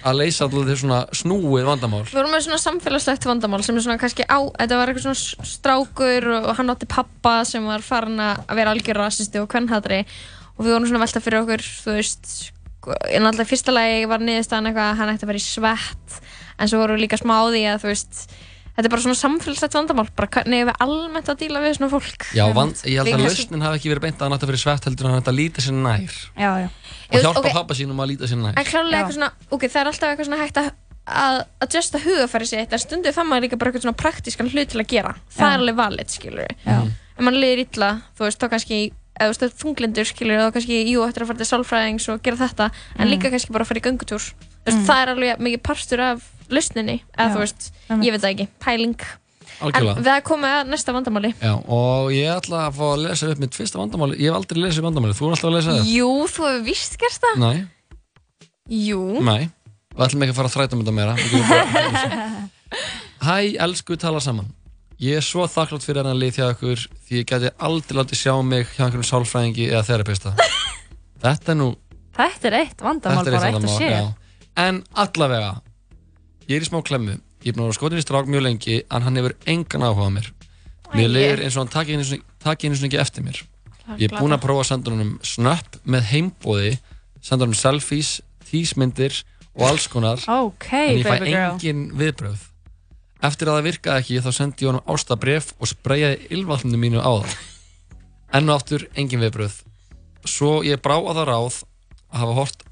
[0.05, 2.03] að leysa alltaf þessu svona snúið vandamál.
[2.07, 5.51] Við vorum með svona samfélagslegt vandamál sem er svona kannski á, þetta var eitthvað svona
[5.55, 10.03] strákur og hann átti pappa sem var farin að vera algjör rasisti og kvennhatri
[10.55, 12.35] og við vorum svona velta fyrir okkur, þú veist,
[13.11, 16.19] en alltaf fyrsta lagi var niðurstaðan eitthvað að hann ætti að vera í svett
[16.55, 18.21] en svo vorum við líka smá á því að þú veist,
[18.75, 21.91] þetta er bara svona samfélagslegt vandamál, bara hvernig er við almennt að díla við svona
[21.93, 22.27] fólk.
[22.35, 24.62] Já, vand, ég held að lausnin hafi ekki verið beint að hann ætti að vera
[24.64, 26.68] svett heldur en hann ætti að líta sér nær Já, já.
[27.11, 27.53] og hjálpa Ok.
[27.55, 30.29] pappa sínum að líta sér nær En klárlega eitthvað svona, ok, það er alltaf eitthvað
[30.31, 30.72] svona hægt að
[31.05, 34.81] að adjusta hugafæri sitt en stundu það maður líka bara eitthvað svona praktískan hlut til
[34.81, 35.53] að gera það Já.
[35.53, 36.79] er alveg valid, skilur Já.
[36.81, 38.79] ef mann liðir illa, þú veist, þá kannski
[39.20, 42.41] eða þú veist, þunglindur, skilur, þá kannski jú, ættir að fara til sálfræðings og gera
[42.41, 43.12] þetta en Mm.
[43.12, 44.87] líka kannski bara að fara í göngutúr þú veist, Mm.
[44.89, 46.22] það er alveg mikið partur af
[46.53, 49.05] lausninni, eða þú veist, ég veit það ekki pæling,
[49.64, 49.95] Algjörlega.
[49.97, 53.28] en við erum komið að næsta vandamáli Já, og ég ætla að fá að lesa
[53.30, 55.92] upp mitt fyrsta vandamáli Ég hef aldrei lesið vandamáli, þú er alltaf að lesa það?
[55.95, 57.38] Jú, þú hefur vist gert það.
[57.45, 57.57] Nei,
[58.88, 59.45] jú, nei.
[59.95, 61.14] Við ætlum ekki að fara að þræta um þetta meira.
[63.24, 64.51] Hæ, elsku tala saman.
[65.03, 68.34] Ég er svo þakklátt fyrir hennar lið hjá ykkur Því ég geti aldrei látið sjá
[68.47, 70.34] mig hjá einhverjum sálfræðingi eða þerapista
[71.24, 71.66] Þetta er nú
[72.14, 73.95] Þetta er eitt vandamál, Þetta er bara eitt sér.
[73.97, 74.05] já.
[74.62, 75.49] En allavega
[76.49, 77.18] Ég er í smá klemmu.
[77.45, 80.09] Ég er búin að vera skotin í strák mjög lengi En hann hefur engan áhuga
[80.09, 80.30] á mér.
[80.95, 81.12] Mér Æi.
[81.14, 81.97] leiðir eins og hann taki
[82.68, 83.42] einu sinni ekki eftir mér.
[84.01, 86.74] Ég er búin að prófa að senda honum snöpp með heimbóði
[87.24, 88.18] Senda honum selfies,
[88.49, 89.18] tísmyndir
[89.55, 92.47] og alls konar Ok, En ég fæ engin viðbröð
[93.24, 97.12] Eftir að það virkaði ekki þá sendi ég honum ástabref og spreyjaði ylvatninu mínu á
[97.12, 97.36] það.
[98.36, 99.61] Enn og aftur engin viðbröð
[100.24, 101.61] Svo ég brá á það ráð
[102.09, 102.64] að hafa hort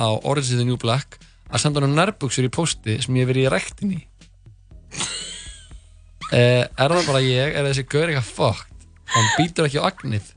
[0.00, 1.20] á Orange is the New Black
[1.54, 4.00] að senda honum nærbuksur í posti sem ég hef verið í rektin í
[6.34, 10.30] eh, Er það bara ég, er þessi gaur eitthvað fucked Hann býtur ekki á agnið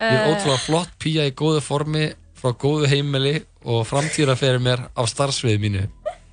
[0.00, 0.28] Ég er Eh.
[0.32, 2.06] ótrúlega flott pía í góðu formi
[2.40, 3.34] frá góðu heimili
[3.68, 5.82] og framtíra fyrir mér á starfsviði mínu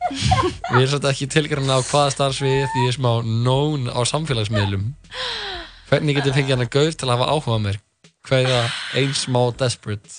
[0.08, 4.86] Við erum svolítið ekki tilgjörna á hvaða starfsviði því ég er smá known á samfélagsmiðlum
[5.90, 7.82] Hvernig getur ég fengið hann að gaur til að hafa áhuga mér?
[8.28, 10.16] Hvað er það ein smá desperate?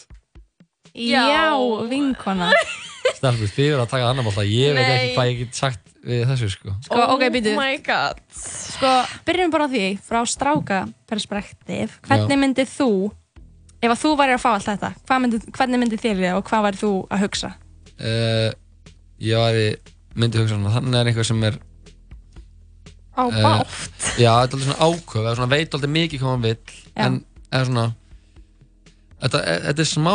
[0.92, 1.56] Já,
[1.88, 2.52] vinkona.
[3.16, 6.24] Stelpur, þið verður að taka annar bólla Ég veit ekki hvað ég get sagt við
[6.30, 7.52] þessu sko Sko, ok, býtu.
[7.54, 8.20] Oh my god.
[8.38, 8.92] Sko,
[9.26, 10.80] byrjum bara á því, frá stráka
[11.10, 11.98] perspektíf.
[12.06, 12.40] Hvernig Já.
[12.44, 12.90] myndið þú,
[13.82, 14.92] ef að þú væri að fá allt þetta,
[15.24, 17.52] myndi, hvernig myndið þér líða og hvað væri þú að hugsa?
[17.98, 18.50] uh,
[19.18, 19.66] Ég væri
[20.18, 21.58] myndi hugsa svona Þannig er einhver sem er
[23.18, 23.70] Á eh, bátt.
[24.14, 26.58] Já, þetta er alveg svona áköf eða svona veit alveg mikið hvað hann vill
[26.94, 27.06] Já.
[27.08, 27.16] en
[27.50, 27.86] eða svona
[29.18, 30.12] þetta, e- þetta er smá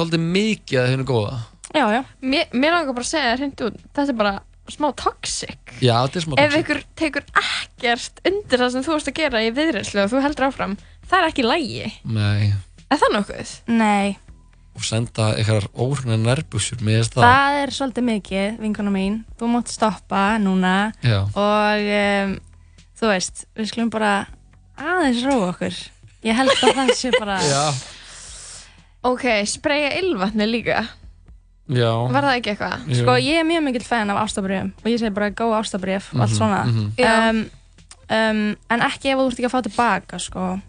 [0.00, 1.36] alveg mikið að henni góða
[1.70, 2.00] Já, já.
[2.20, 4.32] Mér, mér langar bara að segja það hreint út, þetta er bara
[4.70, 5.74] smá toxic.
[5.82, 6.64] Já, þetta er smá ef toxic.
[6.64, 10.48] ykkur tekur ekkert undir það sem þú ert að gera í viðreynslu og þú heldur
[10.48, 10.74] áfram,
[11.06, 11.92] það er ekki lægi.
[12.16, 12.50] Nei,
[12.90, 13.54] er það nokkuð?
[13.70, 14.18] Nei,
[14.80, 19.22] og senda eitthvað óhruna nærbúsur Mér finnst það, það, er svolítið mikið, vinkona mín.
[19.38, 20.74] Þú mátt stoppa núna.
[21.04, 21.22] Já.
[21.28, 22.36] og um,
[23.00, 24.14] þú veist, við skulum bara
[24.80, 25.82] aðeins róa okkur.
[26.26, 27.62] Ég held að það sé bara Já,
[29.08, 30.84] ok, spreyja ylvatni líka
[31.70, 32.86] já var það ekki eitthvað?
[32.88, 32.98] Jú.
[33.02, 36.20] Sko, ég er mjög mikill fan af ástabrjöfum og ég segi bara góð ástabrjöf og
[36.20, 36.92] allt Mhm, svona mhm.
[36.98, 37.30] Já.
[37.30, 37.38] um,
[38.10, 40.60] um, en ekki ef þú ert ekki að fá tilbaka sko.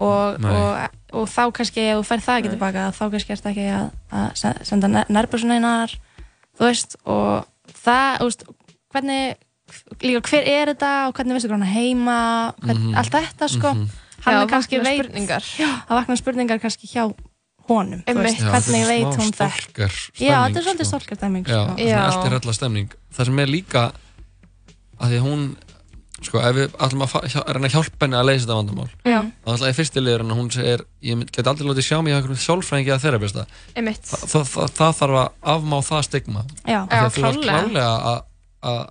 [0.00, 3.66] og, og, og þá kannski ef þú fær það ekki tilbaka þá kannski ert ekki
[3.68, 5.90] að, að sen- senda nærbjörnsuna einar
[6.58, 7.44] þú veist og
[7.84, 8.44] það, þú veist,
[8.94, 9.34] hvernig
[10.02, 12.94] líka hver er þetta og hvernig hann er heima hvern, Mhm.
[12.96, 13.88] allt þetta sko Mhm.
[14.24, 15.42] hann Já, er kannski veit spurningar.
[15.58, 17.12] já, það vakna spurningar kannski hjá
[17.70, 20.90] honum veist, Já, hvernig er veit hún þetta stalker já, þetta er svolítið sko.
[20.92, 21.80] stólkar stemming Já, sko.
[21.80, 23.82] svona eftir allar stemning Það sem er líka
[25.00, 25.44] að því að hún
[26.20, 27.14] sko, ef við ætlum að
[27.54, 29.20] reyna að hjálpa henni að leysa þetta vandamál Já.
[29.24, 32.18] þá ætla ég fyrsti liður en hún segir ég get aldrei látið sjá mig hjá
[32.18, 33.44] einhverjum sjálfræðingi að þeirra
[33.74, 34.04] Einmitt.
[34.04, 36.80] Þa, það, það, það þarf að afmá það stigma Já.
[36.80, 37.62] Að Já, þú klárlega.
[37.62, 38.20] klálega að,
[38.70, 38.82] að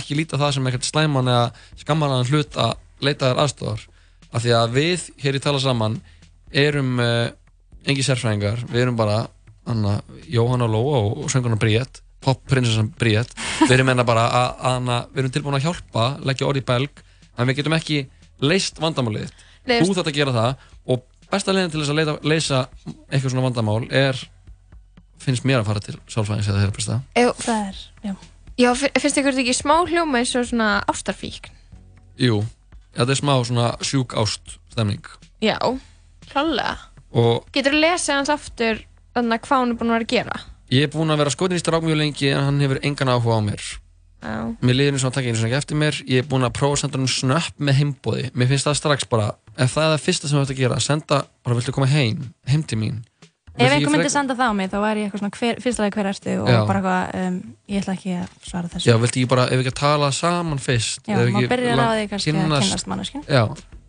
[0.00, 1.46] ekki líta það sem eitthvað slæman eða
[1.84, 3.86] skammanan hlut að leita þér aðstofar
[4.34, 6.00] af því að við hér í tala saman
[6.50, 7.30] erum uh,
[7.88, 9.24] engi sérfræðingar við erum bara
[9.66, 13.32] Anna, Jóhanna Lóa og, sönguna Bríett popprinsessan Bríett
[13.64, 17.02] við erum enna bara að, hana, við erum tilbúin að hjálpa leggja orði í belg
[17.38, 17.98] en við getum ekki
[18.44, 19.32] leist vandamálið
[19.64, 22.62] Nei, þú þarft að gera það og besta leiðin til þess að leita, leysa
[23.08, 24.20] eitthvað svona vandamál er
[25.24, 28.14] finnst mér að fara til sálfræðings eða þeirra Ef, það er, já.
[28.60, 31.48] Já, fi- finnst ykkur þetta ekki smá hljóma eins og svona ástarfík?
[32.20, 32.42] Jú,
[32.94, 35.02] þetta er smá svona sjúk ást stemning.
[35.42, 35.56] Já,
[36.28, 36.76] klálega
[37.54, 38.82] Getur þú lesið hans aftur
[39.14, 40.40] þannig að hvað hún er búin að vera að gera?
[40.74, 43.38] ég er búinn að vera skotin í strák mjög lengi en hann hefur engan áhuga
[43.38, 43.62] á mér
[44.24, 44.34] Já.
[44.64, 46.54] mér liður eins og hann takk einu sem ekki eftir mér ég er búinn að
[46.56, 49.26] prófa að senda hann snöpp með heimbóði mér finnst það strax bara
[49.60, 52.24] ef það er það fyrsta sem þú ert að gera senda bara viltu koma heim,
[52.48, 53.02] heim til mín
[53.54, 55.94] Ef einhver myndi frek- senda það á mig þá væri ég eitthvað svona hver, fyrstulega
[55.94, 56.56] hver ertu og Já.
[56.66, 57.36] bara eitthvað, um,
[57.70, 60.58] ég ætla ekki að svara þessu Já, viltu ekki bara, ef ekki að tala saman
[60.64, 63.22] fyrst Já, maður byrjar á því kannski að kynnast manneskju.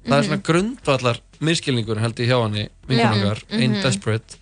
[0.05, 0.27] Það er Mhm.
[0.29, 3.57] svona grundvallar miskilningur held ég hjá henni vinkoningar, Já.
[3.59, 3.81] einn Mhm.
[3.83, 4.37] desperate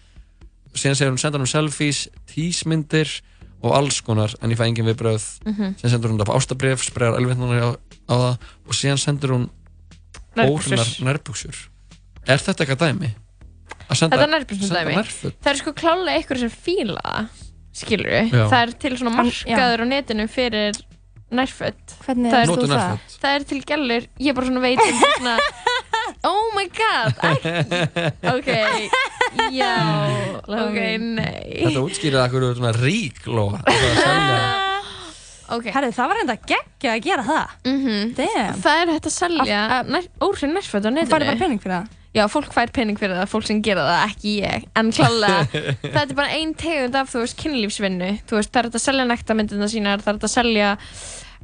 [0.73, 3.21] síðan segir hún, senda hann um selfies tísmyndir
[3.63, 5.75] og alls konar en ég fæ engin viðbröð Mhm.
[5.79, 7.77] síðan sendur hún þetta á ástabrif, spreyjar elvitnunar á,
[8.09, 8.37] á það
[8.67, 9.49] og síðan sendur hún
[10.37, 11.69] óhrinnar nærbuxur
[12.27, 13.09] Er þetta eitthvað dæmi?
[13.89, 15.33] Að senda, Þetta er senda dæmi nærföt?
[15.43, 17.27] Það er sko klálega ykkur sem fíla það
[17.73, 20.73] skilur við, það er til svona Hann- markaður á netinu fyrir
[21.37, 21.95] nærföt.
[22.05, 23.15] Hvernig það er, Notu nærföt?
[23.23, 25.37] það er til gælur, ég bara svona veit um svona,
[26.31, 27.53] oh my god ekki,
[28.33, 28.49] ok
[29.55, 29.71] já,
[30.47, 31.63] ok, nei.
[31.63, 33.63] Þetta útskýrið að hverju svona rík lóa.
[33.63, 34.61] Það er
[35.57, 35.73] okay.
[35.75, 37.57] Herri, það var enda geggja að gera það.
[37.69, 38.61] Mm Damn.
[38.63, 41.11] Það er hægt að selja nær, óhrinn nærföt á netinu.
[41.11, 41.99] færðu bara pening fyrir það?
[42.13, 44.65] Já, fólk fær pening fyrir það, fólk sem gera það, ekki ég.
[44.77, 48.09] En klálega, þetta er bara ein tegund af, þú veist, kynlífsvinnu.
[48.29, 50.67] Þú veist, það er hægt að selja nektarmyndina sínar Það er hægt að selja,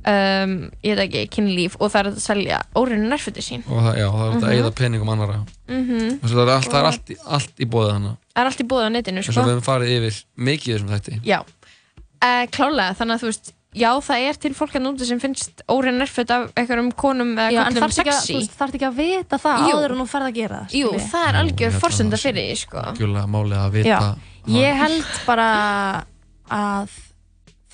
[0.07, 3.63] um, ég veit ekki, kynlíf Og það er að selja óreinu nærfötu sín.
[3.67, 4.49] Og það, já, það er þetta Mhm.
[4.49, 5.39] að eigða peningum annara
[5.69, 6.19] Mhm.
[6.21, 8.59] Þessu, það er allt, það er allt, í- allt í bóðið hana Það er allt
[8.63, 9.39] í bóði á netinu, eins sko.
[9.41, 11.21] og við höfum farið yfir mikið þessum þætti.
[11.25, 15.19] Já, uh, klálega, þannig að þú veist Já, það er til fólk að núti sem
[15.19, 18.33] finnst óreinu nærföt af einhverjum konum eða Já, en þarf ekki, að- sexy.
[18.33, 19.75] þú veist, þarf ekki að vita það Jú.
[19.77, 22.57] áður en þú ferð að gera það Jú, það er algjör að sé fyrir því,
[22.57, 22.81] sko.
[22.97, 24.15] Gjulega málið að vita Já,
[24.47, 26.05] ég held bara
[26.49, 26.89] að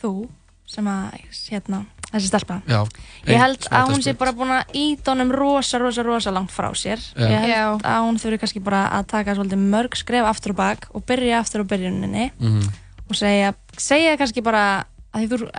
[0.01, 0.27] þú
[0.67, 1.11] sem að,
[1.49, 1.85] hérna,
[2.15, 2.79] þessi stelpa Já,
[3.27, 6.69] Ég held að hún sé bara búin að íta honum rosa, rosa, rosa langt frá
[6.77, 7.27] sér Já.
[7.29, 7.67] Ég held Já.
[7.91, 11.39] að hún þurfi kannski bara að taka svolítið mörg skref aftur og bak og byrja
[11.43, 12.69] aftur á byrjuninni Mhm.
[13.09, 15.49] og segja, segja kannski bara að því þú,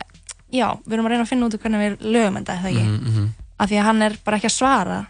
[0.52, 3.11] já, við erum að reyna að finna út hvernig við lögum þetta, það ekki Mhm,
[3.12, 3.28] mhm.
[3.59, 5.07] af því að hann er bara ekki að svara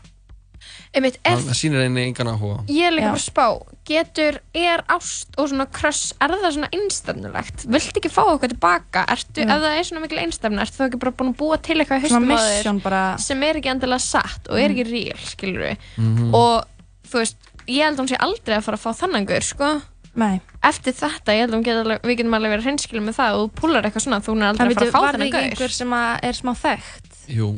[0.95, 3.47] Einmitt, ef Það sýnir einni engan áhuga Ég er líka bara að spá,
[3.91, 7.67] getur, er ást og svona kröss, er það svona einstefnulegt?
[7.69, 9.05] Viltu ekki fá eitthvað tilbaka?
[9.17, 9.51] Ertu, Mm.
[9.57, 11.99] ef það er svona mikil einstefna, ertu þá ekki bara búin að búa til eitthvað
[12.05, 15.77] í þér mission bara sem er ekki endilega satt og er ekki real, skilur við?
[15.99, 16.33] Mhm.
[16.35, 16.65] Og
[17.11, 17.37] þú veist,
[17.69, 19.83] ég held að hún sé aldrei að fara að fá þannan gaur, sko.
[20.17, 20.41] Nei.
[20.65, 23.35] Eftir þetta, ég held að hún geti alveg, við getum alveg verið hreinskilum með það
[23.37, 25.27] og þú púlar eitthvað svona, þú er aldrei að fara að fá var það þennan
[25.27, 25.51] ekki gaur.
[25.51, 27.49] einhver sem að er smá þekkt Jú,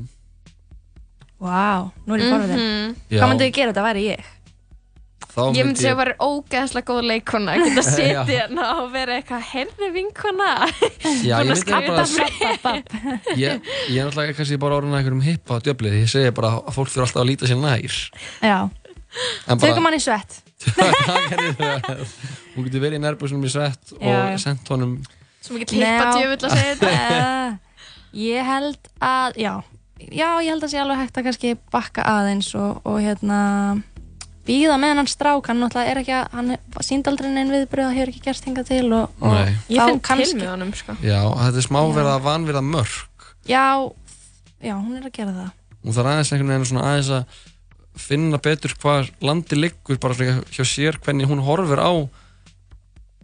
[1.39, 2.97] Vá, nú er ég forðin Mhm.
[3.13, 3.21] Já.
[3.23, 4.27] Hvað myndi ég gera þetta að væri ég?
[5.29, 9.19] þá Ég myndi segja að vera ógeðslega góð leikona að geta setið hérna og vera
[9.21, 10.49] eitthvað herði vinkona.
[11.23, 12.73] Já, ég að myndi bara skrifa
[13.45, 13.61] Ég,
[13.93, 16.91] ég er náttúrulega kannski bara orðin að einhverjum hippa djöflið Ég segi bara að fólk
[16.91, 17.99] fyrir alltaf að líta sér nær.
[18.43, 18.59] Já,
[19.63, 20.41] tökum hann í svett.
[20.59, 22.03] Það það.
[22.57, 24.97] Hún getur verið í nærbúsunum í svett og sendt honum
[25.45, 27.59] Svo mikið klippa djöfull að segja þetta.
[28.19, 29.53] Ég held að, já,
[29.99, 33.39] já, ég held að sé alveg hægt að kannski bakka aðeins og, og hérna
[34.49, 36.55] býða með hann strák, hann náttúrulega er ekki að, hann
[36.87, 39.35] síndi aldrei neinn viðbröð, hefur ekki gerst hingað til og, og.
[39.69, 40.95] Ég finn kannski- til með honum, sko.
[41.05, 43.65] Já, þetta er smá verið að vanverða mörg Já,
[44.65, 45.51] já, hún er að gera það.
[45.85, 47.45] og það er aðeins einhvern veginn svona aðeins að
[47.99, 51.93] finna betur hvað landi liggur bara svona hjá sér hvernig hún horfir á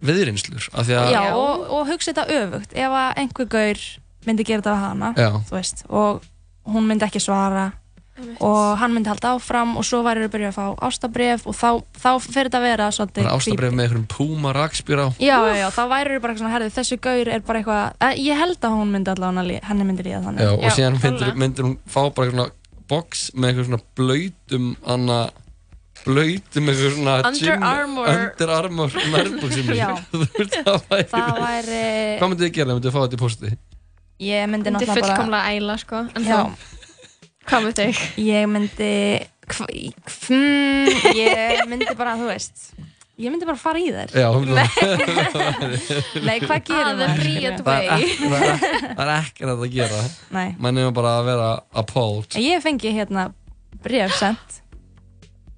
[0.05, 3.83] viðrinnslur af því að Já, og, og hugsa þetta öfugt, ef að einhver gaur
[4.27, 5.29] myndi gera þetta á hana, Já.
[5.49, 6.25] þú veist, og
[6.69, 7.73] hún myndi ekki svara.
[8.15, 11.71] Og hann myndi halda áfram og svo væri að byrja að fá ástabref og þá,
[11.99, 15.55] þá fyrir þetta að vera svolítið bara ástabref með einhverjum púma rakspýr á Já, já,
[15.59, 18.69] já, þá væri bara eitthvað svona, herðu, þessi gaur er bara eitthvað, eh, ég held
[18.69, 20.47] að hún myndi allavega, henni myndi líða þannig.
[20.47, 22.47] Já, og síðan myndir, myndir hún fá bara svona
[22.95, 25.21] box með eitthvað svona blöytum anna
[26.05, 28.15] blöytum eitthvað svona Under Armour.
[28.15, 29.75] Under Armour nærbuxum.
[29.75, 29.91] Já.
[31.15, 31.85] Það væri,
[32.21, 33.57] hvað myndið þið gera, myndið þið fá þetta í posti
[34.23, 35.15] ég myndi Myndi náttúrulega bara...
[35.17, 36.03] fullkomlega æla, sko.
[36.15, 36.39] En Já.
[36.39, 36.49] þú,
[37.51, 38.03] hvað með þig?
[38.25, 38.91] Ég myndi,
[39.51, 39.69] hva,
[40.29, 42.65] hmm, ég myndi bara, þú veist,
[43.21, 44.15] ég myndi bara fara í þær.
[44.17, 44.51] Já, hún
[46.29, 47.21] Nei, hvað gerir the maður?
[47.21, 47.89] Bríet það er, way.
[47.99, 50.03] ekki- það er, er ekki að gera
[50.39, 50.49] Nei.
[50.59, 51.49] mann er bara að vera
[51.83, 53.29] appalled Ég fengi hérna
[53.85, 54.61] bref sent.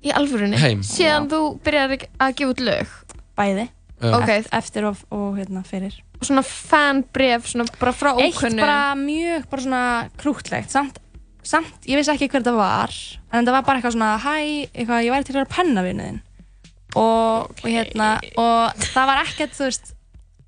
[0.07, 0.59] Í alvörunni?
[0.61, 0.83] Heim.
[0.87, 2.93] Síðan þú byrjar að gefa út lög?
[3.39, 3.65] Bæði.
[3.97, 4.11] Já.
[4.13, 4.29] Ok.
[4.37, 5.95] Eft- Eftir og, og hérna fyrir.
[6.25, 8.61] Svona fanbref, svona bara frá Eitt ókunnu?
[8.63, 9.83] bara mjög, bara svona
[10.21, 11.01] krútlegt, samt,
[11.45, 12.95] samt, ég vissi ekki hver það var,
[13.33, 14.37] en það var bara eitthvað svona, hæ,
[14.73, 16.23] eitthvað, ég væri til að vera pennavinniðin.
[16.97, 19.93] Og, og hérna, og það var ekkert, þú veist,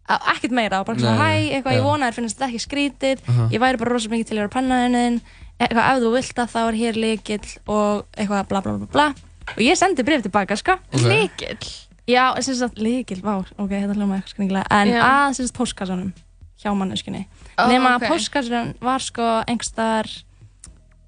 [0.08, 1.86] ekkert meira, bara svona, hæ, eitthvað, ég já.
[1.90, 3.48] vona þér finnst þetta ekki skrítið, Aha.
[3.52, 5.20] ég væri bara rosa mikið til að vera pennavinniðin,
[5.58, 9.08] eitthvað, ef þú vilt það, þá er hér líkill og eitthvað, bla, bla, bla, bla.
[9.56, 10.78] Og ég sendi bref tilbaka, sko.
[10.92, 11.04] Ok.
[11.04, 11.88] Líkill?
[12.09, 15.02] Já, sem sagt, líkill, vá, ok, þetta hljóma eitthvað skringilega, en Já.
[15.04, 16.14] að, sem sagt, póstkassanum
[16.59, 17.26] hjá manneskunni.
[17.61, 17.98] Ó, Nefna ok.
[17.98, 20.09] að póstkassan var sko einhverstaðar,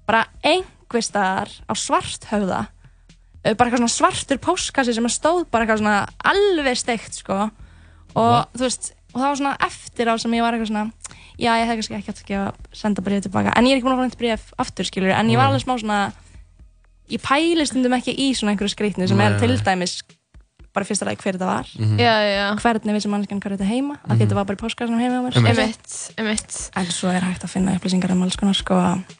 [0.05, 2.61] bara einhverstaðar á svarthöfða,
[3.41, 5.95] Eh, bara eitthvað svona svartur póstkassi sem stóð bara eitthvað svona
[6.29, 7.47] alveg steikt, sko,
[8.13, 8.51] og What?
[8.53, 10.91] þú veist, og það var svona eftir á sem ég var eitthvað svona,
[11.41, 13.87] já, ég hef kannski ekki átt að gefa, senda bréf tilbaka, en ég er ekki
[13.87, 15.97] búin að fá neitt bréf aftur, skilur, en ég var alveg smá svona,
[17.09, 20.03] ég pæli stundum ekki í svona einhverju skrýtnu sem er til dæmis
[20.73, 21.97] bara fyrsta lagi hver þetta var Mhm.
[21.99, 22.55] Já, já, já.
[22.61, 25.23] hvernig vissi mannskjan hvað þetta heima af því þetta var bara í póskassanum heima á
[25.25, 25.59] mér Einmitt.
[25.59, 26.69] Emitt, emitt.
[26.75, 28.75] en svo er hægt að finna upplýsingar um alls konar sko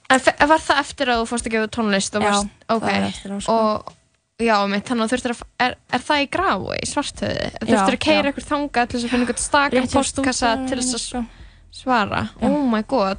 [0.09, 2.15] En var það eftir að þú fórst að gefa tónlist?
[2.15, 2.81] og Já, varst- ok.
[2.83, 3.51] það er eftir á, sko.
[3.51, 3.93] Og,
[4.39, 7.45] já, emitt, þannig að þú þurftir að, er, er það í grái, í svartöði?
[7.61, 9.97] Þú Já, þurftir að keira eitthvað þangað til þess að finna eitthvað staka Rétt hjá
[9.99, 11.25] postkassa til þess að sko.
[11.71, 12.29] svara?
[12.41, 12.47] Já.
[12.47, 13.17] Oh my god.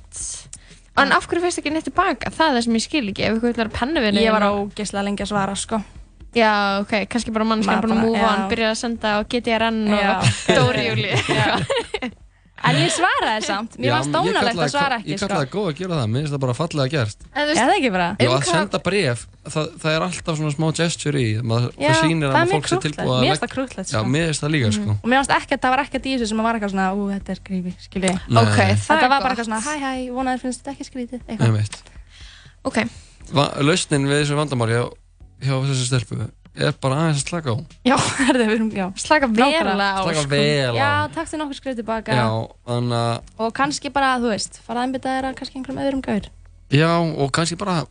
[0.97, 2.29] En af hverju feist ekki neitt tilbaka?
[2.31, 4.21] Það er það sem ég skil ekki, ef ykkur vil vera pennuvinni.
[4.27, 5.83] ég var ógeðslega lengi að svara sko
[6.33, 8.29] Já, ok, kannski bara mannskjan Maður búin að já.
[8.33, 10.27] on, byrja að senda á GTRN og
[10.57, 11.13] Dóri Júli.
[12.63, 13.75] en ég svaraði samt.
[13.83, 15.27] Mér varst dónalegt að svara ekki Ég sko.
[15.29, 16.93] kallaði góð að gera það, mér finnst það bara fallega
[17.35, 18.07] En þú Já, það ekki bara?
[18.17, 21.67] Já, Um að hvað- senda bref, það, það er alltaf svona smá gesture í það
[22.01, 24.05] sýnir það að fólk sé tilbúið að Mér finnst það krúttlegt, Já, sko.
[24.15, 24.97] mér finnst það líka, sko.
[25.03, 27.35] Og mér varst ekkert, það var ekkert í þessu sem var eitthvað svona, ú, þetta
[27.37, 28.15] er grífi, skilji.
[28.31, 28.57] Ok,
[28.87, 29.43] það er var bara gott.
[30.47, 30.87] finnst ekki
[33.67, 34.79] Lausnin við þessu vandamáli
[35.43, 36.19] hjá, þessu stelpu
[36.53, 37.57] er bara aðeins að slaka á.
[37.89, 37.95] Já,
[38.29, 39.63] herðu, við erum, já slaka Nákvæmlega.
[39.73, 40.29] vel á, Slaka sko.
[40.35, 41.09] vel já, á.
[41.15, 42.19] Takk til nokkur skrif tilbaka.
[42.19, 42.27] Já,
[42.69, 46.05] þannig að og kannski bara, þú veist, fara að einbytta þér að kannski einhverjum öðrum
[46.05, 46.29] gaur.
[46.73, 47.83] Já, og kannski bara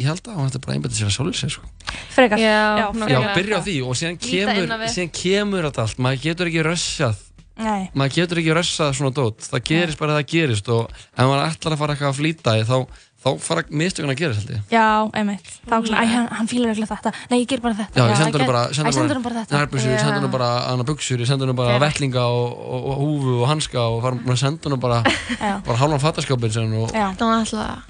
[0.00, 1.66] Ég held að hún ætti bara að einbæta sér að sjálfur sér, sko.
[2.14, 3.10] Frekar, Já, já, nákvæmlega.
[3.10, 4.92] Já, frekar byrja á því og síðan Líta kemur, inn á við.
[4.94, 5.98] síðan kemur þetta allt.
[6.06, 7.18] Maður getur ekki rössjað
[7.60, 9.44] Nei, Maður getur ekki rössað svona dót.
[9.50, 10.70] Það gerist bara það gerist.
[10.72, 12.76] Og ef maður ætlar að fara eitthvað að flýta í þá,
[13.20, 14.84] þá fara mistökun að gerast, held ég já,
[15.20, 18.06] einmitt þá svona, æ, hann, hann fílar ekki þetta nei, ég ger bara þetta Já,
[18.08, 20.86] ég sendur æ, henni bara, sendur hann bara þetta nærbúsur, ég sendur henni bara hana
[20.88, 21.84] buksur, ég sendur henni bara Fair.
[21.84, 25.02] vettlinga og, og, og húfu og hanska og fara bara senda henni bara,
[25.68, 27.88] bara hálfan fattaskapin sem og já, Það var alltaf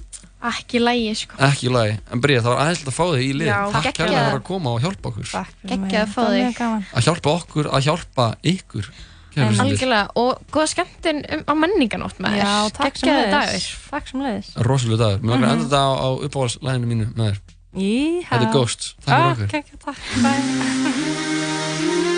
[0.50, 1.36] ekki lægi, sko.
[1.44, 1.96] ekki í lagi.
[2.14, 3.48] En Bríða, það var aðeins að fá þig í lið.
[3.50, 5.26] Já, Takk kærlega fyrir að koma og hjálpa okkur.
[5.28, 5.98] takk fyrir Geggjað mig.
[6.00, 6.86] að fá þig.
[6.96, 8.88] Að hjálpa okkur, að hjálpa ykkur.
[9.36, 12.42] Algjörlega, og góða skemmtun um, á menninganótt með þér.
[12.42, 13.62] já, takk sem leiðis dagur.
[13.90, 15.18] takk sem leiðis Rosalega dagur.
[15.20, 15.30] Mér Mhm.
[15.30, 17.38] langar að enda þetta á, á uppáhaldslæginu mínu með þér.
[17.70, 18.28] Íhá.
[18.30, 18.94] Þetta er Ghost.
[19.06, 19.46] Takk fyrir okkur.
[19.46, 22.06] Ok, takk, bye.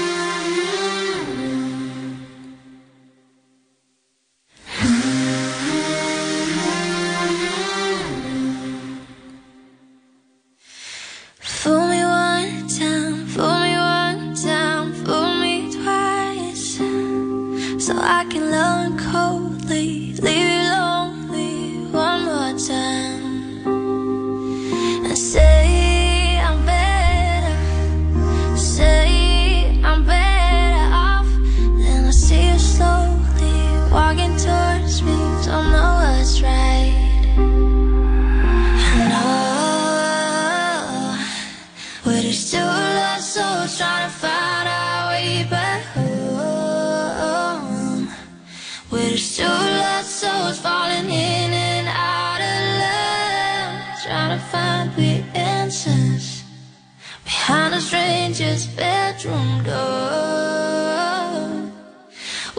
[58.33, 59.73] stranger's bedroom door.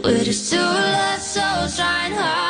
[0.02, 2.43] We're two lost souls trying hard.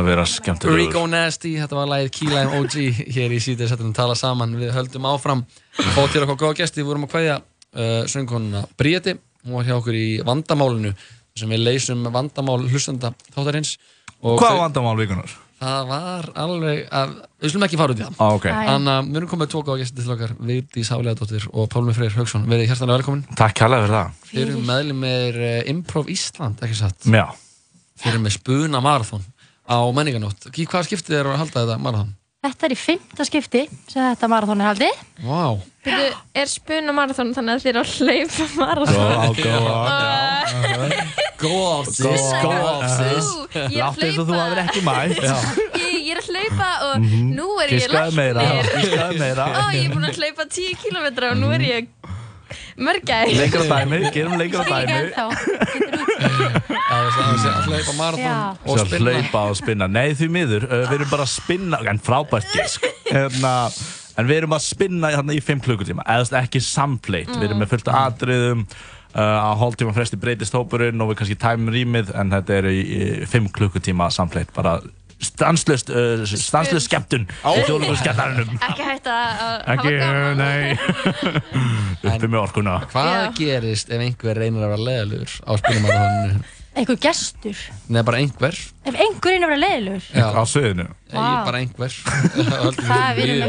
[0.00, 0.80] Að vera skemmtilegur.
[0.80, 4.56] Rico Nasty, þetta var lagið Key Lime OG hér í síðan setjum tala saman.
[4.60, 5.44] Við höldum áfram.
[5.76, 9.76] Fá til okkar góða gesti, við vorum að kveðja uh, söngkonuna Bríeti, hún var hjá
[9.78, 10.94] okkur í vandamálinu
[11.38, 13.76] sem við leysum vandamál hlustanda þáttarins.
[14.20, 15.38] Og Hvað var vandamál vikunar?
[15.60, 17.10] Það var alveg, að,
[17.42, 18.14] við slum ekki fara út í það.
[18.16, 18.46] Ah, ok.
[18.48, 20.30] Þannig að við erum komið tvo góða gesti til okkar.
[20.48, 23.26] Vigdís Hálegadóttir og Pálmi Freyr Haugsson Verið hjertanlega velkomin.
[23.36, 24.22] Takk kærlega fyrir það.
[24.30, 27.04] Þeir eru meðlumir uh, Improv Ísland, ekki satt?
[27.04, 27.26] Já.
[28.00, 29.26] Þeir eru með Spuna Marathon
[29.70, 32.16] á menninganótt hvað skiptið er að halda þetta marathon?
[32.40, 33.60] Þetta er í fymta skipti
[33.92, 35.00] sem þetta marathón er haldið.
[35.26, 36.06] Vá Byrju,
[36.40, 38.96] er spuna marathón þannig að þið eru að hlaupa marathón?
[39.36, 40.94] Go go on.
[41.40, 45.20] Go off sis, go off sis er Láttu eins og þú hafðir ekki mætt
[45.80, 47.30] Ég, ég er að hlaupa og Mhm.
[47.36, 47.92] nú er ég læknir.
[47.92, 49.44] giskaðu meira.
[49.46, 51.88] Ó, ég er búin að hlaupa 10 km og nú er ég
[52.80, 53.34] mörgæð.
[53.38, 55.00] Lengra dæmi, gerum lengra dæmi.
[56.90, 57.14] Það er
[57.46, 58.38] að hlaupa marathon Já.
[58.66, 59.10] og spinna.
[59.14, 59.86] hlaupa og spinna.
[59.90, 63.54] Nei því miður, uh, við erum bara að spinna En frábært gisk hérna,
[64.18, 67.72] En við erum að spinna hérna, í 5 klukkutíma Eðast ekki samfleitt Við erum með
[67.74, 72.34] fullt af atriðum uh, Á hálftíma fresti breytist hópurinn Og við kannski tæmum rýmið En
[72.34, 72.80] þetta er í
[73.30, 74.78] 5 klukkutíma samfleitt Bara
[75.24, 80.40] stanslust uh, Stanslust skemmtun Í þjóðlegu skemmtarunum Ekki hægt að hafa gaman.
[80.40, 80.78] nei
[82.14, 83.26] Uppi með orkuna Hvað Já.
[83.40, 86.56] gerist ef einhver reynir að vera leðalur á spinamarathoninu?
[86.70, 87.58] Einhver gestur.
[87.90, 88.54] Nei, bara einhver
[88.86, 90.04] Ef einhver er að vera leiðilegur.
[90.14, 90.26] Já.
[90.30, 91.96] Á sviðinu Ég er bara einhver
[92.78, 93.42] Það er minn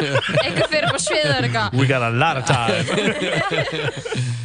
[0.44, 1.74] Einhver fyrir upp á sviðu og er eitthvað.
[1.80, 2.86] We got a lot of time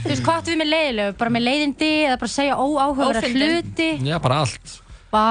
[0.05, 1.13] Þú veist, hvað áttu við með leiðilegu?
[1.21, 3.37] Bara með leiðindi eða bara segja Ófyndin.
[3.37, 3.89] hluti?
[4.09, 4.75] Já, bara allt
[5.13, 5.25] Vá,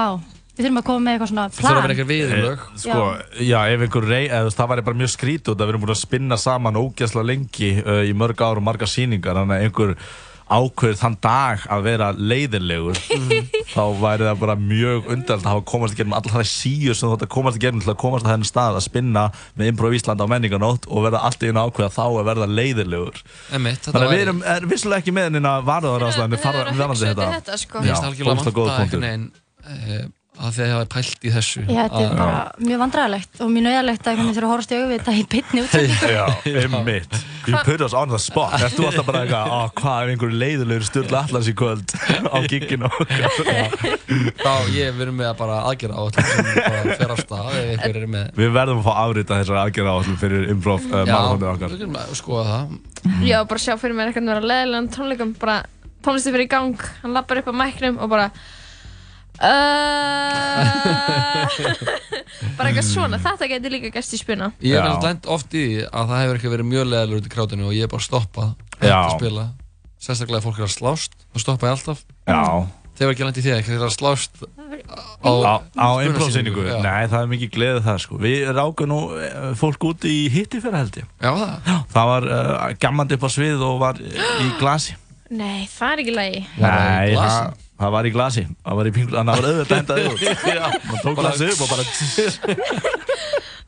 [0.55, 1.81] við þurfum að koma með eitthvað svona Það þurfa að plan.
[1.85, 3.07] vera einhver viðurlög Eh, Sko,
[3.45, 5.95] já, ef einhver rey, eða, það væri bara mjög skrítið út að við erum búin
[5.95, 9.97] að spinna saman ógeðslega lengi uh, í mörg ár og marga sýningar þannig að einhver
[10.45, 12.99] ákveður þann dag að vera leiðilegur
[13.73, 17.09] þá væri það bara mjög undald að hafa komast í gegnum allar það síu sem
[17.09, 19.23] þú ætti að komast í gegnum til að komast að henni stað að spinna
[19.57, 23.17] með Improv Ísland á menninganótt og verða allt í einu ákveða þá að verða leiðilegur
[23.55, 26.85] Þannig að við erum er, vissulega ekki með henni að varðaður ástæðan Þau eru að
[26.93, 27.81] hugsa út í þetta, sko.
[27.89, 29.01] Já, ógeðslega góð punktur.
[30.35, 31.61] Að að ég hafi pælt í þessu.
[31.65, 32.39] Já, þetta er að- bara
[32.69, 36.09] mjög vandræðilegt og mjög nöðalegt að hvernig þurfa að horfast í auðvita í bytni útsendingu.
[36.17, 36.25] Já,
[36.65, 37.17] einmitt.
[37.45, 38.55] You put us on the spot.
[38.75, 41.93] Þú alltaf bara eitthvað, á hvað ef einhver leiðilegur styrla allans í kvöld
[42.25, 42.89] á gigginu?
[44.41, 47.69] Þá ég verðum með að bara aðgera á þetta sem bara fer af stað ef
[47.85, 51.49] einhver er með Við verðum að fá afrita þessar aðgerða áallum fyrir improv uh, marathónið
[51.53, 51.71] okkar.
[51.75, 52.75] við getum að skoða það.
[53.29, 55.57] Já, bara sjá fyrir mér eitthvað að vera leðilegan tónleikum, bara
[56.05, 58.27] tónlisti fyrir í gang, hann lappar upp á mæknum og bara
[62.57, 64.47] bara eitthvað svona, þetta getur líka gæst í spuna.
[64.63, 67.35] Ég hef lent oft í því að það hefur ekki verið mjög leðalur út í
[67.35, 68.49] krátinu og ég er bara stoppað
[68.79, 69.45] að spila.
[70.05, 71.99] Sérstaklega ef fólk er að slást, þá stoppa ég alltaf.
[72.29, 72.43] Já.
[72.95, 74.33] Þegar ekki lent í því að eitthvað er að slást
[75.25, 75.33] Á,
[75.73, 75.89] á
[76.69, 76.75] já.
[76.83, 78.13] Nei, það er mikið gleðið það sko.
[78.21, 81.07] Við rákum nú eh, fólk út í hitti fyrir held ég.
[81.23, 81.53] Já, það?
[81.95, 82.37] Það var uh,
[82.85, 84.93] gammandi upp á svið og var í glasi.
[85.33, 86.41] Nei, það er ekki lægi.
[86.61, 89.79] Nei, það, það var í glasi Það var í pinglu, þannig að það var auðvitað
[89.81, 90.19] endaði út
[90.55, 90.65] Já.
[90.89, 92.95] Man tók Bara- glasi upp og bara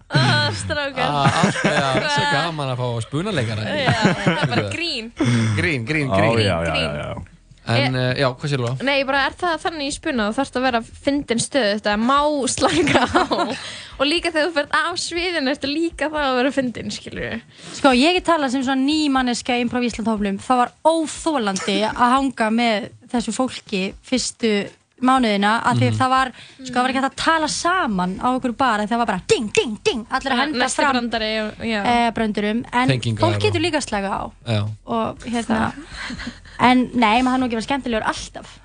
[0.10, 1.04] Ah, strákar.
[1.04, 5.10] Ah, allt er að segja gaman að fá spunaleikara Já, það er bara grín.
[5.58, 7.10] Grín, grín, Ó, grín já, já, já, já.
[7.68, 8.86] En, uh, já, hvað sér þú það?
[8.88, 12.20] Nei, bara er það þannig í spuna þú þarfst að vera fyndin stöð þetta má
[12.48, 13.28] slanga á
[13.98, 17.40] og líka þegar þú ferð af sviðinu ertu líka það að vera fyndin, skilur
[17.74, 20.38] Sko, ég get talað sem svona nýmanneska í Improv Ísland hóflum.
[20.42, 24.52] Það var óþólandi að hanga með þessu fólki fyrstu
[24.98, 25.98] mánuðina að því Mhm.
[26.00, 29.06] það var, sko, það var ekki hægt að tala saman á okkur bara, það var
[29.06, 30.96] bara ding, ding, ding, allir að henda Næsti fram
[31.62, 34.68] eh, bröndurum, en Tengingar fólk getur og- líka að slaga á Já.
[34.88, 35.74] og hérna
[36.60, 38.60] en nei, maður hann nú ekki verið skemmtilegur alltaf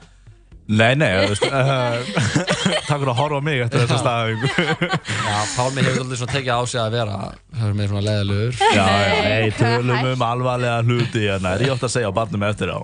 [0.70, 1.32] Nei, nei, uh,
[2.86, 6.52] Takk fyrir að horfa á mig eftir þessa staðingu Já, Pálmi hefur alltaf svona tekið
[6.54, 7.16] á sig að vera
[7.58, 11.72] það er með svona leðalur Já, já, nei, tölum um alvarlega hluti hérna, er ég
[11.74, 12.78] ofta að segja á barnum eftir á.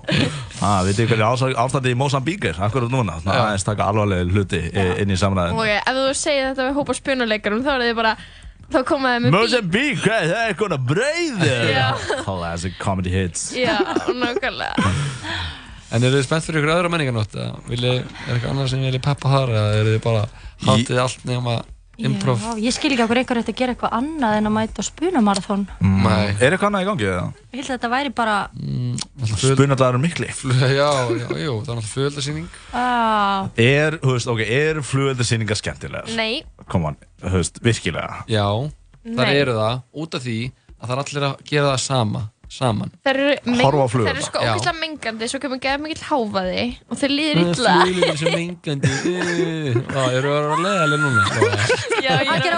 [0.59, 4.27] Ah, Vitið þið hvernig ás- ástandið í Mosambík er, akkurat núna Svona aðeins taka alvarlega
[4.35, 4.59] hluti
[4.99, 8.13] inn í samræðin og ef þú segir þetta við hópa spunuleikarum þá er þið bara
[8.69, 9.39] þá komaði með
[10.03, 11.87] hvað er það er brauð Já.
[12.27, 13.47] Classic comedy hits.
[13.55, 13.79] Já,
[14.11, 14.75] nákvæmlega
[15.89, 17.35] En eru þið spennt fyrir ykkur öðra menningarnótt?
[17.35, 20.23] er eitthvað annað sem vilji peppa þar eða eru þið bara
[20.67, 21.55] hátið allt nema
[21.99, 22.43] improv?
[22.43, 24.87] Já, ég skil ekki okkur einhver eftir að gera eitthvað annað en að mæta á
[24.87, 25.65] spunamarathon.
[25.81, 26.29] Nei.
[26.37, 27.25] Er eitthvað annað í gangi eða?
[27.49, 28.37] Ég held að þetta væri bara,
[29.33, 32.47] Spunadlaður mikli Já, já, jú, það er náttúrulega flugeldasýning
[32.77, 36.11] ah, Er, þú veist, ok, er flugöldasýningar skemmtilegar?
[36.15, 38.45] Nei, Come on, þú veist, virkilega Já,
[39.09, 39.37] þar Nei.
[39.41, 40.39] eru það út af því
[40.79, 42.91] að það er allir að gera það sama saman.
[43.05, 44.51] Þeir eru, Horfa á eru sko Já.
[44.53, 47.73] ógeðslega mengandi svo kemur geða mikill háfaði og þeir líður illa.
[47.83, 48.93] Flugeldar sem mengandi.
[48.93, 51.21] Já, eru það að vera leðaleg núna?
[52.05, 52.53] Já, ég er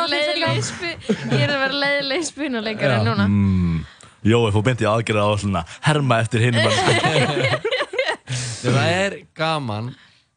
[1.55, 3.03] að vera leiðileg er spunuleikari Já.
[3.07, 3.27] núna.
[3.27, 3.81] Mm,
[4.31, 5.29] Jói fór beint í aðgerða á
[5.89, 6.71] herma eftir hinum.
[8.61, 9.91] Það er gaman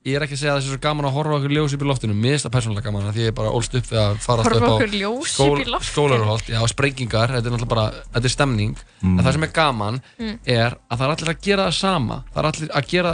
[0.05, 1.82] Ég er ekki að segja að það sé svo gaman að horfa okkur ljós upp
[1.85, 4.01] í loftinu Mér finnst það persónulega gaman af Því ég er bara ólst upp við
[4.02, 5.89] að fara alltaf upp á okkur ljós upp í loftinu?
[5.89, 10.01] Skólarholt, já, sprengingar Þetta er náttúrulega bara, þetta er stemning En það sem er gaman
[10.20, 10.35] Mm.
[10.44, 13.12] er að það er allir að gera það sama Það er allir að gera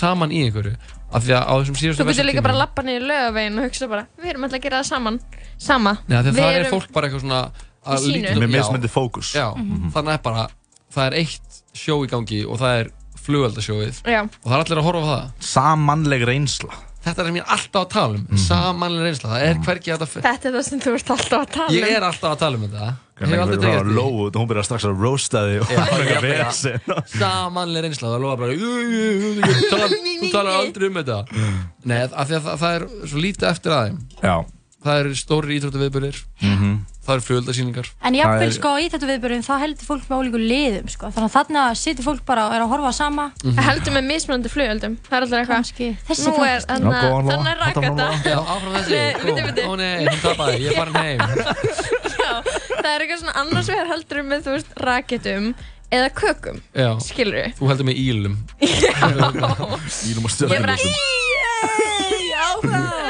[0.00, 0.72] saman í einhverju
[1.12, 3.64] Af því að á þessum síðustu Þú getur líka bara að lappa niður lögavegin og
[3.68, 5.20] hugsa bara Við erum alltaf að gera það saman
[5.58, 7.42] Sama að Við það er erum- fólk bara eitthvað svona
[7.80, 8.32] að Í sínu.
[8.32, 8.46] Já.
[8.54, 9.34] mismunandi fókus.
[9.36, 9.92] Já, Mhm.
[9.92, 10.48] þannig er bara
[10.94, 12.90] Það er eitt sjó í gangi og það er
[13.30, 14.20] flugöldasjóið Já.
[14.26, 15.26] Og það er allir að horfa á það.
[15.54, 16.72] Samanleg reynsla.
[17.00, 18.24] Þetta er sem ég er alltaf að tala um.
[18.36, 21.46] Samanleg reynsla, það er hvergi að þetta Þetta er það sem þú ert alltaf að
[21.54, 21.76] tala um.
[21.80, 22.88] Ég er alltaf að tala um þetta.
[23.20, 23.96] Ég hef aldrei tekið það eftir því.
[23.96, 26.94] lóu Hún byrjar strax að roasta þig og Já, eitthvað ég bara- vesen.
[27.20, 30.94] Samanleg reynsla, það lofa bara "Jú, jú, jú, jú, Þú talar- þú talar aldrei um
[31.00, 31.18] þetta.
[31.84, 34.36] Nei, af því að það, það er svo lítið eftir aðeim Já.
[34.84, 36.20] Það eru stóri íþróttaviðburðir.
[36.40, 36.70] Mhm.
[37.00, 40.88] Það eru flugöldasýningar en jafnvel sko í þetta viðbörjum þá heldur fólk með ólíku liðum
[40.92, 41.08] sko.
[41.14, 43.24] Þannig að þarna situr fólk bara og er að horfa sama.
[43.40, 43.54] Mhm.
[43.56, 45.62] Það heldur með mismunandi flugöldum Það er alltaf eitthvað.
[46.20, 47.06] Nú er þannig Já,
[47.40, 47.58] er
[48.28, 49.10] Já, áfram þessi Nei,
[49.64, 51.20] Ó, nei, hún tapaði, ég er farin heim.
[52.80, 55.48] Það er eitthvað svona annars vegar heldur með þú veist raketum
[55.90, 56.90] eða kökum Já.
[57.02, 58.36] Skilur við Þú heldur með ílum.
[60.10, 60.60] Ílum og Ég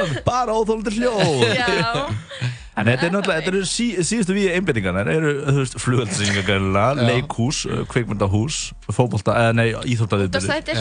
[0.00, 1.44] er bara óþólandi hljóð.
[1.58, 6.46] Já En þetta er náttúrulega, þetta eru sí, síðustu við einbendingarna eru, þú veist, flugöldsýningar
[6.46, 7.08] gæðilega, Já.
[7.10, 10.46] leikhús, uh, kveikmyndahús, fótbolta, eða nei, íþróttaviðbyrði.
[10.46, 10.76] Útvarpsþættir.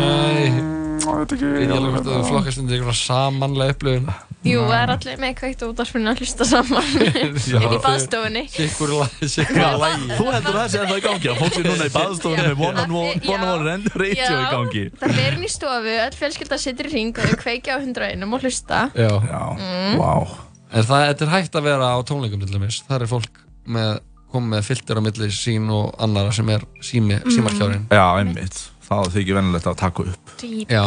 [0.00, 4.10] Nei Ég veit alveg hvort þú flokkast undir einhverja samanlega upplifun
[4.40, 6.86] Jú, það er allir með kveikt og útvarpinu að hlusta saman
[7.20, 8.92] Inn í baðstofunni Sikkur
[9.28, 11.92] sikkur Já, lagi þú heldur það sé ennþá í gangi, að fólk sé núna í
[11.96, 14.84] baðstofunni með one on one, one on one radio í gangi.
[15.02, 18.24] Það fer inn í stofu, öll fjölskylda sittir í ring og þau kveikja á 101
[18.30, 19.12] og hlusta Já,
[19.60, 19.98] Mm.
[20.00, 20.24] wow.
[20.72, 23.92] En það þetta er hægt að vera á tónleikum til dæmis Það er fólk með
[24.30, 27.32] komið með filter á milli sín og annara sem er sími, Mm.
[27.34, 28.60] símarkjárin Já, einmitt.
[28.88, 30.29] Það þykir venilegt að taka upp.
[30.70, 30.84] Já,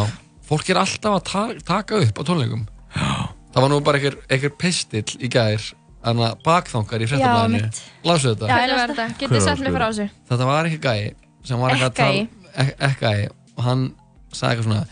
[0.50, 3.08] fólk er alltaf að ta taka upp á tónleikum Já.
[3.54, 5.62] Það var nú bara einhver, einhver pistill í gær
[6.04, 7.78] Þannig að bakþangar í fréttablaðinu mitt.
[8.04, 8.48] Lásu þetta?
[8.50, 11.14] Já, ég verði þetta, getið sagt mér frá þessu Þetta var ekki gæi
[11.48, 12.26] sem var eitthvað að tala
[12.64, 13.86] ek- Ekki gæi og hann
[14.34, 14.84] sagði eitthvað svona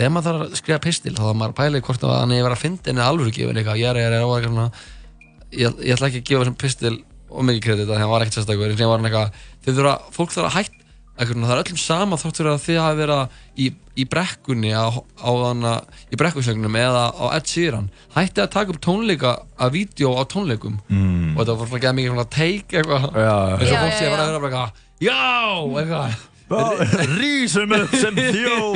[0.00, 2.32] þegar maður þarf að skrifa pistil þá þarf maður að pæla í hvort að hann
[2.36, 4.70] er verið að finna henni alvöru gefin eitthvað, ég er, ég er, og eitthvað svona
[5.50, 6.94] ég, ég ætla ekki að gefa þessum pistil
[7.30, 9.94] og mikið kredit að hann var ekkert sérstakur en sem var hann eitthvað, þið þurfa,
[10.16, 10.54] fólk þarf að
[11.28, 13.66] svona, það er öllum sama fyrir að þið hafi verið í,
[14.00, 15.72] í brekkunni á, á hana,
[16.08, 17.90] í brekkusögnum eða á Ed Sheeran.
[18.16, 20.78] Hætti að taka upp tónleika að vídeo á tónleikum.
[20.88, 21.36] Mm.
[21.36, 23.02] og þetta var svona ekki mikið svona take eitthvað.
[23.60, 24.24] Eins og fólk sé bara já.
[24.24, 24.70] að vera bara eitthvað
[25.00, 25.20] já,
[25.84, 26.10] eitthvað.
[27.20, 28.74] Rísum upp sem þjóð.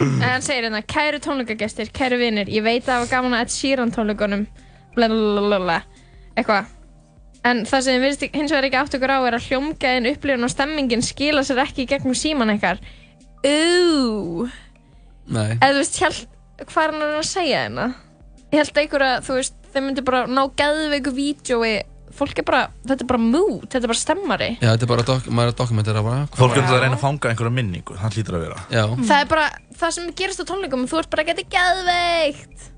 [0.00, 3.44] En hann segir hérna, kæru tónleikagestir, kæru vinnir, ég veit að það var gaman að
[3.44, 4.42] Ed Sheeran tónleikunum,
[4.96, 5.82] blablabla,
[6.34, 6.72] eitthvað.
[7.48, 10.50] En það sem virðist hins vegar ekki átt okkur á er að hljómgæðin, upplifun og
[10.52, 12.80] stemmingin skila sér ekki í gegnum síman ykkar.
[13.40, 14.48] Ú,
[15.32, 15.54] Nei.
[15.56, 16.26] eða þú veist, hjælt,
[16.68, 17.86] hvað er hann að segja hérna?
[18.50, 21.70] Ég held einhver að, þú veist, þeir myndi bara ná gæðveiku vídjói,
[22.20, 24.50] fólk er bara, þetta er bara mood, þetta er bara stemmari.
[24.60, 27.04] Já, þetta er bara, dok maður er að dokumentera bara Fólk er að reyna að
[27.06, 28.60] fanga einhverja minningu, það hlýtur að vera.
[28.74, 28.84] Já.
[28.98, 29.48] Það er bara,
[29.80, 32.68] það sem gerist á tónleikum, þú ert bara að geta gæðveikt.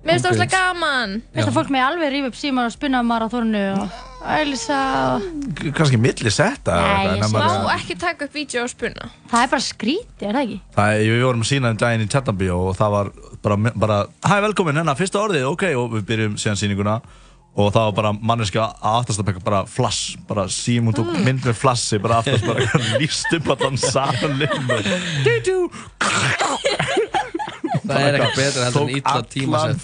[0.00, 0.36] Mér finnst það Ok.
[0.36, 1.16] óslega gaman.
[1.36, 3.98] Veist að fólk með alveg rífa upp síman og spinna marathónu og...
[4.20, 6.74] Kannski milli setta.
[6.76, 9.08] eða Nei, eitthvað, ég en maður- Má ekki taka upp vídeo og spuna.
[9.30, 10.60] Það er bara skrítið, er það ekki?
[10.76, 13.10] Það er, við vorum að sína um daginn í Tjarnabíó og það var
[13.42, 17.00] bara, bara hæ velkomin, hérna, fyrsta orðið, ok, og við byrjum síðan sýninguna
[17.56, 21.24] og það var bara manneska að aftast að peka bara flass, bara símum tók Mm.
[21.24, 22.60] mynd með flassi, bara aftast bara
[23.00, 24.38] líst upp allan salin
[25.24, 25.70] Du-du
[27.86, 29.80] Það er ekki betra heldur en illa tímasett.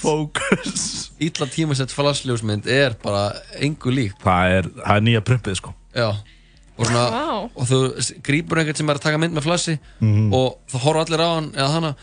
[1.27, 3.29] Illa tímasett flassljósmynd er bara
[3.63, 5.73] engu lík Það er, það er nýja prumpið sko.
[5.97, 6.09] Já.
[6.77, 7.23] Og, svona, Vá.
[7.57, 7.79] og þú
[8.27, 10.27] grípur einhvern sem er að taka mynd með flassi Mhm.
[10.37, 11.95] og það horfa allir á hann eða hana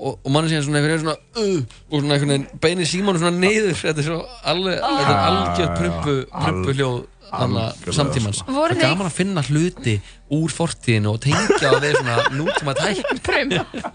[0.00, 1.60] og, og manni síðan svona einhvern veginn svona uh,
[1.90, 3.74] og svona einhvern veginn beinir símónu svona niður.
[3.80, 4.20] Þetta er svo
[4.52, 7.00] alveg, þetta er algjör prumpu, prumpu hljóð
[7.30, 8.54] samtímans sko.
[8.54, 9.94] Það er gaman að finna hluti
[10.36, 13.54] úr fortíðinu og tengja það við svona nútíma tækn Prump,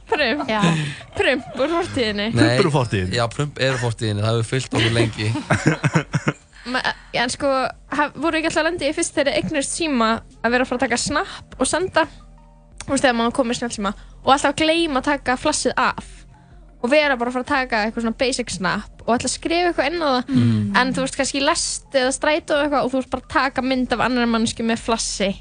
[0.10, 0.62] prump, já.
[1.18, 2.30] prump úr fortíðinni.
[2.36, 3.20] Prump úr fortíðinni?
[3.20, 5.32] Já, prump eru fortíðinni, það hefur fyllt okkur lengi
[7.22, 7.50] En sko,
[7.94, 10.08] haf, voru ekki alltaf lendi í fyrst þegar eignast síma
[10.42, 12.08] að vera að fara að taka snapp og senda
[12.86, 13.92] Þú veist, þegar maður komið snjálfsíma
[14.26, 16.15] og alltaf gleyma að taka flassið af
[16.86, 19.72] og vera bara að fara að taka eitthvað svona basic snapp og alltaf að skrifa
[19.74, 20.62] eitthvað inn á það Mm.
[20.82, 23.62] en þú veist kannski lest eða strætó eða eitthvað og þú veist bara að taka
[23.66, 25.34] mynd af annar mannsku með flassi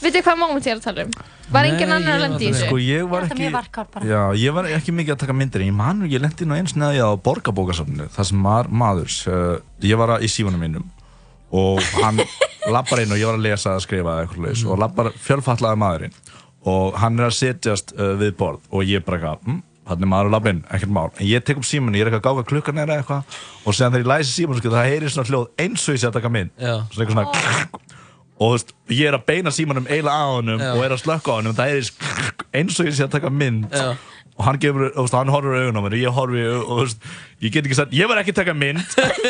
[0.00, 1.10] Vitið hvað moment ég er að tala um?
[1.52, 2.68] Var Nei, engin annar að ég lendi í var- þessu?
[2.70, 4.06] Sko, ég var ekki mjög varkár bara.
[4.06, 6.72] Já, ég var ekki mikið að taka myndir en ég man ég lendi nú eins
[6.78, 10.86] neði á borgarbókasafninu það sem var maður uh, ég var að- í sífunum mínum
[11.52, 12.22] og hann
[12.74, 16.16] lappar inn og ég var að lesa að skrifa eitthvað laus og lappar fjölfallaði maðurinn
[16.70, 19.60] og hann er að setjast uh, við borð og ég bara eitthvað hm,
[19.90, 22.10] hann er maður að lappa inn, ekkert mál en ég tek upp símunni, ég er
[22.10, 25.14] eitthvað að gága klukkan eða eitthvað og séðan þegar ég læsi símunni sko, það heyrir
[25.14, 26.74] svona hljóð eins og ég sé að taka Já.
[26.94, 27.26] svona
[28.40, 30.70] og þú veist, ég er að beina símanum að honum Já.
[30.72, 31.90] og er að slökka á honum það er
[32.56, 33.90] eins og ég sé að taka mynd Já.
[34.40, 37.02] Og hann, gefur, veist, hann horfur augun á mér og ég horfi og veist,
[37.44, 38.80] ég get ekki sagt ég var ekki að taka mynd.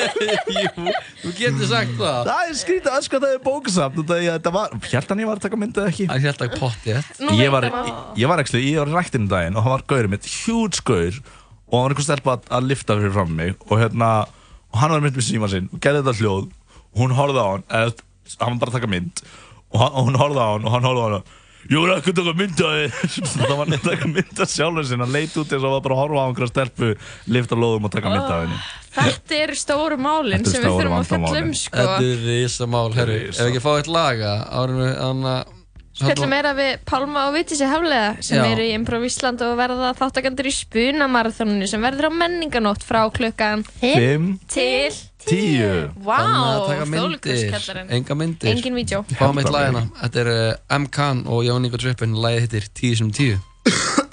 [0.61, 0.85] Jú,
[1.24, 2.28] þú getur sagt það.
[2.28, 5.23] Það er skrítið að sko það er bókasamt og það, ég, það var, held hann
[5.24, 6.07] ég var að taka mynd eða ekki?
[6.12, 7.11] Hann held að potti ég.
[7.19, 10.15] Var, ég, ég var ekki, ég var í ræktinu um daginn og hann var gaurið
[10.15, 13.82] mitt, huge gaur og hann var einhver stelpa að, að lifta fyrir fram mig og
[13.82, 14.12] hérna,
[14.70, 16.49] og hann var mitt með síma sinn og gerði þetta hljóð
[16.91, 17.93] og hún horfði á hann eða,
[18.39, 20.89] hann var bara að taka mynd og, hann, og hún horfði á hann og hann
[20.89, 21.37] horfði á hann
[21.69, 22.91] ég var ekki að taka mynd af þér.
[23.35, 25.97] Það var neitt að taka mynd af sjálfur sinna leit út eins og var bara
[25.97, 26.91] að horfa á einhverja stelpu
[27.37, 28.61] lifta lóðum og taka mynd af henni.
[28.97, 31.85] Þetta eru stóru málin Þetta eru sem við þurfum að fjalla um sko.
[31.85, 33.19] Þetta er risa mál, herru.
[33.31, 35.35] Ef ekki fá eitt laga árum við anna
[36.01, 38.47] Spjallum meira við Pálma og Vitisi Haflega sem Já.
[38.55, 43.64] eru í Improv Ísland og verða þáttakandur í Spunamarathoninu sem verður á menninganótt frá klukkan
[43.82, 44.90] Fimm til
[45.20, 46.16] Tíu Vá,
[46.89, 47.90] myndir, Þjóðleikhúskjallarinn.
[47.93, 49.02] enga myndir Engin vídeo.
[49.18, 50.86] Fáum eitt Bara lagina Þetta er uh, M.
[50.89, 53.36] Khan og Jón Ingo Trippin Lagið hittir 10 sem 10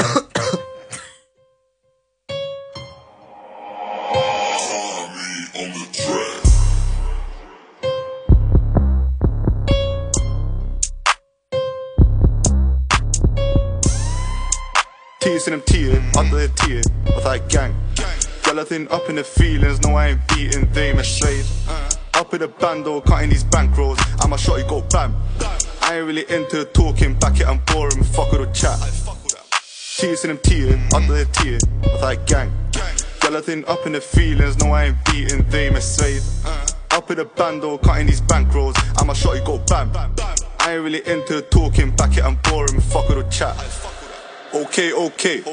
[15.48, 17.76] Tíu sinnum tíu, alltaf þið tíu og það er gang
[18.44, 21.48] Gæla þinn up in the feelings, no I ain't beating them and straight
[22.20, 25.16] Up in the band or cutting these bankrolls, I'ma shot you go bam.
[25.84, 28.76] I ain't really into the talking, back it I'm boring, fuck with the chat.
[29.96, 31.60] Tíu sinnum tíu, alltaf þið tíu
[31.94, 32.52] og það er gang
[33.24, 36.28] Gæla þinn up in the feelings, no I ain't beating them and straight
[36.92, 39.96] Up in the band or cutting these bankrolls, I'ma shot you go bam.
[40.60, 43.56] I ain't really into the talking, back it I'm boring, fuck with the chat
[44.54, 45.44] Okay, okay.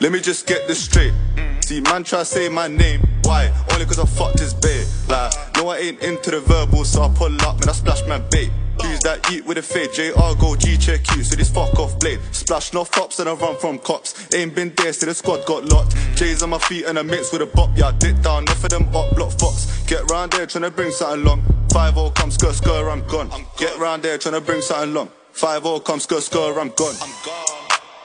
[0.00, 1.12] Let me just get this straight.
[1.60, 3.00] See, man try say my name.
[3.22, 3.52] Why?
[3.72, 4.86] Only cause I fucked his babe.
[5.08, 8.18] Like, no, I ain't into the verbal, so I pull up, man, I splash my
[8.18, 8.50] bait.
[8.82, 9.92] Who's that eat with a fade?
[9.94, 12.20] JR go G check you, so this fuck off blade.
[12.32, 14.34] Splash no fops and I run from cops.
[14.34, 15.96] Ain't been there, so the squad got locked.
[16.16, 17.70] J's on my feet and I mix with a bop.
[17.76, 19.84] Yeah, I dip down, enough of them up, block fox.
[19.86, 21.42] Get round there, tryna bring something long.
[21.72, 23.30] 5 0 come, skr, skr, I'm gone.
[23.56, 25.08] Get round there, tryna bring something long.
[25.32, 27.63] 5 0 come, skr, skr, I'm gone.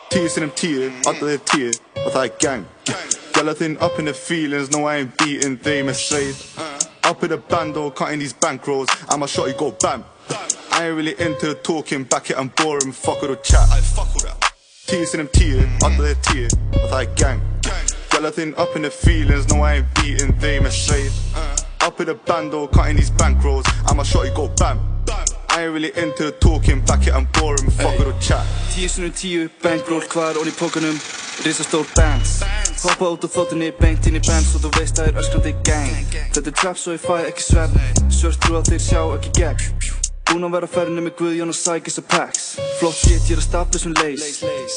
[0.09, 1.71] Tíu sinnum tíu, alltaf þið tíu
[2.01, 2.63] og það er gang
[3.35, 6.35] Gæla þinn up in the feelings, no I ain't beating them and straight
[7.03, 10.03] Up in the band or cutting these bankrolls, I'ma shot you go bam.
[10.71, 13.69] I ain't really into the talking, back it I'm boring, fuck with the chat.
[14.89, 16.47] Tíu sinnum tíu, alltaf þið tíu
[16.81, 17.41] og það er gang
[18.09, 21.13] Gæla þinn up in the feelings, no I ain't beating them and straight
[21.85, 24.81] Up in the band or cutting these bankrolls, I'ma shot you go bam
[25.59, 28.45] I ain't really into the talking, back it I'm boring, fuck with the chat.
[28.71, 30.95] Tíu sunnum tíu, bankroll, hvað er onni í pókanum?
[31.43, 32.37] Risastór bands.
[32.79, 35.55] Hoppa út á þóttunni, bengt inn í bands og þú veist að það er öskrandi
[35.67, 36.19] gang.
[36.31, 39.98] Þetta er trap svo ég fæ ekki svefn Svört trú að þeir sjá ekki gegn
[40.29, 42.41] Búinn að vera að ferðinu með Guðjón og Sækis og Pax.
[42.77, 44.35] Flott shit, ég er að stapla sem leys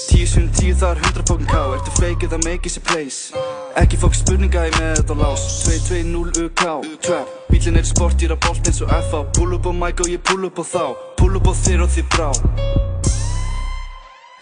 [0.09, 1.59] Tíu sunnum tíu, það er hundra fókin ká.
[1.75, 3.35] Ertu fake eða make it a place.
[3.77, 5.45] Ekki fokk spurninga ég með þetta lás.
[5.67, 6.65] 2-2-0 UK,
[7.05, 7.35] trap.
[7.51, 10.09] Bílinn er sport, ég er að bolt eins og FA Pull up á mic og
[10.09, 10.87] ég pull up á þá.
[11.21, 12.31] Pull up á þér og þið brá.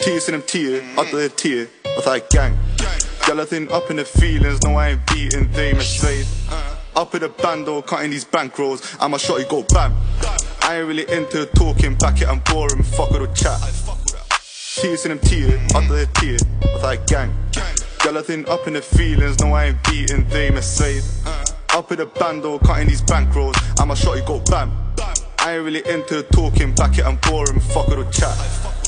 [0.05, 1.65] Tíu sinnum tíu, alltaf þið tíu
[1.97, 2.55] og það er gang.
[3.27, 6.31] Gæla þinn up in the feelings, no I ain't beating them and straight.
[6.95, 9.99] Up in the band or cutting these bankrolls, I'ma shot you go bam
[10.70, 13.59] I ain't really into the talking, back it I'm boring, fuck with the chat.
[14.78, 16.36] Tíu sinnum tíu, alltaf þið tíu
[16.68, 17.32] og það er gang.
[18.05, 21.02] Gæla þinn up in the feelings, no I ain't beating them and straight
[21.74, 24.70] Up in the band or cutting these bankrolls, I'ma shot you go bam.
[25.40, 28.80] I ain't really into the talking, back it I'm boring, fuck with the chat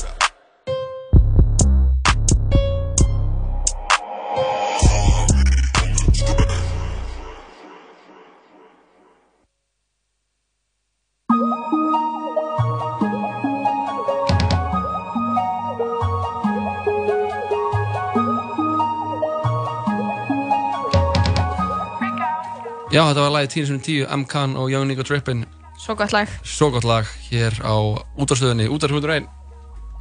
[22.93, 25.45] Já, þetta var lagið 10 sem 10, M-Kan og Young Nico Drippin
[25.81, 26.29] Svo gott lag.
[26.45, 27.73] Svo gott lag hér á
[28.21, 29.31] útarstöðunni, útarstöðunni 1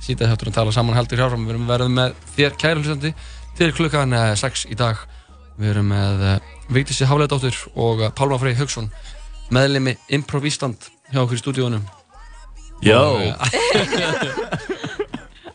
[0.02, 3.14] Sýta þáttur að tala saman heldur hjá Við erum verið með þér kæri hlustandi
[3.56, 5.01] til klukkan 6 í dag.
[5.60, 6.36] Við erum með uh,
[6.73, 8.89] Vigdísi Hafleðdóttur og uh, Pálma Frey Haugsson
[9.52, 11.85] meðlemi Improv Ísland hjá okkur í stúdíunum
[12.82, 13.01] Jó.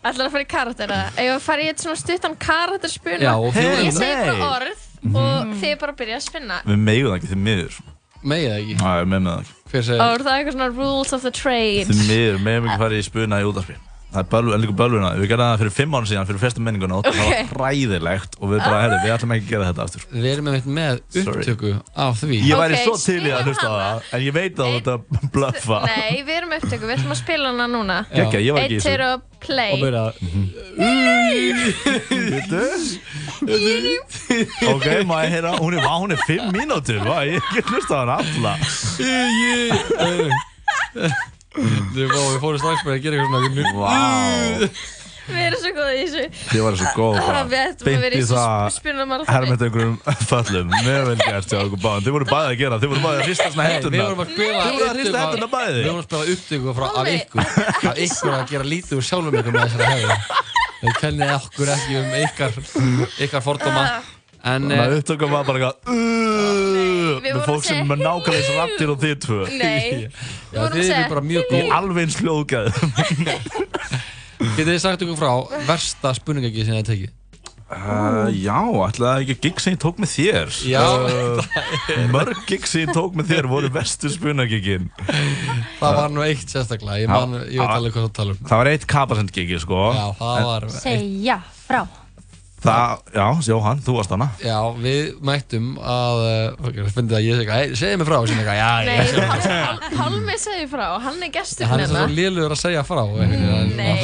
[0.08, 1.08] Ætlar að fara í karakter eða?
[1.20, 4.87] Ef að fara í eitt svona stuttan karakterspuna Já, og þið- Ég segi bara orð
[5.14, 6.60] og þið bara byrja að spinna.
[6.68, 7.80] Við megum það ekki, þið miður
[8.28, 8.78] Megið það ekki?
[8.82, 9.58] Já, við megum það ekki.
[9.72, 11.86] Hver Og er það eitthvað svona rules of the trade?
[11.92, 13.78] Þið miður, megum ekki fara í spuna í útarpi
[14.18, 17.04] Það er líka bölvuna Við gerðum það fyrir fimm árum síðan, fyrir fyrsta minninguna og
[17.08, 20.02] það var hræðilegt og við bara, herri, við ætlum ekki að gera þetta aftur.
[20.12, 21.72] Við erum með, með upptöku
[22.08, 22.36] af því.
[22.48, 24.94] Ég væri Ok, svo til í að hlusta á það En ég veit að þetta
[25.38, 25.80] blöffa.
[25.88, 27.98] Nei, við erum upptöku, við ætlum að spila hana núna.
[28.14, 28.90] Gekkja, ég var ekki í Eitt, þessu.
[28.90, 29.72] tveir og play.
[29.74, 30.04] Og byrja
[32.34, 32.64] Vittu
[34.74, 35.52] Ok, má ég heyra?
[35.62, 37.00] Hún er, hún er fimm mínútur.
[37.06, 38.54] Vá, ég ekki hlusta á hana alla
[41.56, 44.68] Við við fórum strax bara að gera eitthvað svona Vá.
[45.28, 46.44] Við erum svo góðið í þessu.
[46.54, 47.40] Þið varu svo góð bara.
[47.52, 49.98] Við ættum að Beint vera í í þessu það einhverjum
[50.30, 50.70] föllum.
[50.86, 52.06] Mjög vel gert hjá okkur báðum.
[52.06, 53.68] Þið voru bæði að gera Þið voru bæði að hrista svona
[54.32, 55.78] spila Þið voru að hrista hendunar bæði.
[55.78, 57.44] Við vorum að spila upptöku frá af ykkur
[57.92, 60.08] af ykkur að gera lítið úr sjálfum ykkur með þessari hefði
[60.78, 62.62] Við kennið okkur ekki um ykkar
[63.28, 63.84] ykkar fordóma.
[63.84, 64.17] En
[64.48, 68.02] Þannig að eh, upptökum var bara eitthvað Við Með vorum fólk að sem segja er
[68.04, 69.40] nákvæmlega eins rattir og þið tvö.
[69.58, 70.10] Nei,
[70.54, 71.72] Já, þið eru bara mjög góð.
[71.78, 72.68] Alveg eins hljóðgæð
[74.58, 75.32] Getið þið sagt okkur frá
[75.68, 77.14] versta spurningegi sem þið tekið?
[77.68, 78.56] Uh, já,
[78.86, 80.54] ætlaði það ekki gig sem ég tók með þér.
[80.72, 80.84] Já.
[80.88, 84.86] uh, Mörg gig sem ég tók með þér voru vestu spunagigin
[85.82, 88.40] Það var nú eitt sérstaklega, ég, man, ég veit alveg hvað það tala um.
[88.48, 89.82] Það var eitt kapasend gigi sko.
[89.98, 91.38] Já, það En- var Segja
[91.68, 91.82] frá.
[92.68, 97.42] Það, já, Jóhann, þú varst hana Já, við mættum að uh, finnst það að ég
[97.42, 98.98] eitthvað, "Hey, segðu mig frá sem eitthvað, já, Nei,
[99.98, 103.04] Pálmi segir frá, hann er gestur Hann er svo hérna liðlugur að segja frá.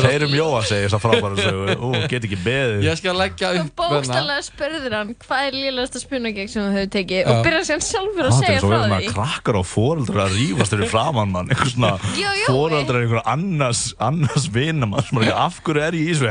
[0.04, 1.76] Þeir um Jóa segir þess að frábæra sögu.
[1.78, 2.84] Ú, get ekki beðið.
[2.88, 7.20] Ég skal leggja upp Bókstælega spurður hann hvað er lílegasta spunageg sem þú hefur tekið?
[7.24, 7.28] Já.
[7.34, 8.90] og byrjar sér sjálfur að Það er segja svo frá því.
[8.94, 11.92] maður krakkar og fóreldrar að rífast fyrir framann mann svona
[12.22, 16.14] jú, fóreldrar einhver annars annars vinna mann sem er ekki af hverju er ég í
[16.14, 16.28] þessu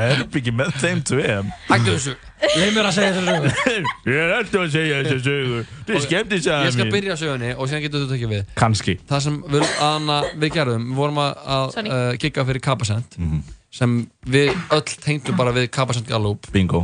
[2.43, 3.82] leið mér að segja þessu sögu.
[4.12, 5.61] Ég er alltaf að segja þessu sögu.
[5.78, 8.43] Þetta er skemmtist að Ég skal byrja sögunni og síðan getur þú tekið við.
[8.59, 13.19] Kanski Það sem við, anna, við gerðum, við vorum að, að uh, gigga fyrir Kapasend
[13.23, 13.43] Mhm.
[13.73, 13.94] sem
[14.28, 16.51] við öll tengdum bara við Kapasend Gallup.
[16.53, 16.82] Bingo.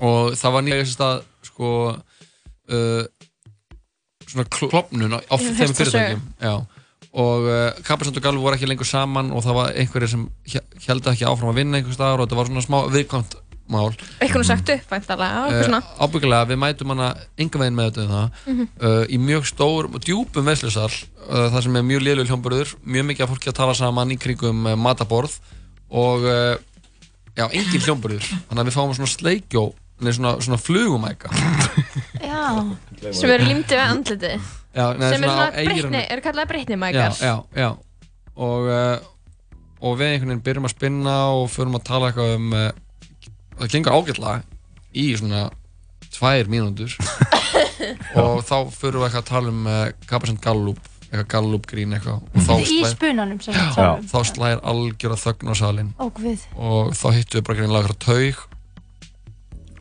[0.00, 3.04] Og það var nýja þessi stað sko uh,
[4.28, 6.54] svona kl- klofnun á, á þeim fyrirtækjum Já.
[7.18, 10.24] og uh, Kapasend og Gallup voru ekki lengur saman og það var einhverjir sem
[10.88, 13.38] heldur ekki áfram að vinna einhver staðar og þetta var svona smá viðkvæmt
[13.72, 13.88] mál.
[14.18, 15.80] Eitthvað nú sagt upp svona.
[15.82, 17.08] uh, ábyggilega við mætum hana
[17.38, 18.38] enga veginn með þetta um það.
[18.46, 18.68] Mhm.
[18.80, 23.10] uh, í mjög stór og djúpum veislusal uh, það sem er mjög liðlega hljómburður mjög
[23.10, 25.36] mikið af fólki að tala saman í kringum uh, mataborð
[25.88, 26.54] og uh,
[27.36, 28.24] já, engin hljómburður.
[28.48, 29.68] Þannig að við fáum svona sleikjó
[30.00, 31.30] nei, svona, svona flugumæka.
[32.22, 32.44] Já,
[33.18, 34.32] sem eru límdi við andliti
[34.78, 35.88] Já, nei, sem svona svona á eyranu.
[35.90, 37.70] breytni, eru kallað breytni já, já, já.
[38.38, 38.98] Og, uh,
[39.82, 42.68] og við einhvern veginn byrjum að spinna og förum að tala eitthvað um uh,
[43.58, 44.42] það gengur ágætlega
[44.98, 45.42] í svona
[46.14, 46.94] tvær mínútur.
[48.18, 50.78] Og þá förum við eitthvað að tala um uh, Kapasend Gallup
[51.08, 52.20] eitthvað Gallup grín eitthvað.
[52.36, 54.08] Og þá Í slær, spunanum sem já, við sjálfum.
[54.10, 56.42] þá slæðir algjör að þögn á salin Ó, guð.
[56.56, 58.42] og þá hittum við bara greinlega eitthvað taug.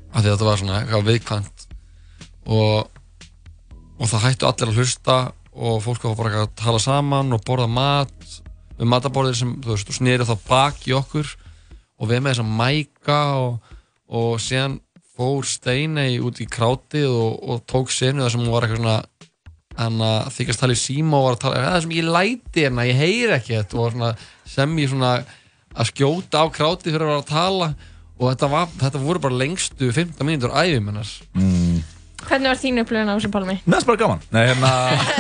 [0.08, 1.66] Af því að þetta var svona eitthvað viðkvæmt.
[2.48, 3.02] Og,
[4.00, 5.18] og það hættu allir að hlusta
[5.58, 8.16] og fólk var bara að tala saman og borða mat.
[8.78, 11.34] Við mataborðir sem, þú veist, og snýri þá bak í okkur
[11.98, 13.74] og við með þess að mæka og,
[14.08, 14.80] og síðan
[15.18, 19.00] fór Steinei út í krátið og, og tók senu þar sem hún var eitthvað svona
[19.78, 22.88] hann að þykast tala í síma og var að tala það sem ég læti hérna,
[22.88, 23.76] ég heyri ekkert.
[23.76, 24.14] Og var svona,
[24.50, 25.12] sem ég svona
[25.78, 27.70] að skjóta á krátið fyrir að vera að tala
[28.18, 31.78] og þetta, var, þetta voru bara lengstu 15 mínútur æfum hennar mm.
[32.28, 33.56] Hvernig var þín upplifun á þessu Pálmi?
[33.62, 34.24] Mér finnst bara gaman.
[34.34, 34.72] Nei, hérna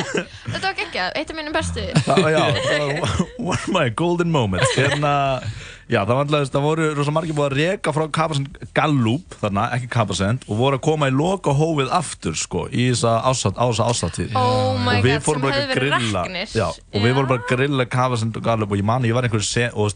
[0.51, 1.83] Þetta var geggjað, eitt af mínum bestu.
[1.93, 4.73] Já, það var one of my golden moments.
[4.75, 5.13] Hérna,
[5.87, 9.67] já, það var alltaf, það voru rosa margir búið að reka frá Kapasend Gallup, þarna,
[9.77, 14.75] ekki Kapasend og voru að koma í loka hófið aftur, sko, í þessa ásattíð Oh
[14.81, 16.25] my og við god, sem að verið grilla.
[16.27, 16.53] raknir.
[16.55, 19.27] Já, og við vorum bara að grilla Kapasend og Gallup og ég mani, ég var
[19.27, 19.91] einhver sen, og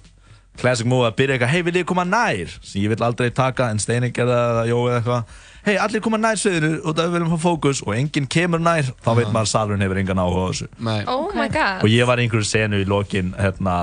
[0.59, 2.49] classic move að byrja eitthvað, hei, vil ég koma nær?
[2.61, 6.03] Sem ég vil aldrei taka, en Steini gerði það eða Jói eða eitthvað, hei, allir
[6.03, 7.81] koma nær sviðinu og það við viljum fá fókus.
[7.87, 10.67] Og enginn kemur nær þá veit maður að salurinn hefur engan áhuga á þessu.
[10.83, 10.99] Nei.
[11.07, 11.85] Oh my god.
[11.85, 13.77] Og ég var í einhverju senu í lokin hérna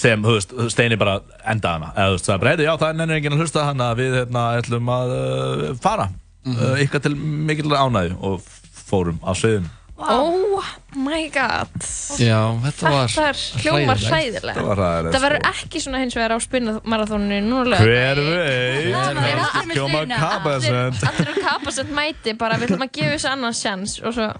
[0.00, 1.18] sem, þú veist, Steini bara
[1.52, 1.92] enda hana.
[1.94, 4.16] Eða þú veist, það er heyrðu, já, það er nennir enginn að hlusta hana við,
[4.20, 6.08] hérna, ætlum að uh, fara.
[6.46, 6.56] Mhm.
[6.56, 8.40] uh, ykkar til mikill ánægju og
[8.88, 9.68] fórum á sviðum
[10.00, 10.64] Oh
[10.96, 11.68] my god.
[12.16, 14.06] Já, þetta var Þetta hljómar hræðilegt.
[14.08, 15.50] hræðilega Þetta var hræðilegt, Það verður sko.
[15.66, 17.80] ekki svona hins vegar á spinnamarathóninu núna.
[17.84, 19.74] Hver veit?
[19.74, 22.56] Kjóma kapasend Allir á kapasett mæti bara.
[22.56, 24.30] Við ætlum að gefa þessu annan sjans og svo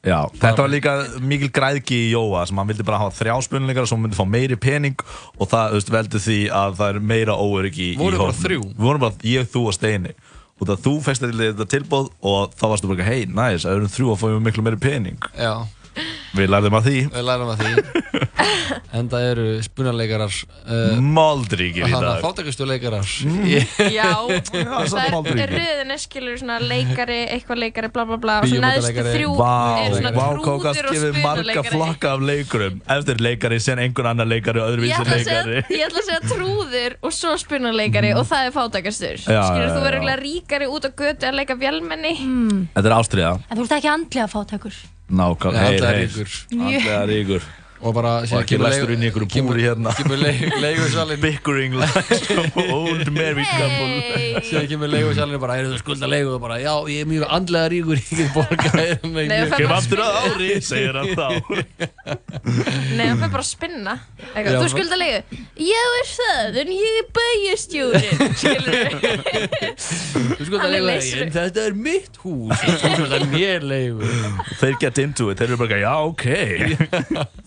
[0.00, 3.84] Já, þetta var líka mikil græðki í Jóa sem hann vildi bara hafa þrjá spunningar
[3.84, 4.96] og svo myndi fá meiri pening
[5.36, 8.44] og það veist, veldur því að það er meira óöryggi í Voru bara hópnum.
[8.46, 8.62] þrjú?
[8.70, 10.14] Við vorum bara ég, þú og Steini
[10.60, 14.14] og það þú fæst þetta tilbúð og þá varstu bara hei, næs, við erum þrjú
[14.14, 15.52] að fá miklu meiri pening Já,
[16.36, 16.98] Við lærðum að því.
[17.10, 17.74] Við lærum að því.
[18.90, 22.22] En það eru spunarleikarar uh, Moldríkir í dag.
[22.24, 23.06] Fátækustu leikarar.
[23.06, 24.08] Já,
[24.90, 28.58] svo það er röðin er skilur svona leikari, eitthvað leikari, bla bla bla og svo
[28.58, 29.14] neðstu Bíómyndaleikari.
[29.14, 29.54] þrjú Vá,
[29.84, 32.78] er svona vá, trúður kókast og gefið marga flokka af leikurum.
[32.96, 35.64] Eftir leikari, sen einhvern annar leikari og öðruvísi að leikari.
[35.70, 39.20] ég ætla að segja trúður og svo spunaleikari og það er fátækastur.
[39.22, 39.88] Já, Skilur, já, þú já.
[39.88, 42.16] verður ríkari út á götu að leika vélmenni.
[42.74, 44.80] Þetta er ástriða En þú ert ekki andlega fátækur.
[45.10, 46.08] Nákvæm, Nei, heyr, andlega heyr.
[46.08, 46.28] ríkur.
[46.60, 47.42] Andlega ríkur
[47.80, 49.92] Og bara Og ekki lestur inn í einhverju búri hérna.
[49.96, 51.20] Kemur leigusalinn.
[51.24, 52.12] Bickering like
[52.68, 57.06] old married couple Síðan kemur leigusalinn bara Er þú skulda leigu og bara Já, ég
[57.06, 61.28] er mjög andlega ríkur Ég get borgað það Kem aftur að ári, segir hann þá.
[62.98, 63.94] Nei, hann fyrir bara að spinna.
[64.36, 65.40] Þú skulda leigu
[65.70, 68.16] Já, er það, en ég er bæjastjórin
[69.80, 71.24] Þú skulda Hann er leigu leystur.
[71.24, 74.12] En þetta er mitt hús Þú skulda mér leigu
[74.60, 76.26] Þeir get into it, þeir eru bara Já, ok.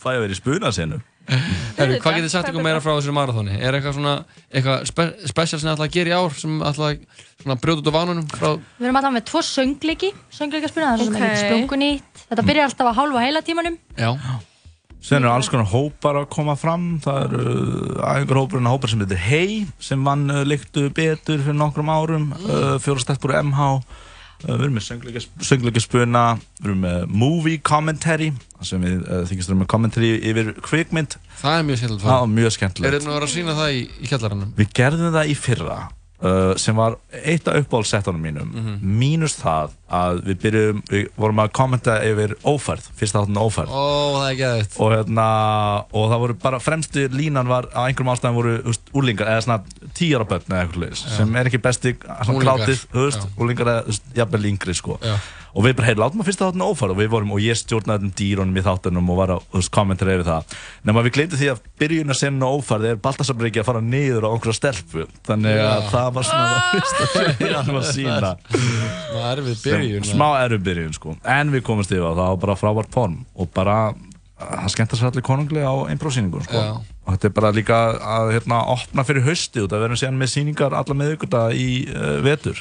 [0.02, 1.02] Fæ að vera í spuna sinu
[1.78, 3.56] Herru, hvað getið sagt ykkur meira frá þessu marathóni?
[3.56, 4.16] Er eitthvað svona,
[4.52, 7.06] eitthvað spe special sem þið ætla að gera í ár sem ætla að
[7.44, 11.06] svona brjóta út á vanunum frá Við erum alltaf með tvo söngleiki, söngleikaspuna, það er
[11.08, 11.24] svona Ok.
[11.24, 11.46] okay.
[11.46, 12.26] splungunýtt.
[12.28, 13.80] Þetta byrjar alltaf á hálfa heila tímanum.
[13.96, 14.12] Já,
[15.04, 17.56] Sen eru alls konar hópar að koma fram Það eru
[18.00, 22.80] æfingar hópurinn hópar sem heitir Hey sem vann uh, líktu betur fyrir nokkrum árum uh,
[22.80, 23.04] fjóra
[24.44, 24.86] Við erum með
[25.48, 26.24] söngleikaspuna
[26.60, 31.18] Við erum með movie commentary þar sem við uh, þykist erum með commentary yfir kvikmynd.
[31.40, 32.06] Það er mjög skemmtilegt.
[32.06, 32.88] Það var mjög Er skemmtilegt.
[32.88, 34.56] Þetta nú að vera að sína það í, í kjallaranum?
[34.60, 35.78] Við gerðum það í fyrra
[36.24, 38.80] uh, sem var eitt af uppáhaldsettunum mínum Mhm.
[39.00, 43.74] mínus það að við byrjum við vorum að kommenta yfir ófærð fyrsta þáttin ófærð
[44.40, 45.28] geðið og hérna
[45.94, 49.60] og það voru bara fremstu línan var á einhverjum ástæðum voru úst, úlingar eða svona
[49.94, 51.94] tíara börn eða eitthvað sem er ekki besti
[53.22, 53.30] já.
[53.44, 55.18] úlingar eða jafnvel yngri sko Já.
[55.54, 58.08] Og við bara, hei, látum að fyrsta þáttin ófært og við vorum, og ég stjórnaði
[58.08, 60.56] um dýrunum í þáttunum og var að, kommentera yfir það.
[60.90, 64.30] Nema við glemdi því að byrjun að senna ófært er Baltasarbreki að fara niður á
[64.34, 65.06] einhverja stelpu.
[65.28, 65.90] Þannig að Já.
[65.94, 70.28] það var svona það fyrsta við varum að sína Það er við Sem- byrjun smá
[70.42, 71.16] erfum byrjun sko.
[71.38, 73.20] En við komumst yfir á það var bara frábært form.
[73.38, 73.78] Og bara
[74.44, 76.60] það skemmtar sér allir konunglega á einbróðsýningu sko.
[76.60, 76.74] Já.
[77.04, 80.32] og þetta er bara líka að hérna, opna fyrir hausti og það verðum síðan með
[80.34, 82.60] sýningar alla meðuguta í uh, vetur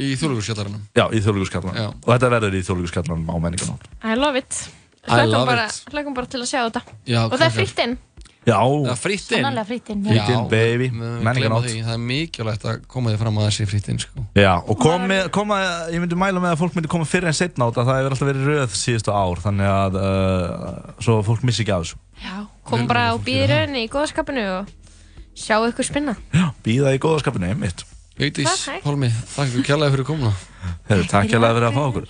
[0.00, 1.88] Í þjóðluguskjallaranum já, í þjóðlíkuskjallan Já.
[1.92, 4.60] og þetta verður í þjóðlíkuskjallan á menningarnótt I love it.
[5.04, 6.82] I Hlökkum love bara, bara til að sjá þetta.
[7.08, 7.98] Já, Og það er frítt inn.
[8.40, 9.36] Já, Það er frítt inn.
[9.36, 10.04] Sannarlega frýtt inn.
[10.06, 10.86] Frítt inn, baby.
[10.94, 11.74] því.
[11.84, 14.24] Það er mikilvægt að koma þið fram að þessi frítt inn sko.
[14.36, 15.58] já, og koma, koma,
[15.92, 17.84] ég myndi mæla með að fólk myndi koma fyrir en setna á þetta.
[17.90, 21.84] Það hefur alltaf verið röð síðustu ár þannig að uh, svo fólk missi ekki af
[21.84, 22.00] þessu.
[22.24, 22.34] Já,
[22.72, 24.74] kom bara á býðiröðinni í góðskapinu og
[25.36, 26.16] sjá ykkur spinna.
[26.64, 27.84] Býða í góðaskapinu, einmitt
[28.20, 28.82] Vigdís, Takk.
[28.84, 30.32] Pálmi, takk fyrir kjallaði fyrir komuna
[30.90, 32.04] Hefur takk hérlega fyrir að fá okkur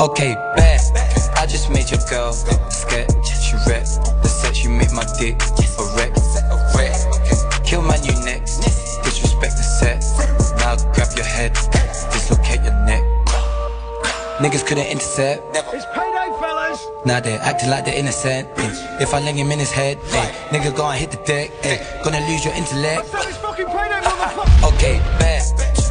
[0.00, 0.80] Okay, bet.
[1.36, 3.10] I just made your girl scared.
[3.26, 3.86] She wreck.
[4.22, 6.14] The sex you make my dick a wreck.
[7.64, 8.62] Kill man, you next.
[9.02, 10.04] Disrespect the set.
[10.58, 11.52] Now grab your head.
[12.12, 13.02] Dislocate your neck.
[14.38, 15.42] Niggas couldn't intercept.
[15.54, 16.07] It's payday, fellas.
[17.08, 18.46] Now they're acting like they're innocent.
[18.58, 18.98] eh.
[19.00, 21.48] If I ling him in his head, eh, nigga go and hit the deck.
[21.64, 21.78] eh.
[22.04, 23.06] Gonna lose your intellect.
[23.08, 24.74] So it's fucking payday, motherfucker.
[24.74, 25.42] Okay, bet.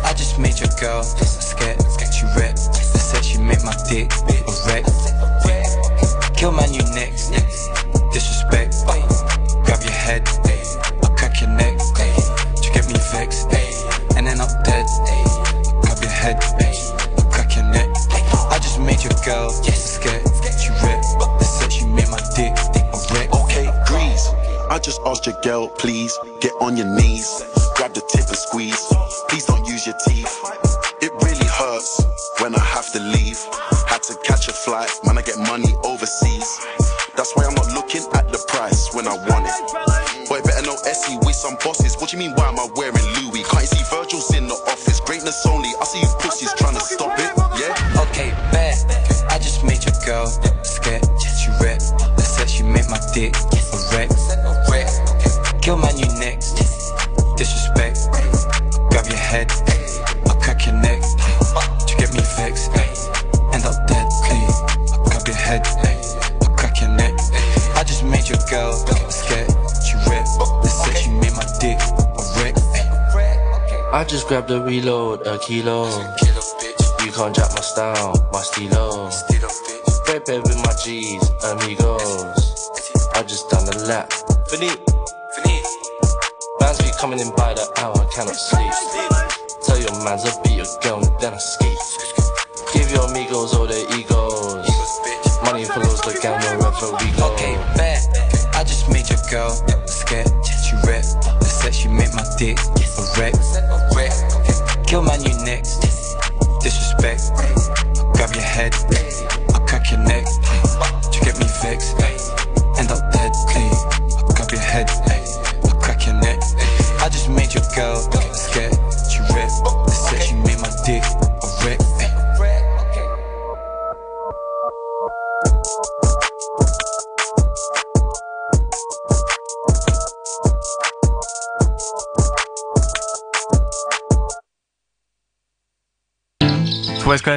[0.05, 1.81] I just made your girl scared.
[2.13, 2.53] She wreck.
[2.55, 4.85] The said she make my dick a wreck.
[6.37, 7.31] Kill man, you next.
[8.13, 8.75] Disrespect.
[8.87, 9.01] Eh.
[9.65, 10.21] Grab your head.
[10.45, 11.01] Eh.
[11.01, 11.81] I'll crack your neck.
[11.97, 12.13] Eh.
[12.61, 13.49] You get me vexed.
[14.15, 14.85] And then I'm dead.
[15.81, 16.37] Grab your head.
[17.17, 17.89] I'll crack your neck.
[18.53, 19.96] I just made your girl scared.
[24.69, 27.41] I just asked your girl, please get on your knees,
[27.75, 28.93] grab the tip and squeeze.
[29.29, 30.27] Please don't use your teeth.
[31.01, 32.03] It really hurts
[32.39, 33.39] when I have to leave.
[33.87, 35.17] Had to catch a flight, man.
[35.17, 36.59] I get money overseas.
[37.15, 40.27] That's why I'm not looking at the price when I want it.
[40.27, 41.95] Boy, better know Essie with some bosses.
[41.95, 42.35] What do you mean?
[42.35, 43.43] Why am I wearing Louis?
[43.47, 44.99] Can't you see Virgil's in the office?
[44.99, 45.69] Greatness only.
[45.79, 47.36] I see you pussies trying to stop it.
[73.97, 75.87] I just grabbed a reload, a kilo.
[77.03, 79.09] You can't jack my style, my stilo.
[80.05, 82.69] Pepe with my G's, amigos.
[83.15, 84.11] I just done a lap.
[84.51, 84.77] Finit,
[85.33, 85.65] finit.
[86.59, 88.71] Bands be coming in by the hour, I cannot sleep.
[89.63, 91.66] Tell your mans I'll beat your girl, then I ski.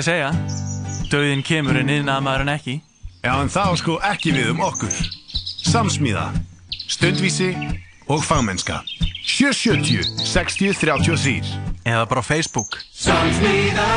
[0.00, 0.30] Ég segja?
[1.10, 2.76] Dauðin kemur en yðnaða maður en ekki.
[3.20, 4.94] Já, en þá sko ekki við um okkur.
[5.70, 6.30] Samsmíða,
[6.88, 7.50] stundvísi
[8.08, 8.80] og fagmennska.
[9.30, 11.52] 770 60 33
[11.84, 12.80] Eða bara Facebook.
[12.96, 13.88] Samsmíða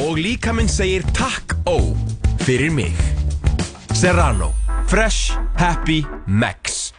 [0.00, 1.78] Og líka minn segir takk ó
[2.42, 2.96] fyrir mig.
[3.94, 4.50] Serrano.
[4.90, 6.90] Fresh, happy, max.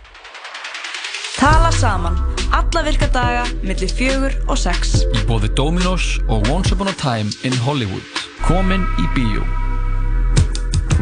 [1.35, 2.30] Tala saman.
[2.72, 5.02] Alla virka daga millir fjögur og sex.
[5.11, 8.06] Í bóði Dominos og Once Upon a Time in Hollywood.
[8.45, 9.43] Komin í bíó.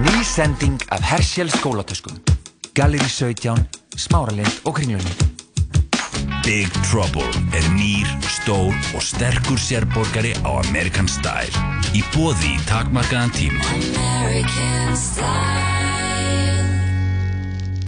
[0.01, 2.17] Ný sending af Herschel skólatöskum.
[2.73, 3.61] Gallery 17,
[3.93, 5.13] Smáralind og Kringlunni.
[6.41, 11.53] Big Trouble er nýr, stór og sterkur sérborgari á American Style.
[11.93, 13.61] Í bóði í takmarkaðan tíma.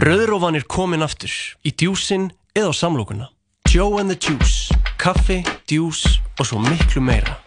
[0.05, 1.33] Rauðrófan er komin aftur
[1.65, 3.33] í djúsin eða á samlokuna.
[3.71, 6.01] Joe and the Juice, kaffi, djús
[6.39, 7.37] og svo miklu meira.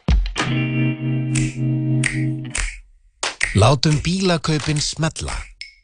[3.61, 5.35] Látum bílakaupin smella.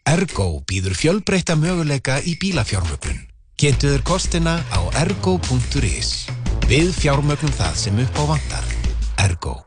[0.09, 3.21] Ergo býður fjölbreytta möguleika í bílafjármögnun.
[3.61, 6.31] Getuður kostina á ergo.is.
[6.73, 8.73] Við fjármögnum það sem upp á vantar.
[9.21, 9.59] Ergo.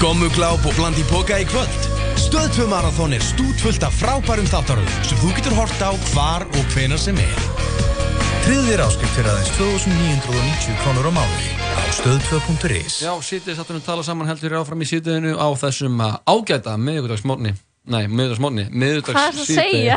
[0.00, 1.92] Gommugláp og bland í póka í kvöld.
[2.16, 6.72] Stöð 2 marathón er stútfullt af frábærum þáttaröðum sem þú getur hort á hvar og
[6.72, 7.73] hvenar sem er.
[8.44, 12.96] Tryggðir áskrift fyrir aðeins 2990 krónur á mánuði á stöð2.is.
[13.04, 17.54] Já, sítið sattunum tala saman heldur áfram í sítiðinu á þessum uh, ágæta miðugudagsmorni.
[17.88, 19.96] Nei, miðugudagsmorni, miðugudags Hvað er það að segja?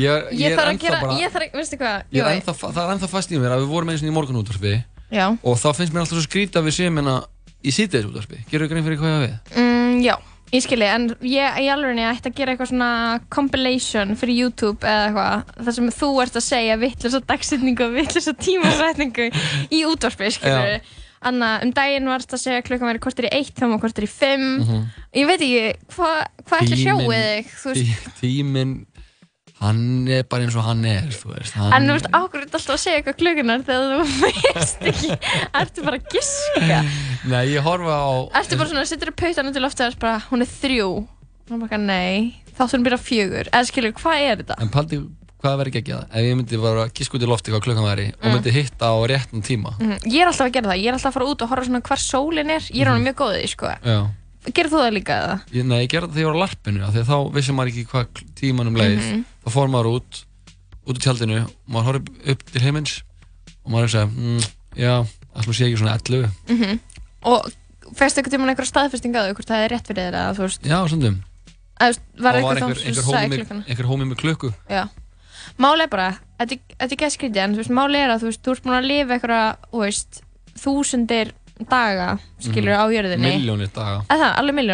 [0.00, 2.04] Ég, ég Ég þarf að gera, bara, ég þarf að, veistu hvað?
[2.12, 2.36] ég er Jói?
[2.42, 4.74] ennþá, það er ennþá fast í mér að við vorum eins og í morgunútvarfi
[5.10, 5.26] Já.
[5.32, 7.16] og þá finnst mér alltaf svo skrítið að við séum hérna
[7.60, 8.44] í sítiðisútvarfi.
[8.52, 9.34] Gerðu grein fyrir hvað ég á við?
[9.64, 10.14] Mm, já,
[10.50, 12.92] ég skilji, en ég í alveg ætti að gera eitthvað svona
[13.32, 18.34] compilation fyrir YouTube eða eitthvað, þar sem þú ert að segja vittlösa dagsetningu og vittlösa
[18.46, 19.30] tímasetningu
[19.70, 20.80] í útvarpi, skilju.
[21.20, 24.08] Anna, um daginn varst að segja klukkan væri kortir í eitt, þá maður kortir í
[24.08, 24.46] fimm.
[24.62, 24.84] Mhm.
[25.20, 27.90] Ég veit ekki, hvað hva ætli sjóið þig?
[28.22, 28.72] Tíminn,
[29.60, 31.52] hann er bara eins og hann er, þú veist.
[31.58, 35.10] Hann, en þú veist, þetta alltaf að segja eitthvað klukkunar þegar þú veist ekki,
[35.60, 36.80] ertu bara að giska.
[37.30, 38.10] Nei, ég horfa á...
[38.40, 40.90] Ertu bara svona, sittur upp pautanum til og er bara, hún er þrjú.
[41.04, 43.50] Og hann bara, nei, þáttunum byrja fjögur.
[43.52, 44.58] Eða skilur, hvað er þetta?
[44.64, 45.00] En paldi
[45.40, 48.26] hvað verður geggjað ef ég myndi bara giska út í lofti hvað klukkan væri og
[48.28, 48.34] Mm.
[48.34, 49.70] myndi hitta á réttum tíma.
[49.80, 51.64] Mhm, Ég er alltaf að gera það, ég er alltaf að fara út og horfa
[51.64, 52.60] svona hvar sólin er.
[52.68, 53.70] Ég er mm mjög góð í því, sko.
[54.40, 55.36] Gerðu þú það líka eða?
[55.52, 57.72] Ég, nei, ég gerði það þegar ég var á larpinu því að þá vissi maður
[57.72, 58.98] ekki hvað tímanum leið.
[59.00, 59.24] Mhm.
[59.44, 60.20] Þá fór maður út,
[60.88, 62.94] út í tjaldinu maður horfði upp, til heimins
[63.64, 64.46] og maður sagði, mm,
[64.80, 64.94] já,
[65.34, 66.30] alltaf sé ekki svona 11.
[66.48, 66.78] Mm
[67.20, 67.50] Og
[67.92, 70.78] fæstu einhvern tímann einhverja staðfesting því hvort það er rétt fyrir eða þú veist, Já,
[70.80, 71.20] að,
[71.80, 74.52] þú veist, var einhver, hómi með, klukku.
[74.70, 74.88] Já.
[75.60, 76.76] Máli er bara, þetta er-
[77.08, 79.16] að skrítið en þú veist, máli er að þú veist, þú ert búin að lifa
[79.16, 80.22] einhverja, þú veist,
[80.60, 81.32] þúsundir
[81.68, 83.34] daga, skilur, á jörðinni.
[83.38, 84.04] Milljónir daga.
[84.08, 84.60] Að það, alveg.
[84.60, 84.68] I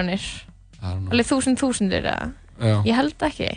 [0.86, 1.10] don't know.
[1.12, 2.32] Alveg þúsund þúsundir eða?
[2.60, 2.76] Já.
[2.86, 3.48] Ég held ekki.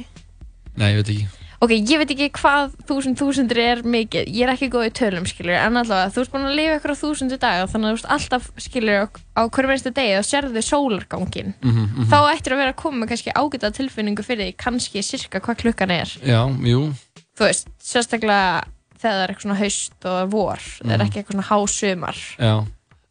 [0.80, 1.28] Nei, ég veit ekki.
[1.60, 5.26] Ok, ég veit ekki hvað þúsund þúsundir er mikið, ég er ekki góð í tölum,
[5.28, 8.00] skilur, en allavega, þú ert búin að lifa ykkur á þúsundu daga, þannig að þú
[8.00, 11.52] ert alltaf, skilur, á, á hverju minnstu degi, þá sérðu sólargangin.
[11.60, 12.08] Mhm, mhm.
[12.08, 15.92] Þá ættir að vera að koma kannski ágæta tilfinningu fyrir því, kannski sirka hvað klukkan
[15.92, 16.08] er.
[16.24, 16.94] Já, jú.
[17.36, 18.64] Þú veist, sérstaklega
[19.00, 21.08] þegar það er eitthvað haust og vor, það er Mhm.
[21.10, 22.18] ekki eitthvað hásumar.
[22.40, 22.56] Já.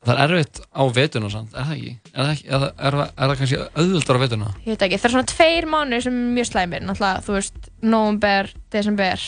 [0.06, 1.92] Það er erfitt á vetuna samt, er það ekki?
[2.12, 4.50] Er það, ekki, er það, er það, er það kannski auðvöldar á vetuna?
[4.62, 7.70] Ég veit ekki, það er svona tveir mánuðir sem er mjög slæmir, náttúrulega, þú veist,
[7.82, 9.24] november, desember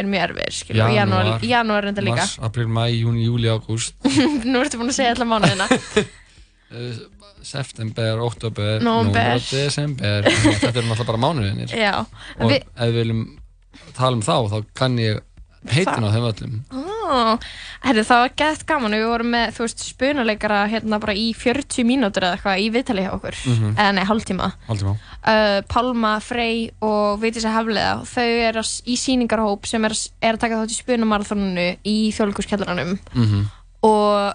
[0.00, 2.20] er mjög erfir, skilur, og janúar, janúar reynda líka.
[2.26, 3.96] Mars, april, mæ, júni, júli, ágúst.
[4.50, 5.66] Nú ertu búin að segja alla mánuðina.
[5.72, 7.00] uh,
[7.54, 10.28] september, oktober, nóvember, desember
[10.60, 11.94] þetta eru náttúrulega bara mánuðinir Já,
[12.36, 13.22] og við- ef við viljum
[13.96, 15.22] tala um þá þá kann ég
[15.72, 16.99] heitin á þeim öllum Ó,
[17.84, 18.94] herri, það var gett gaman.
[18.96, 23.04] Við vorum með, þú veist, spunuleikara hérna bara í 40 mínútur eða eitthvað í viðtali
[23.06, 23.72] hjá okkur, Mhm.
[23.76, 24.50] eða nei, hálftíma.
[24.68, 24.96] Hálftíma.
[25.26, 27.94] uh, Pálma, Frey og Vigdís að Hafliða.
[28.06, 29.92] Þau eru í sýningarhóp sem er,
[30.22, 33.50] er að taka þátt í spunumarathoninu í þjóðleikurskjallaranum Mhm.
[33.82, 34.34] og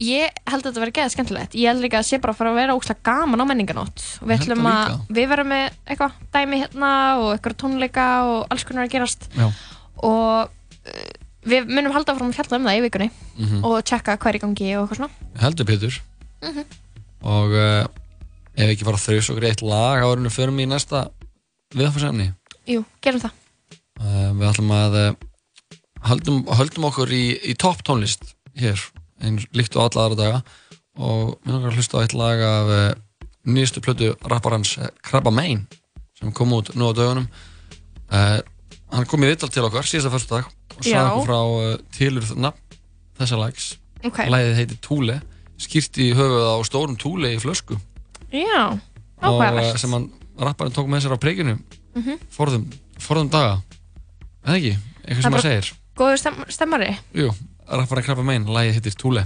[0.00, 1.54] ég held að þetta verði geða skemmtilegt.
[1.54, 4.28] Ég held líka að sé bara að fara að vera ógslag gaman á menninganót og
[4.28, 6.90] við ætlum að við verðum með eitthvað dæmi hérna
[7.22, 9.28] og eitthvað tónleika og alls konar að gerast.
[9.38, 9.50] Já.
[10.02, 10.50] og
[11.44, 13.64] við munum halda fram að fjalla um það í vikunni Mhm.
[13.64, 15.10] og tjekka hvað er í gangi og eitthvað svona.
[15.40, 16.00] Heldur Pétur
[16.42, 16.64] Mhm.
[17.22, 17.86] og uh,
[18.56, 21.08] ef ekki fara þrjus og greitt lag árinu förum í næsta
[21.74, 22.32] viðfarsefni
[22.66, 23.32] Jú, gerum það.
[24.00, 25.14] Uh, við ætlum að uh,
[26.08, 28.80] höldum, höldum okkur í, í topp tónlist hér,
[29.20, 30.42] eins líkt og alla aðra daga.
[30.96, 32.96] Og við langar að hlusta á eitt lag af
[33.44, 35.66] nýjastu plötu rapparans Krabba Main
[36.18, 37.26] sem kom út nú á dögunum.
[38.94, 40.44] Hann kom í viðtal til okkar síðasta fyrstu dag
[40.76, 42.78] og sagði okkur frá uh, tilurð nafn
[43.20, 43.66] þessa lags.
[44.04, 44.18] Ok.
[44.28, 45.20] lagið heitir Túle
[45.64, 47.78] skýrt í höfuð á stórum túle í flösku.
[48.34, 48.74] Já,
[49.22, 51.58] og uh, sem hann rapparinn tók með sér á preikinu
[51.94, 52.16] Mhm.
[52.34, 52.64] forðum,
[52.98, 53.60] forðum daga.
[54.44, 54.72] Eða ekki,
[55.06, 55.68] eitthvað sem maður segir.
[55.94, 56.88] Góður stem stemmari.
[57.14, 57.30] Jú,
[57.70, 59.22] rapparinn Krabba Main, lagið heitir Túle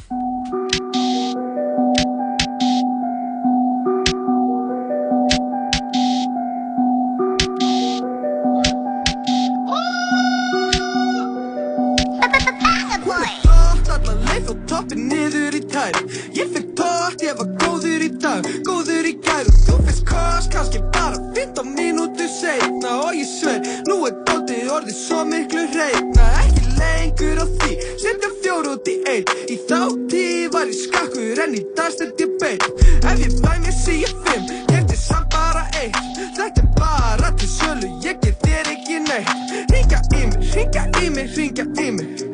[18.43, 22.95] dag Góður í gær og þú fyrst kost Kannski bara 15 mínútur seinna.
[23.07, 28.31] Og ég sver, nú er dótið orðið svo miklu hreitna Ekki lengur á því, setja
[28.43, 29.35] fjóru út í einn.
[29.51, 32.69] Í þá tíð var ég skakkur en í dag stend ég beint
[33.09, 35.99] Ef ég fæ mér síu fimm, kefti samt bara eitt.
[36.39, 39.37] Þetta er bara til sölu, ég get þér ekki neitt.
[39.75, 42.28] Ringa í mig, ringa í mig, ringa í mig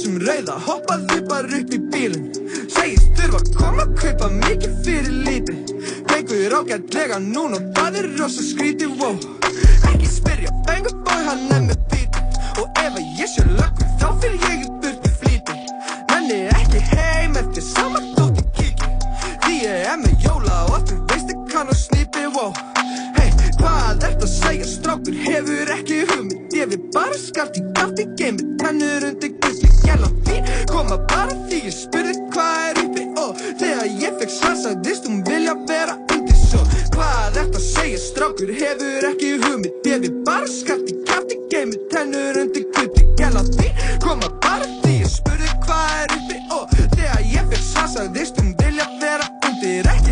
[0.00, 2.28] þessum rauða, hoppaðu bara upp í bílinn.
[2.72, 5.72] Segist þurfa að koma að kaupa mikið fyrir lítið.
[6.08, 9.18] Gengur ágætlega núna og það er rosa skrítið, wow.
[9.90, 12.22] Ekki spyrja, fengur bói hann er með bíti
[12.62, 15.58] Og ef að ég sé löggur þá fyrir ég í burtu flýti.
[16.12, 18.90] Nenni ekki heim eftir saman þótt ég kíki.
[19.44, 22.54] Því ég er með jóla og þú veist ég kann að snýpi, wow.
[23.60, 26.54] Hvað ert að segja, strákur hefur ekki hugmynd.
[26.56, 29.36] Ég vil bara skart í kaffi, geimi tennur undir
[29.90, 34.30] gulli Gæla þín, koma bara því ég spurði hvað er uppi Og þegar ég fekk
[34.30, 36.60] svar sagðist hún vilja vera undir svo
[36.94, 41.78] Hvað ert að segja, strákur hefur ekki hugmynd Ég vil bara skart í kaffi, geimi
[41.92, 47.26] tennur undir gulli Gæla þín, koma bara því ég spurði hvað er uppi Og þegar
[47.34, 50.09] ég fekk svar sagðist hún vilja vera undir Ekki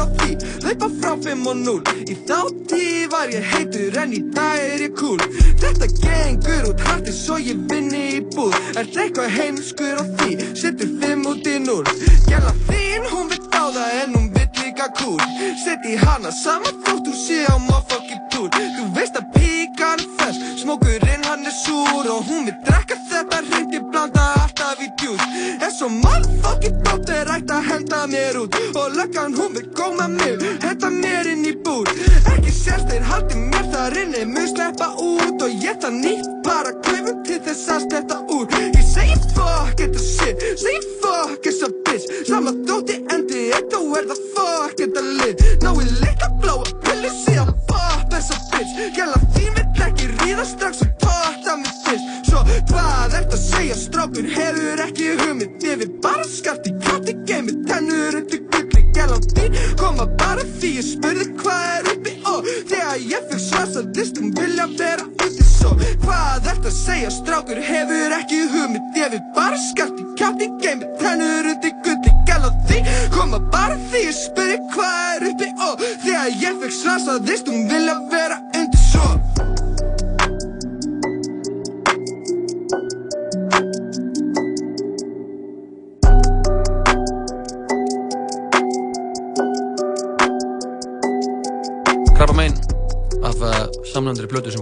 [0.00, 4.12] lengur á því, hlaupa frá 5 og 0 Í þá tíð var ég heitur en
[4.12, 5.18] í dag er ég cool
[5.60, 8.54] Þetta gengur út hartið svo ég vinni í búð.
[8.76, 11.84] Er eitthvað heimskur á því, setur 5 út í 0
[12.28, 15.20] Gæla þín, hún vill á það en hún vill líka cool
[15.64, 20.08] Sett í hana saman þótt hún sé á motherfucking tour Þú veist að píkan er
[20.18, 23.44] fess, smókurinn hann er súr Og hún vill drekka þetta
[23.80, 25.20] ég blanda alltaf í djús
[25.60, 28.56] En svo motherfucking dóttir ætti að henda mér út.
[28.74, 31.88] Og löggan hún vill góma mig, henda mér inn í búr
[32.32, 36.72] Ekki sérst þeir haldi mér þar inni, mun sleppa út Og ég það nýtt bara
[36.84, 38.46] kaufum til þess að sletta úr.
[38.60, 42.08] Ég segi fuck þetta shit, segi fuck þessa bitch.
[42.28, 45.44] Sama þótti endi eitt og er það fuck þetta lit.
[45.64, 48.82] Náðu leika bláa pillu síðan pop þessa bitch.
[48.98, 52.29] Gæla þín vill ekki ríða strax og totta mig fyrst
[52.70, 54.28] hvað ert að segja strákur?
[54.36, 55.64] Hefur ekki hugmynd.
[55.64, 60.70] Ég vil bara skart í katti geimi tennur undir gulli Gæla þín koma bara því
[60.80, 65.46] ég spurði hvað er uppi og Þegar ég fekk svars að listum vilja vera úti
[65.46, 65.76] svo?
[66.02, 67.60] Hvað ert að segja strákur?
[67.70, 68.98] Hefur ekki hugmynd.
[68.98, 74.04] Ég vil bara skart í katti geimi tennur undir gulli Gæla þín koma bara því
[74.08, 78.19] ég spurði hvað er uppi og Þegar ég fekk svars að listum vilja vera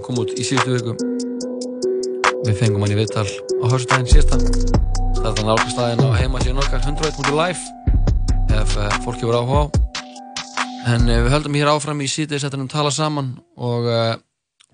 [0.08, 0.92] kom út í síðustu viku
[2.46, 6.60] við fengum hann í viðtal á höfstæðin síðasta það er það nálgast staðin á heimasíðan
[6.62, 7.64] okkar 101.live
[8.56, 9.64] ef uh, fólki voru áhuga á
[10.94, 14.14] en uh, við höldum hér áfram í síðið setjum tala saman og uh,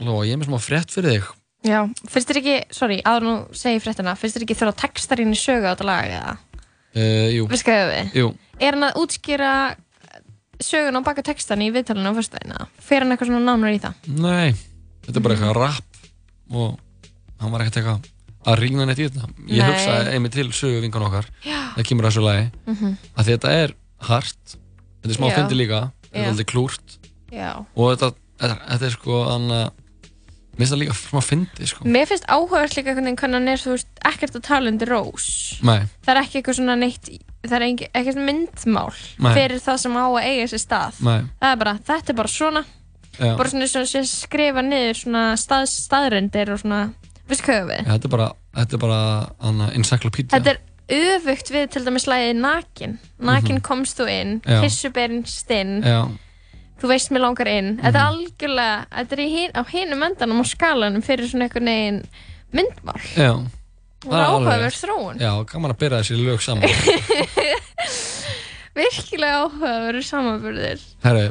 [0.04, 1.32] Lóa, ég er með smá frétt fyrir þig
[1.64, 1.80] Já,
[2.12, 5.38] finnst þér ekki, sorry, áður nú segi fréttina Finnst þér ekki þurfa textar inn í
[5.40, 6.34] sögu á þetta lag eða?
[6.94, 7.46] Uh, jú.
[7.50, 8.12] Hvað ég við?
[8.20, 8.28] Jú.
[8.60, 9.54] Er hann að útskýra
[10.62, 12.68] sögun á baka textan í viðtalinu á fyrstæðina?
[12.78, 14.12] Fer hann eitthvað svona nánar í það?
[14.20, 14.54] Nei,
[15.06, 15.84] þetta er bara eitthvað rap
[16.50, 16.78] og
[17.40, 18.10] hann var ekkert eitthvað
[18.44, 19.28] að rína neitt í þetta.
[19.48, 19.70] Ég Nei.
[19.70, 22.96] hugsaði einmitt til sögu vinkan okkar, það kemur að þessu lagi, Mhm.
[23.16, 24.56] að þetta er hart,
[25.00, 25.36] þetta er smá Já.
[25.38, 26.20] fyndi líka, þetta Já.
[26.24, 26.98] er aldrei klúrt
[27.32, 27.64] Já.
[27.76, 29.70] og þetta, þetta, þetta er sko, hann að,
[30.54, 31.84] mér finnst það líka smá fyndi, sko.
[31.88, 35.58] Mér finnst áhugavert líka hvernig hann er, þú veist, ekkert að tala undir rós.
[35.62, 37.08] Nei, Það er ekki eitthvað svona neitt,
[37.48, 39.34] það er engi, ekkert myndmál Nei.
[39.34, 41.00] fyrir það sem á að eiga sér stað.
[41.00, 41.20] Nei.
[41.40, 42.64] Það er bara, þetta er bara svona,
[43.18, 43.36] Já.
[43.36, 46.80] bara svona, svona, svona skrifa niður svona stað, staðrendir og svona,
[47.28, 47.82] veistu hvað við?
[47.86, 49.00] þetta er bara, þetta er bara,
[49.74, 50.38] encyclopedia.
[50.38, 50.58] Þetta er
[51.16, 52.98] öfugt við til dæmis lagið Nakin.
[53.20, 53.62] Nakin Mhm.
[53.62, 54.60] komst þú inn, Já.
[54.62, 56.08] kissuberinn stinn, Já,
[56.82, 57.76] þú veist mér langar inn.
[57.78, 58.10] Þetta er Mhm.
[58.10, 62.02] algjörlega, þetta er hin, á hinum endanum á skalanum fyrir svona einhvern veginn
[62.52, 63.00] myndmál.
[63.16, 63.32] já.
[64.04, 65.18] Það er áhugaverð þróun.
[65.20, 66.68] Já, gaman að byrja þessi lög saman.
[68.74, 70.80] Virkilega áhugaverður samanburðir.
[71.04, 71.26] Herru,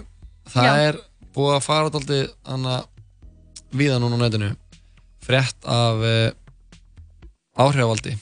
[0.49, 0.73] það Já.
[0.87, 0.95] er
[1.33, 2.77] búið að fara alltaf hana
[3.73, 4.51] viða núna á netinu.
[5.23, 6.29] Frétt af uh,
[7.57, 8.17] áhrifavaldi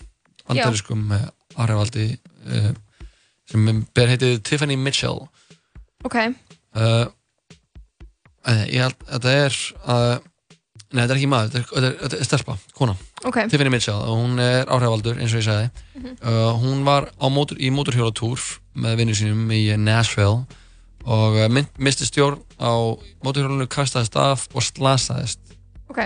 [0.52, 1.28] andariskum uh,
[1.58, 2.08] áhrifavaldi
[2.48, 2.72] uh,
[3.50, 5.26] sem ber heitið Tiffany Mitchell.
[6.08, 6.18] Ok,
[6.78, 7.08] uh,
[8.72, 9.58] ég held að þetta er
[10.92, 12.96] nei, þetta er ekki maður, þetta er, þetta er, stelpa, kona.
[13.28, 13.44] Ok.
[13.52, 15.70] Tiffany Mitchell hún er áhrifavaldur eins og ég sagði.
[16.00, 16.16] Mhm.
[16.24, 18.48] uh, hún var mótur, í móturhjólatúr
[18.82, 20.46] með vinnu sínum í Nashville
[21.06, 22.72] og uh, mynd, misti stjórn á
[23.26, 25.40] móturhjólanu, kastaðist af og slasaðist.
[25.90, 26.06] Ok.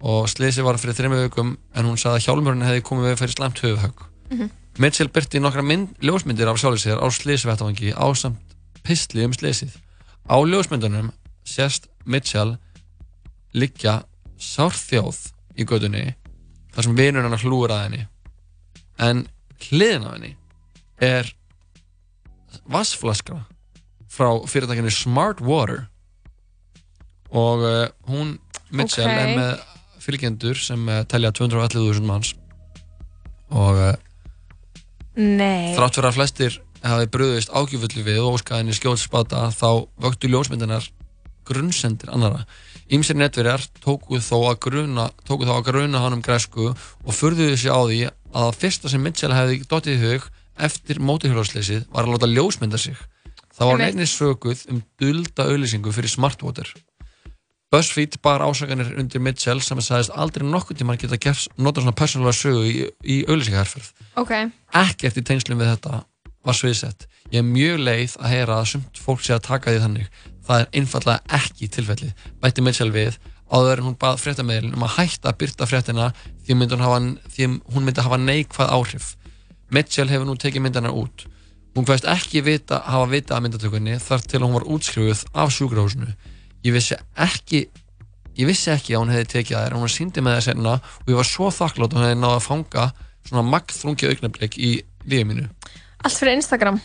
[0.00, 3.32] og slisi var fyrir þrejum vikum en hún sagði að hjálmurinn hefði komið við fyrir
[3.36, 4.50] slæmt höfuhögg Mhm.
[4.78, 8.36] Mitchell byrti nokkra mynd, ljósmyndir af sjálfur sér á slísvettavangi ásamt
[8.84, 9.72] pistli um slísið
[10.28, 11.12] á ljósmyndunum
[11.44, 12.58] sést Mitchell
[13.54, 14.02] liggja
[14.36, 16.14] sárþjóð í gödunni
[16.74, 18.02] þar sem vinur hennar hlúur að henni.
[18.98, 19.26] En
[19.70, 20.36] hliðin á henni
[21.00, 21.32] er
[22.68, 23.46] vassflaskra
[24.16, 25.86] frá fyrirtækinu Smart Water
[27.30, 28.36] og uh, hún
[28.70, 29.16] Mitchell Ok.
[29.22, 29.54] er með
[30.02, 32.34] fylgjendur sem uh, telja 211.000 manns
[33.50, 33.94] og uh,
[35.16, 40.84] þrátt fyrir að flestir hafi bröðist ágjöfullu við og óskaðinni skjóðspata þá vöktu ljósmyndinar
[41.46, 42.44] grunnsendir annara.
[42.90, 47.56] Ímsir netverjar tóku þó að gruna, tóku þó að gruna hann um græsku og furðuðu
[47.58, 50.26] sig á því að það fyrsta sem Mitchell hefði dottið í hug
[50.68, 52.98] eftir móturhjólarsleysið var að láta ljósmynda sig.
[53.56, 56.68] Það var nefnir sökuð um dulda auðlýsingu fyrir Smartwater.
[57.72, 61.96] BuzzFeed bar ásakanir undir Mitchell sem að sagðist aldrei nokkuð tíma geta gert nota svona
[61.98, 63.88] persónulega sögu í, í auðlýsingarherferð
[64.22, 64.34] Ok.
[64.82, 66.02] ekkert í tengslum við þetta
[66.46, 67.08] var sviðsett.
[67.32, 70.10] Ég er mjög leið að heyra að sumt fólk sé að taka því þannig.
[70.46, 72.12] Það er einfallega ekki tilfellið.
[72.38, 73.16] Bætti Mitchell við
[73.50, 76.10] áður en hún bað fréttameðilin um að hætta að byrta fréttina
[76.46, 76.54] því,
[77.34, 79.16] því hún myndi hafa neikvað áhrif.
[79.74, 81.26] Mitchell hefur nú tekið myndana út.
[81.76, 86.14] Hún hvaðist ekki vita, hafa vita að myndatökunni þar til hún var útskrifuð af sjúkrahúsinu.
[86.64, 87.66] Ég vissi ekki
[88.36, 91.10] ég vissi ekki að hún hefði tekið þær en hún síndi með þess einna og
[91.12, 92.84] ég var svo þakklátt að hún hefði náða að fanga
[93.26, 94.70] svona magþrungi augnablik í
[95.04, 95.46] lífið mínu
[96.06, 96.80] Allt fyrir Instagram.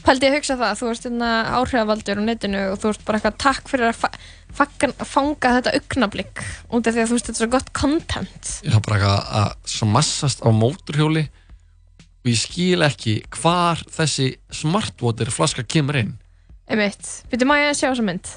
[0.00, 3.18] Pældi ég að hugsa það, þú ert hérna áhrifavaldur á netinu og þú ert bara
[3.20, 7.42] eitthvað takk fyrir að fanga þetta augnablík út af því að þú veist þetta er
[7.42, 8.52] svo gott content.
[8.64, 11.26] ég var bara eitthvað að smassast á móturhjóli
[12.20, 16.16] og ég skil ekki hvar þessi smartwater flaska kemur inn
[16.70, 17.02] Einmitt.
[17.32, 18.28] Býttu maður að sjá þessa mynd?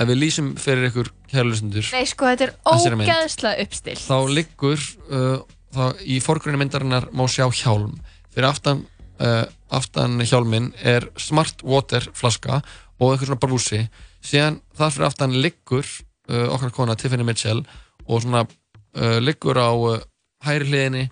[0.00, 4.04] ef við lýsum fyrir ykkur kærlustendur Nei, sko, þetta er ógeðslega uppstilt.
[4.06, 5.42] þá liggur uh,
[5.74, 7.98] þá, í forgrunni myndarinnar má sjá hjálm
[8.32, 8.84] fyrir aftan,
[9.20, 12.62] uh, aftan hjálmin er smart water flaska
[13.00, 13.82] og eitthvað svona brúsi
[14.24, 17.60] síðan þar fyrir aftan liggur uh, okkar kona Tiffany Mitchell
[18.06, 20.00] og svona uh, liggur á uh,
[20.46, 21.10] hæri hliðinni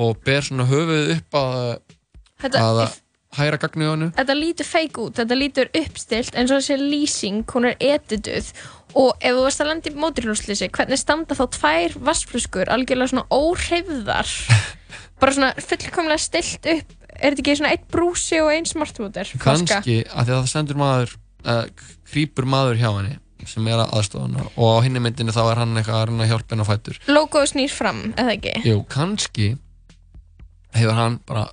[0.00, 1.62] og ber svona höfuð upp að,
[2.40, 2.98] Þetta- að
[3.38, 7.44] hæra gagnu á hennu Þetta lítur fake út, þetta lítur uppstilt eins og þessi lýsing,
[7.52, 8.48] hún er edituð.
[8.98, 13.26] Og ef þú varst að landa í móturhjólslýsi hvernig standa þá tvær vassflöskur algjörlega svona
[13.30, 14.32] óhreyfðar?
[15.20, 16.96] Bara svona fullkomlega stilt upp.
[17.20, 19.44] Er þetta ekki svona eitt brúsi og ein smartwater flaska?
[19.78, 21.10] kannski að því að það sendur maður
[21.44, 21.64] uh,
[22.10, 23.18] krýpur maður hjá henni
[23.48, 26.64] sem er að aðstofana og á hinni myndinni þá er hann eitthvað að hjálpa henni
[26.64, 26.98] á fætur.
[27.08, 28.54] Logoðu snýr fram, eða ekki?
[28.66, 29.50] Jú, kannski
[30.74, 31.46] hefur hann bara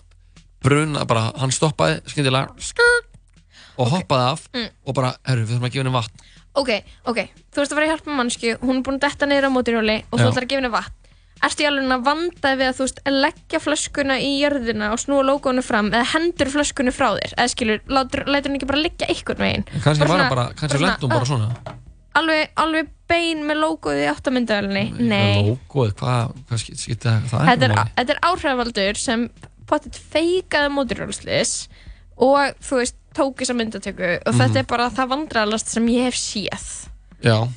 [0.63, 3.07] bruna, bara hann stoppaði skyndilega skrt,
[3.77, 4.69] og hoppaði af Mm.
[4.87, 6.23] og bara, herru, við þurfum að gefa henni vatn.
[6.57, 6.69] Ok,
[7.05, 7.19] ok,
[7.53, 9.97] þú ert að fara að hjálpa mannsku hún er búin að detta niður á móturhjóli
[10.11, 10.29] og þú Já.
[10.31, 10.93] ætlar að gefa henni vatn.
[11.37, 15.21] Ertu í alveg að vanda við að þú veist leggja flöskuna í jörðina og snúa
[15.27, 17.35] logoinu fram eða hendur flöskunni frá þér?
[17.37, 19.65] Eða skilur, lætur henni ekki bara liggja einhvern veginn?
[19.83, 21.77] Kannski var hann bara, kannski svona, lentum bara uh, svona
[22.17, 27.75] alveg, alveg bein með logoið í áttamyndavelni Nei, Lógoð, hvað, hvað skipti það þetta er,
[27.99, 29.27] þetta er áhrifavaldur sem
[29.67, 31.53] potið feikaði móturhjólslis
[32.17, 34.39] og þú veist, tók þessa myndatöku og Mhm.
[34.41, 36.67] þetta er bara það vandrarlast sem ég hef séð.
[37.23, 37.47] Já.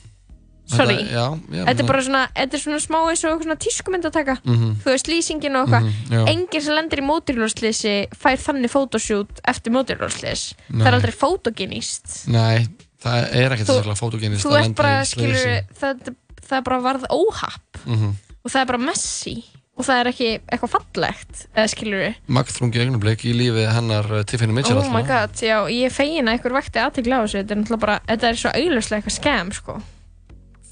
[0.71, 3.57] sorry, Þetta- já, já, þetta er bara svona þetta er svona smá eins og svona
[3.59, 4.77] tískumyndataka Mhm.
[4.85, 5.83] þú veist, lýsingin og eitthvað.
[5.83, 6.29] Mhm, já.
[6.31, 12.69] enginn sem lendir í móturhjólslisi fær þannig fotoshoot eftir móturhjólslis það er aldrei fotogenist Nei,
[13.01, 16.13] það er ekkert þessaklega fótogenist þú ert bara, skilur það,
[16.45, 18.13] það er bara varð óhapp Mhm.
[18.45, 19.37] og það er bara messy
[19.81, 24.53] og það er ekki eitthvað fallegt eða skilur Magþrungi augnablik í lífi hennar uh, Tiffany
[24.53, 25.31] Mitchell oh my alltaf.
[25.33, 28.01] god, já, ég er fegin að einhver vekti aðtegla á þessu þetta er náttúrulega bara,
[28.11, 29.79] þetta er svo augljóslega eitthvað skam sko.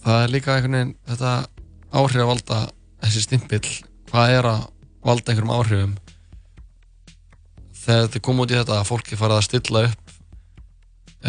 [0.05, 1.33] Það er líka einhvern veginn þetta
[2.03, 2.59] áhrif að valda
[3.07, 3.71] þessi stimpill
[4.13, 4.61] hvað er að
[5.09, 5.97] valda einhverjum áhrifum
[7.79, 10.18] þegar þetta kom út í þetta að fólki farið að stilla upp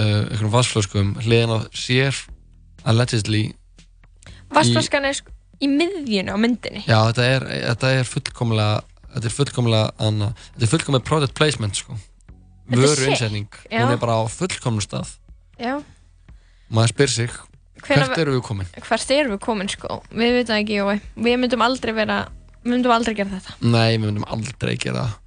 [0.03, 2.17] einhverjum vassflöskum hliðin á sér
[2.87, 3.49] allegedly
[4.49, 6.83] Vassflaskan er sko í miðjunu á myndinni.
[6.87, 8.79] Já, þetta er, þetta er fullkomlega
[9.15, 11.97] þetta er fullkomlega anna, þetta er fullkomlega product placement sko.
[12.69, 13.81] Þetta er vöru sick, innsetning, já.
[13.83, 15.15] hún er bara á fullkomnum stað.
[15.59, 15.79] Já,
[16.69, 17.37] maður spyr sig,
[17.79, 18.69] Hvenær- hvert eru við komin?
[18.75, 20.01] hvert erum við komin sko?
[20.11, 22.19] Við veitum það ekki, Jói, við myndum aldrei vera
[22.63, 23.57] við myndum aldrei gera þetta.
[23.65, 25.17] Nei, við myndum aldrei gera það.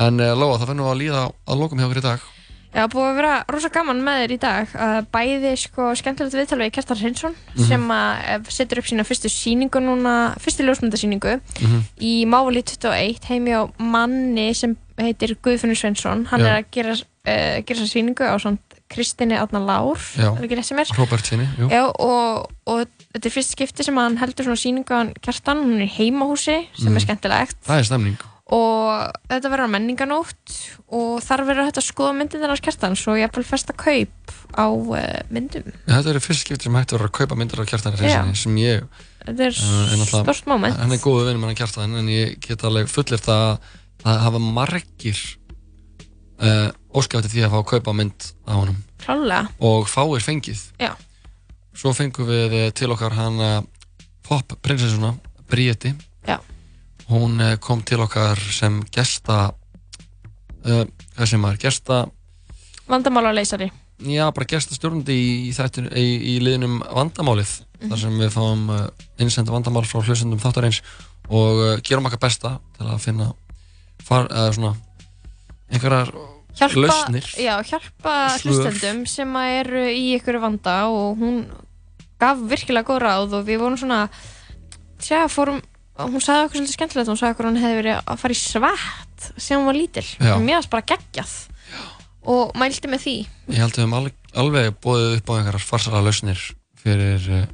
[0.00, 2.28] En uh, Lóa, það finnum við að líða að lokum hjá okkur í dag
[2.70, 6.58] Já, búið að vera rosa gaman með þér í dag uh, bæði sko skemmtilegt viðtal
[6.62, 7.64] við Kjartan Hreinsson Mhm.
[7.66, 11.80] sem að uh, setur upp sína fyrstu síningu núna, fyrstu ljósmyndasíningu Mhm.
[11.98, 16.46] í Mávali 21 heimi á manni sem heitir Guðfinnur Sveinsson hann Já.
[16.46, 18.58] er að gera, uh, gera þessa síningu á svona
[18.90, 20.30] Kristinni Átna Lár Já.
[20.38, 23.84] er ekki rétt sem er Robert sinni, jú Já, og, og þetta er fyrst skipti
[23.86, 26.96] sem hann heldur svona síningu á Kjartan, hún er í heimahúsi sem Mhm.
[26.96, 28.16] er skemmtilegt Það er stemning
[28.50, 30.54] og þetta verður á menninganótt
[30.90, 34.66] og þar verður hægt að skoða myndin þennars Kjartans og ég er festa kaup á
[34.66, 34.96] uh,
[35.30, 38.86] myndum Þetta er fyrst skipti sem hægt verður að kaupa myndir af kjartan sem ég
[39.20, 40.76] Þetta er náttúrulega- stórt moment.
[40.80, 43.60] Hann er góðu vinnum hann kjartan en ég get alveg fullirt að
[44.00, 45.18] að hafa margir
[46.40, 50.94] uh, óskæfti því að fá að kaupa mynd á honum klálega og fáir fengið Já.
[51.76, 53.50] Svo fengum við eh, til okkar hana
[54.26, 55.14] pop prinsessuna
[55.50, 55.92] Bríeti
[56.26, 56.38] Já.
[57.10, 60.84] Hún eh, kom til okkar sem gesta uh,
[61.16, 62.04] hvað sem maður, gesta
[62.90, 63.70] vandamála leysari
[64.00, 67.88] Já, bara gestastjórnandi í, í, þættin, í, í liðnum vandamálið Mhm.
[67.88, 68.80] þar sem við fáum uh,
[69.24, 70.82] innsenda vandamál frá hljósendum þáttarins
[71.32, 73.30] og uh, gerum okkar besta til að finna
[74.04, 74.74] far, svona
[75.72, 76.10] einhverjar
[76.58, 78.44] hjálpa, lausnir já, hjálpa Svör.
[78.50, 81.40] hlustendum sem eru í ykkur vanda og hún
[82.20, 84.02] gaf virkilega góð ráð og við vorum svona
[85.00, 85.62] tjá, fórum
[86.08, 89.28] hún sagði okkur svolítið skemmtilegt, hún sagði okkur hún hefði verið að fara í svett
[89.36, 90.06] sem hún var lítil.
[90.16, 90.34] Já.
[90.40, 91.34] mér varst bara geggjað.
[92.30, 93.14] Og mælti með því.
[93.50, 96.42] Ég held að við höfum alveg, alveg bóðið upp á einhverjar farsara lausnir
[96.80, 97.46] fyrir uh,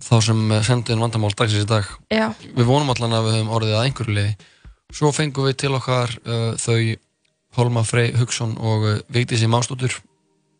[0.00, 1.88] þá sem sendu inn vandamál dagsins í dag.
[2.12, 2.30] Já.
[2.56, 4.50] Við vonum allan að við höfum orðið að einhverju liði.
[4.96, 6.96] Svo fengum við til okkar uh, þau
[7.50, 9.96] Pálma Frey Hugson og uh, Vigdísi Másdóttur.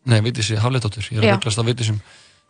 [0.09, 1.33] Nei, Vigdísi Hafleitóttur Ég er Já.
[1.33, 2.01] að rugglast á Vigdísum.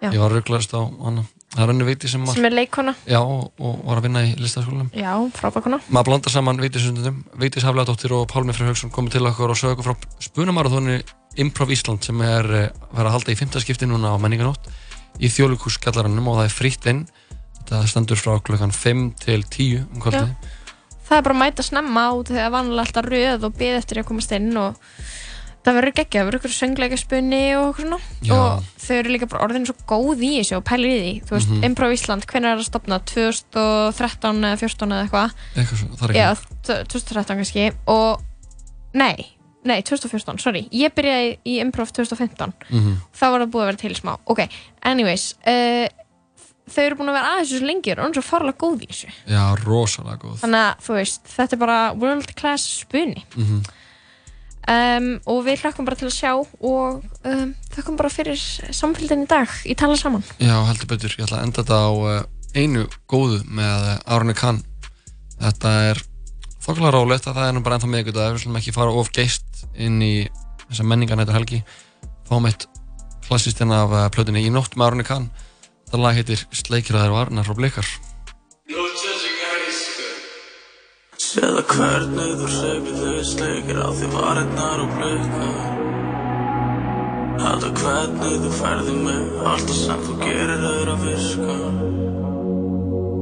[0.01, 0.09] Já.
[0.09, 3.19] Ég var að rugglast á hana Það er önnu Vigdís sem sem er leikona Já,
[3.19, 4.91] og, og var að vinna í listaskólanum.
[4.95, 9.51] Já, frábækona maður blandar saman Vigdísundum Vigdís Hafleðadóttir og Pálmi Freyr Hauksson komið til okkur
[9.51, 11.01] og sögðu okkur frá spunamarathónu
[11.43, 14.71] Improv Ísland sem er eh, að vera að halda í fimmtaskipti núna á menninganótt
[15.19, 17.03] í þjólukuskjallarannum og það er fritt inn.
[17.59, 20.31] Þetta stendur frá klukkan 5 til 10 um kvöldið.
[21.07, 24.07] Það er bara að mæta snemma út þegar vanlega alltaf röð og beð eftir að
[24.07, 24.79] komast inn og
[25.65, 27.99] það verður geggja, það verður ykkur söngleika spunni og okkur svona.
[28.25, 28.33] Já.
[28.33, 31.35] og þau eru líka bara orðin svo góð í þessu og pælir í því, þú
[31.37, 31.63] veist, Mhm.
[31.69, 35.35] Improv Ísland hvernig er það að stopna, 2013 eða 14 eða eitthvað?
[35.55, 36.57] Eitthvað svo, það er Já, ekki.
[36.95, 37.65] 2013 kannski.
[37.87, 38.21] Og
[38.93, 39.27] nei,
[39.63, 40.67] nei, 2014, sorry.
[40.73, 42.95] Ég byrjaði í Improv 2015 Mhm.
[43.13, 44.17] þá var það búið að vera til smá.
[44.27, 44.47] Ok,
[44.83, 45.87] anyways uh,
[46.71, 49.09] þau eru búin að vera aðeins þessu lengi og eru svo farlega góð í þessu.
[49.27, 50.39] Já, rosalega góð.
[50.41, 53.63] Þannig að þú veist, þetta er bara world class spunni Mhm.
[54.69, 58.39] Um, og við hlakkum bara til að sjá og um, þakkum bara fyrir
[58.75, 59.51] samfélgin í dag.
[59.65, 60.25] Í tala saman.
[60.41, 62.19] Já, heldur betur, ég ætla að enda þetta á uh,
[62.55, 64.61] einu góðu með uh, Arne Kahn.
[65.41, 66.03] Þetta er
[66.61, 69.65] þokkala rálegt að það er nú bara ennþá miðgudag við slum ekki fara of geist
[69.73, 70.13] inn í
[70.67, 71.63] þessa menningarnættur helgi.
[72.29, 72.67] Fáum eitt
[73.25, 75.27] klassistinn af uh, plötunni í nótt með Arne Kahn.
[75.87, 77.89] Þetta lag heitir Sleikir að þær varnar frá blikar
[81.31, 85.61] Séða hvernig þú hreyfir þau sleikir á því varirnar og blikkar
[87.39, 91.55] Halda hvernig þú færði mig Alltaf sem þú gerir er að virka.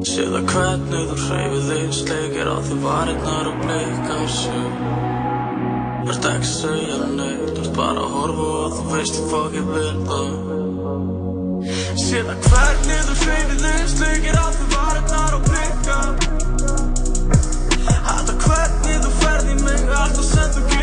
[0.09, 4.63] Séða hvernig þú hreyfir þau sleikir á því varirnar og blikkar Sjö
[6.09, 9.65] Verð ekki að segja neitt Þú ert bara að horfa og þú veist ég fokkið
[9.77, 10.33] vil það
[12.07, 16.48] Séða hvernig þú hreyfir þau sleikir á því varirnar og blikkar
[19.49, 19.73] Είμαι
[20.53, 20.78] το κύριο.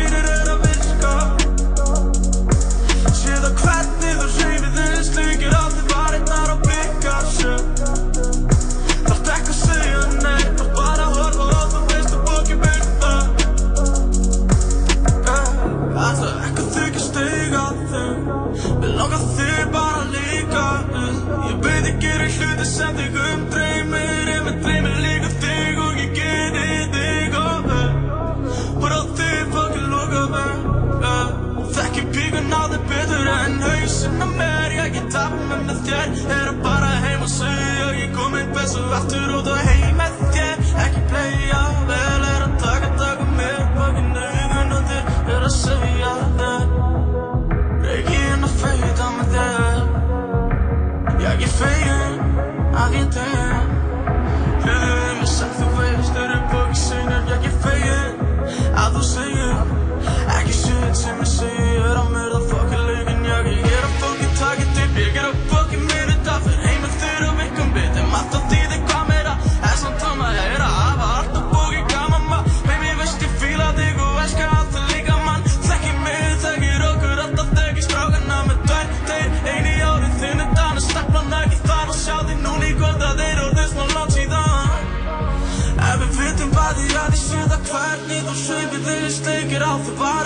[33.97, 36.07] sunnan mér Ég get af með mér þér.
[36.37, 39.86] Eru bara heim og sög Og ég komin besu aftur út og heim.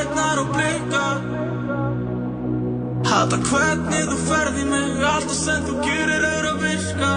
[0.01, 1.07] varirnar og blinga
[3.05, 7.11] Hata hvernig þú ferði mig Alltaf sem þú gerir er að virka.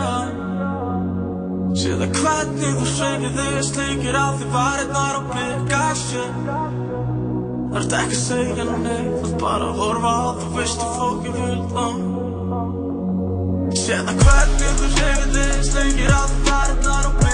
[1.74, 5.82] Sér að hvernig þú segir þig Sleikir á því varirnar og blinga
[7.74, 10.90] Það ert ekki að segja neitt Það er bara að horfa á þú Vist að
[10.98, 11.88] fólki vild á.
[13.84, 17.33] Sér að hvernig þú segir þig Sleikir á því varirnar og blinga